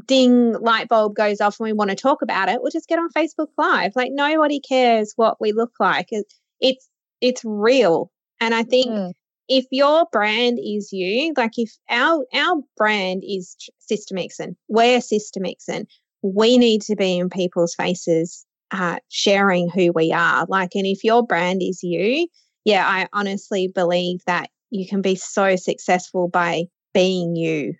ding 0.06 0.52
light 0.54 0.88
bulb 0.88 1.14
goes 1.14 1.40
off 1.40 1.58
and 1.58 1.64
we 1.64 1.72
want 1.72 1.90
to 1.90 1.96
talk 1.96 2.22
about 2.22 2.48
it, 2.48 2.60
we'll 2.62 2.72
just 2.72 2.88
get 2.88 2.98
on 2.98 3.10
Facebook 3.10 3.48
Live. 3.58 3.92
Like 3.96 4.12
nobody 4.12 4.60
cares 4.60 5.12
what 5.16 5.40
we 5.40 5.52
look 5.52 5.72
like. 5.80 6.08
It, 6.10 6.26
it's 6.60 6.88
it's 7.20 7.42
real, 7.44 8.10
and 8.40 8.54
I 8.54 8.62
think 8.62 8.88
Mm. 8.90 9.12
if 9.48 9.64
your 9.70 10.06
brand 10.12 10.58
is 10.62 10.90
you, 10.92 11.32
like 11.36 11.52
if 11.56 11.70
our 11.88 12.24
our 12.34 12.56
brand 12.76 13.22
is 13.26 13.56
Sister 13.78 14.14
Mixin, 14.14 14.56
we're 14.68 15.00
Sister 15.00 15.40
Mixin, 15.40 15.86
we 16.22 16.58
need 16.58 16.82
to 16.82 16.96
be 16.96 17.18
in 17.18 17.30
people's 17.30 17.74
faces, 17.74 18.44
uh, 18.70 18.98
sharing 19.08 19.68
who 19.70 19.92
we 19.94 20.12
are. 20.12 20.46
Like, 20.48 20.74
and 20.74 20.86
if 20.86 21.04
your 21.04 21.24
brand 21.24 21.62
is 21.62 21.80
you, 21.82 22.28
yeah, 22.64 22.86
I 22.86 23.08
honestly 23.12 23.68
believe 23.68 24.20
that 24.26 24.50
you 24.70 24.86
can 24.88 25.00
be 25.00 25.14
so 25.14 25.56
successful 25.56 26.28
by 26.28 26.64
being 26.92 27.36
you. 27.36 27.74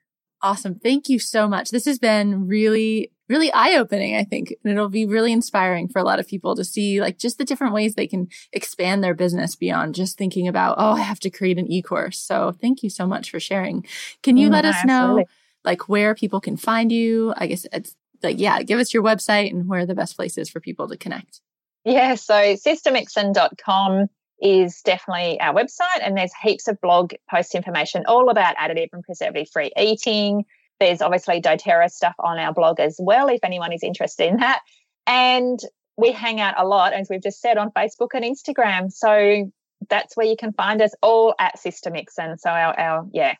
Awesome. 0.46 0.76
Thank 0.76 1.09
you 1.09 1.18
so 1.18 1.48
much. 1.48 1.70
This 1.70 1.87
has 1.87 1.98
been 1.98 2.46
really, 2.46 3.11
really 3.28 3.52
eye 3.52 3.78
opening, 3.78 4.14
I 4.14 4.22
think. 4.22 4.54
And 4.62 4.72
it'll 4.72 4.88
be 4.88 5.04
really 5.04 5.32
inspiring 5.32 5.88
for 5.88 5.98
a 5.98 6.04
lot 6.04 6.20
of 6.20 6.28
people 6.28 6.54
to 6.54 6.64
see 6.64 7.00
like 7.00 7.18
just 7.18 7.38
the 7.38 7.44
different 7.44 7.74
ways 7.74 7.96
they 7.96 8.06
can 8.06 8.28
expand 8.52 9.02
their 9.02 9.12
business 9.12 9.56
beyond 9.56 9.96
just 9.96 10.16
thinking 10.16 10.46
about, 10.46 10.76
oh, 10.78 10.92
I 10.92 11.00
have 11.00 11.18
to 11.20 11.30
create 11.30 11.59
an 11.59 11.68
e 11.68 11.82
course. 11.82 12.20
So 12.20 12.52
thank 12.52 12.85
you 12.85 12.90
so 12.90 13.09
much 13.09 13.28
for 13.28 13.40
sharing. 13.40 13.85
Can 14.22 14.37
you 14.37 14.48
Mm, 14.48 14.52
let 14.52 14.62
no, 14.62 14.70
us 14.70 14.85
know 14.85 15.24
like 15.64 15.88
where 15.88 16.14
people 16.14 16.40
can 16.40 16.56
find 16.56 16.92
you? 16.92 17.35
I 17.37 17.48
guess 17.48 17.66
it's 17.72 17.96
like, 18.22 18.38
yeah, 18.38 18.62
give 18.62 18.78
us 18.78 18.94
your 18.94 19.02
website 19.02 19.50
and 19.50 19.66
where 19.66 19.85
the 19.85 19.97
best 19.97 20.14
places 20.14 20.49
for 20.49 20.61
people 20.61 20.86
to 20.86 20.97
connect. 20.97 21.40
Yeah, 21.84 22.14
so 22.14 22.34
sistermixin.com 22.34 24.09
is 24.41 24.82
definitely 24.82 25.41
our 25.41 25.55
website, 25.55 26.01
and 26.03 26.16
there's 26.16 26.32
heaps 26.43 26.68
of 26.68 26.80
blog 26.80 27.12
post 27.30 27.55
information 27.55 28.05
all 28.07 28.28
about 28.28 28.57
additive 28.57 28.89
and 28.93 29.03
preservative 29.03 29.49
free 29.51 29.72
eating. 29.76 30.45
There's 30.78 31.01
obviously 31.01 31.41
doTERRA 31.41 31.91
stuff 31.91 32.14
on 32.18 32.39
our 32.39 32.53
blog 32.53 32.80
as 32.80 32.97
well, 32.99 33.28
if 33.28 33.41
anyone 33.43 33.72
is 33.72 33.82
interested 33.82 34.28
in 34.28 34.39
that. 34.39 34.61
And 35.07 35.59
we 35.97 36.12
hang 36.12 36.41
out 36.41 36.55
a 36.59 36.66
lot, 36.66 36.93
as 36.93 37.09
we've 37.09 37.22
just 37.22 37.41
said, 37.41 37.57
on 37.57 37.70
Facebook 37.70 38.09
and 38.12 38.24
Instagram. 38.24 38.93
So 38.93 39.51
that's 39.89 40.16
where 40.16 40.26
you 40.26 40.37
can 40.37 40.53
find 40.53 40.82
us 40.82 40.95
all 41.03 41.34
at 41.39 41.59
Sister 41.59 41.91
Mixin. 41.91 42.39
So 42.39 42.51
our, 42.51 42.78
our 42.78 43.07
yeah, 43.12 43.37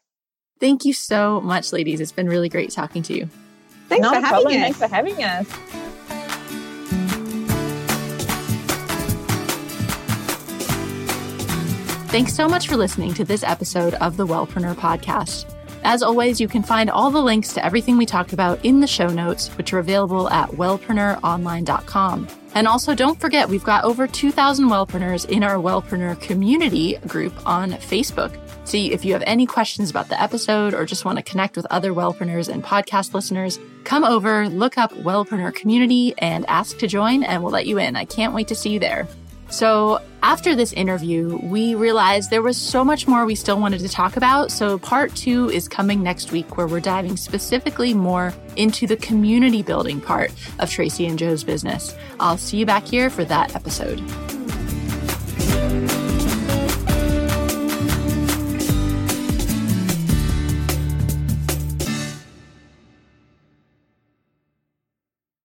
Thank 0.59 0.85
you 0.85 0.93
so 0.93 1.41
much, 1.41 1.73
ladies. 1.73 2.01
It's 2.01 2.13
been 2.13 2.29
really 2.29 2.49
great 2.49 2.71
talking 2.71 3.03
to 3.05 3.15
you. 3.15 3.29
Thanks 3.89 4.03
not 4.03 4.15
for 4.15 4.21
having 4.21 4.43
problem. 4.43 4.55
us. 4.55 4.63
Thanks 4.63 4.79
for 4.79 4.89
having 4.89 5.23
us. 5.23 5.86
Thanks 12.17 12.33
so 12.33 12.49
much 12.49 12.67
for 12.67 12.79
listening 12.79 13.13
to 13.13 13.27
this 13.27 13.43
episode 13.43 13.93
of 13.97 14.17
the 14.17 14.27
Wellpreneur 14.27 14.75
podcast. 14.77 15.55
As 15.85 16.03
always, 16.03 16.41
you 16.41 16.49
can 16.49 16.63
find 16.63 16.89
all 16.89 17.11
the 17.11 17.21
links 17.21 17.53
to 17.53 17.63
everything 17.63 17.99
we 17.99 18.07
talked 18.07 18.33
about 18.33 18.65
in 18.65 18.81
the 18.81 18.87
show 18.87 19.09
notes, 19.09 19.49
which 19.59 19.75
are 19.75 19.81
available 19.81 20.31
at 20.31 20.49
wellpreneuronline.com. 20.53 22.29
And 22.55 22.67
also, 22.67 22.95
don't 22.95 23.21
forget, 23.21 23.51
we've 23.51 23.63
got 23.63 23.85
over 23.85 24.07
2,000 24.07 24.67
wellpreneurs 24.67 25.29
in 25.29 25.45
our 25.45 25.57
Wellpreneur 25.57 26.19
community 26.19 26.97
group 27.07 27.35
on 27.47 27.73
Facebook. 27.73 28.35
So 28.67 28.79
if 28.79 29.05
you 29.05 29.13
have 29.13 29.23
any 29.27 29.45
questions 29.45 29.91
about 29.91 30.09
the 30.09 30.19
episode 30.19 30.73
or 30.73 30.87
just 30.87 31.05
want 31.05 31.19
to 31.19 31.23
connect 31.23 31.55
with 31.55 31.67
other 31.67 31.93
wellpreneurs 31.93 32.49
and 32.49 32.65
podcast 32.65 33.13
listeners, 33.13 33.59
come 33.85 34.05
over, 34.05 34.49
look 34.49 34.79
up 34.79 34.91
Wellpreneur 34.95 35.55
Community 35.55 36.15
and 36.17 36.47
ask 36.49 36.79
to 36.79 36.87
join, 36.87 37.25
and 37.25 37.43
we'll 37.43 37.53
let 37.53 37.67
you 37.67 37.77
in. 37.79 37.95
I 37.95 38.07
can't 38.07 38.33
wait 38.33 38.49
to 38.49 38.55
see 38.55 38.71
you 38.71 38.81
there. 38.81 39.07
So, 39.49 40.01
after 40.23 40.57
this 40.57 40.73
interview, 40.73 41.39
we 41.43 41.77
realized 41.77 42.31
there 42.31 42.43
was 42.43 42.57
so 42.57 42.85
much 42.85 43.07
more 43.07 43.25
we 43.25 43.37
still 43.37 43.61
wanted 43.61 43.81
to 43.81 43.89
talk 43.89 44.17
about. 44.17 44.51
So, 44.51 44.79
part 44.79 45.15
two 45.15 45.51
is 45.51 45.69
coming 45.69 46.03
next 46.03 46.33
week, 46.33 46.57
where 46.57 46.67
we're 46.67 46.81
diving 46.81 47.17
specifically 47.17 47.95
more 47.95 48.35
into 48.57 48.87
the 48.87 48.97
community 48.97 49.63
building 49.63 50.01
part 50.01 50.33
of 50.59 50.71
Tracy 50.71 51.07
and 51.07 51.19
Joe's 51.19 51.45
business. 51.45 51.95
I'll 52.19 52.39
see 52.39 52.57
you 52.57 52.67
back 52.67 52.87
here 52.87 53.09
for 53.09 53.25
that 53.25 53.55
episode. 53.55 54.03